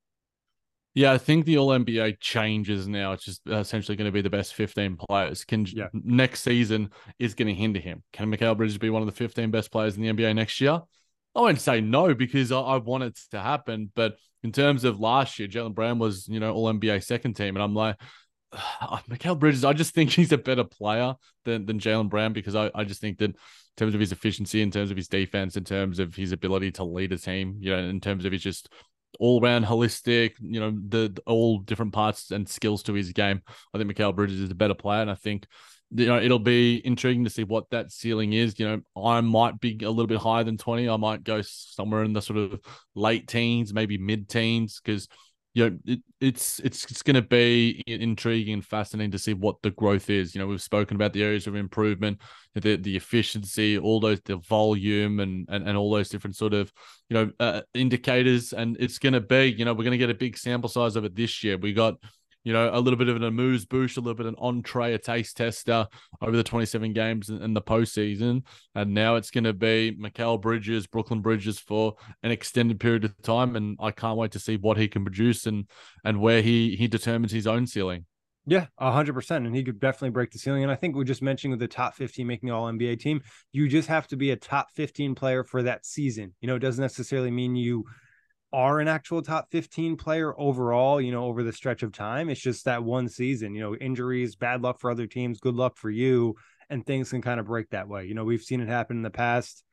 Yeah, 0.94 1.12
I 1.12 1.18
think 1.18 1.46
the 1.46 1.56
All 1.56 1.68
NBA 1.68 2.20
changes 2.20 2.86
now. 2.86 3.12
It's 3.12 3.24
just 3.24 3.40
essentially 3.46 3.96
going 3.96 4.08
to 4.08 4.12
be 4.12 4.20
the 4.20 4.28
best 4.28 4.54
15 4.54 4.96
players. 4.96 5.44
Can 5.44 5.64
yeah. 5.64 5.86
next 5.92 6.42
season 6.42 6.90
is 7.18 7.34
going 7.34 7.48
to 7.48 7.54
hinder 7.54 7.80
him? 7.80 8.02
Can 8.12 8.30
Mikal 8.30 8.56
Bridges 8.56 8.76
be 8.76 8.90
one 8.90 9.00
of 9.00 9.06
the 9.06 9.12
15 9.12 9.50
best 9.50 9.72
players 9.72 9.96
in 9.96 10.02
the 10.02 10.12
NBA 10.12 10.34
next 10.34 10.60
year? 10.60 10.82
I 11.34 11.40
won't 11.40 11.60
say 11.60 11.80
no 11.80 12.14
because 12.14 12.52
I, 12.52 12.60
I 12.60 12.76
want 12.78 13.04
it 13.04 13.18
to 13.30 13.40
happen. 13.40 13.90
But 13.94 14.16
in 14.42 14.52
terms 14.52 14.84
of 14.84 15.00
last 15.00 15.38
year, 15.38 15.48
Jaylen 15.48 15.74
Brown 15.74 15.98
was, 15.98 16.28
you 16.28 16.40
know, 16.40 16.52
all 16.52 16.72
NBA 16.72 17.02
second 17.04 17.34
team. 17.34 17.56
And 17.56 17.62
I'm 17.62 17.74
like, 17.74 17.96
uh, 18.52 18.98
Mikal 19.08 19.38
Bridges, 19.38 19.64
I 19.64 19.72
just 19.72 19.94
think 19.94 20.10
he's 20.10 20.32
a 20.32 20.38
better 20.38 20.64
player 20.64 21.14
than, 21.44 21.66
than 21.66 21.78
Jaylen 21.78 22.10
Brown 22.10 22.32
because 22.32 22.54
I, 22.54 22.70
I 22.74 22.84
just 22.84 23.00
think 23.00 23.18
that 23.18 23.30
in 23.30 23.36
terms 23.76 23.94
of 23.94 24.00
his 24.00 24.12
efficiency, 24.12 24.60
in 24.60 24.70
terms 24.70 24.90
of 24.90 24.96
his 24.96 25.08
defense, 25.08 25.56
in 25.56 25.64
terms 25.64 25.98
of 25.98 26.14
his 26.14 26.32
ability 26.32 26.72
to 26.72 26.84
lead 26.84 27.12
a 27.12 27.18
team, 27.18 27.56
you 27.60 27.70
know, 27.70 27.78
in 27.78 28.00
terms 28.00 28.24
of 28.24 28.32
his 28.32 28.42
just 28.42 28.68
all 29.18 29.40
round 29.40 29.64
holistic, 29.64 30.32
you 30.40 30.60
know, 30.60 30.70
the, 30.70 31.12
the, 31.14 31.22
all 31.26 31.58
different 31.58 31.92
parts 31.92 32.30
and 32.30 32.48
skills 32.48 32.82
to 32.84 32.94
his 32.94 33.12
game. 33.12 33.42
I 33.72 33.78
think 33.78 33.90
Mikal 33.90 34.14
Bridges 34.14 34.40
is 34.40 34.50
a 34.50 34.54
better 34.54 34.74
player. 34.74 35.02
And 35.02 35.10
I 35.10 35.14
think 35.14 35.46
you 35.94 36.06
know, 36.06 36.20
it'll 36.20 36.38
be 36.38 36.84
intriguing 36.84 37.24
to 37.24 37.30
see 37.30 37.44
what 37.44 37.70
that 37.70 37.92
ceiling 37.92 38.32
is. 38.32 38.58
You 38.58 38.66
know, 38.66 38.80
I 39.02 39.20
might 39.20 39.60
be 39.60 39.78
a 39.82 39.90
little 39.90 40.06
bit 40.06 40.18
higher 40.18 40.44
than 40.44 40.56
20. 40.56 40.88
I 40.88 40.96
might 40.96 41.24
go 41.24 41.42
somewhere 41.42 42.04
in 42.04 42.12
the 42.12 42.22
sort 42.22 42.38
of 42.38 42.60
late 42.94 43.28
teens, 43.28 43.74
maybe 43.74 43.98
mid 43.98 44.28
teens, 44.28 44.80
because 44.82 45.08
you 45.54 45.68
know, 45.68 45.78
it, 45.84 46.00
it's 46.20 46.60
it's 46.60 46.84
it's 46.90 47.02
going 47.02 47.16
to 47.16 47.22
be 47.22 47.82
intriguing 47.86 48.54
and 48.54 48.64
fascinating 48.64 49.10
to 49.10 49.18
see 49.18 49.34
what 49.34 49.60
the 49.62 49.70
growth 49.70 50.08
is. 50.08 50.34
You 50.34 50.40
know, 50.40 50.46
we've 50.46 50.62
spoken 50.62 50.94
about 50.94 51.12
the 51.12 51.22
areas 51.22 51.46
of 51.46 51.56
improvement, 51.56 52.20
the 52.54 52.76
the 52.76 52.96
efficiency, 52.96 53.76
all 53.76 54.00
those 54.00 54.20
the 54.24 54.36
volume, 54.36 55.20
and 55.20 55.46
and, 55.50 55.68
and 55.68 55.76
all 55.76 55.90
those 55.90 56.08
different 56.08 56.36
sort 56.36 56.54
of 56.54 56.72
you 57.10 57.14
know 57.14 57.30
uh, 57.38 57.60
indicators. 57.74 58.54
And 58.54 58.78
it's 58.80 58.98
going 58.98 59.12
to 59.12 59.20
be, 59.20 59.54
you 59.58 59.66
know, 59.66 59.74
we're 59.74 59.84
going 59.84 59.92
to 59.92 59.98
get 59.98 60.08
a 60.08 60.14
big 60.14 60.38
sample 60.38 60.70
size 60.70 60.96
of 60.96 61.04
it 61.04 61.14
this 61.14 61.44
year. 61.44 61.58
We 61.58 61.74
got 61.74 61.96
you 62.44 62.52
know, 62.52 62.70
a 62.72 62.80
little 62.80 62.98
bit 62.98 63.08
of 63.08 63.16
an 63.16 63.24
amuse 63.24 63.64
bouche, 63.64 63.96
a 63.96 64.00
little 64.00 64.14
bit 64.14 64.26
of 64.26 64.32
an 64.32 64.38
entree, 64.38 64.94
a 64.94 64.98
taste 64.98 65.36
tester 65.36 65.86
over 66.20 66.36
the 66.36 66.42
27 66.42 66.92
games 66.92 67.28
in, 67.28 67.40
in 67.42 67.54
the 67.54 67.62
postseason. 67.62 68.44
And 68.74 68.94
now 68.94 69.16
it's 69.16 69.30
going 69.30 69.44
to 69.44 69.52
be 69.52 69.96
Mikal 70.00 70.40
Bridges, 70.40 70.86
Brooklyn 70.86 71.20
Bridges 71.20 71.58
for 71.58 71.94
an 72.22 72.30
extended 72.30 72.80
period 72.80 73.04
of 73.04 73.20
time. 73.22 73.56
And 73.56 73.76
I 73.80 73.90
can't 73.90 74.18
wait 74.18 74.32
to 74.32 74.38
see 74.38 74.56
what 74.56 74.76
he 74.76 74.88
can 74.88 75.04
produce 75.04 75.46
and 75.46 75.68
and 76.04 76.20
where 76.20 76.42
he 76.42 76.76
he 76.76 76.88
determines 76.88 77.32
his 77.32 77.46
own 77.46 77.66
ceiling. 77.66 78.06
Yeah, 78.44 78.66
hundred 78.76 79.12
percent, 79.12 79.46
and 79.46 79.54
he 79.54 79.62
could 79.62 79.78
definitely 79.78 80.10
break 80.10 80.32
the 80.32 80.38
ceiling. 80.38 80.64
And 80.64 80.72
I 80.72 80.74
think 80.74 80.96
we 80.96 81.04
just 81.04 81.22
mentioned 81.22 81.52
with 81.52 81.60
the 81.60 81.68
top 81.68 81.94
fifteen 81.94 82.26
making 82.26 82.48
the 82.48 82.54
All 82.54 82.70
NBA 82.70 82.98
team, 82.98 83.22
you 83.52 83.68
just 83.68 83.88
have 83.88 84.08
to 84.08 84.16
be 84.16 84.32
a 84.32 84.36
top 84.36 84.72
fifteen 84.74 85.14
player 85.14 85.44
for 85.44 85.62
that 85.62 85.86
season. 85.86 86.34
You 86.40 86.48
know, 86.48 86.56
it 86.56 86.60
doesn't 86.60 86.82
necessarily 86.82 87.30
mean 87.30 87.54
you 87.54 87.84
are 88.52 88.80
an 88.80 88.88
actual 88.88 89.22
top 89.22 89.48
15 89.50 89.96
player 89.96 90.38
overall, 90.38 91.00
you 91.00 91.10
know, 91.10 91.24
over 91.24 91.42
the 91.42 91.52
stretch 91.52 91.82
of 91.82 91.92
time. 91.92 92.28
It's 92.28 92.40
just 92.40 92.64
that 92.66 92.84
one 92.84 93.08
season, 93.08 93.54
you 93.54 93.60
know, 93.60 93.74
injuries, 93.74 94.36
bad 94.36 94.62
luck 94.62 94.78
for 94.78 94.90
other 94.90 95.06
teams, 95.06 95.40
good 95.40 95.54
luck 95.54 95.76
for 95.76 95.90
you, 95.90 96.36
and 96.68 96.84
things 96.84 97.10
can 97.10 97.22
kind 97.22 97.40
of 97.40 97.46
break 97.46 97.70
that 97.70 97.88
way. 97.88 98.04
You 98.04 98.14
know, 98.14 98.24
we've 98.24 98.42
seen 98.42 98.60
it 98.60 98.68
happen 98.68 98.96
in 98.98 99.02
the 99.02 99.10
past. 99.10 99.64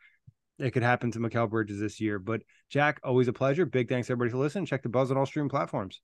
It 0.59 0.71
could 0.71 0.83
happen 0.83 1.11
to 1.11 1.19
Mikal 1.19 1.49
Bridges 1.49 1.79
this 1.79 1.99
year. 1.99 2.19
But 2.19 2.41
Jac, 2.69 2.99
always 3.03 3.27
a 3.27 3.33
pleasure. 3.33 3.65
Big 3.65 3.89
thanks 3.89 4.09
everybody 4.09 4.31
for 4.31 4.37
listening. 4.37 4.65
Check 4.65 4.83
the 4.83 4.89
Buzz 4.89 5.11
on 5.11 5.17
all 5.17 5.25
stream 5.25 5.49
platforms. 5.49 6.01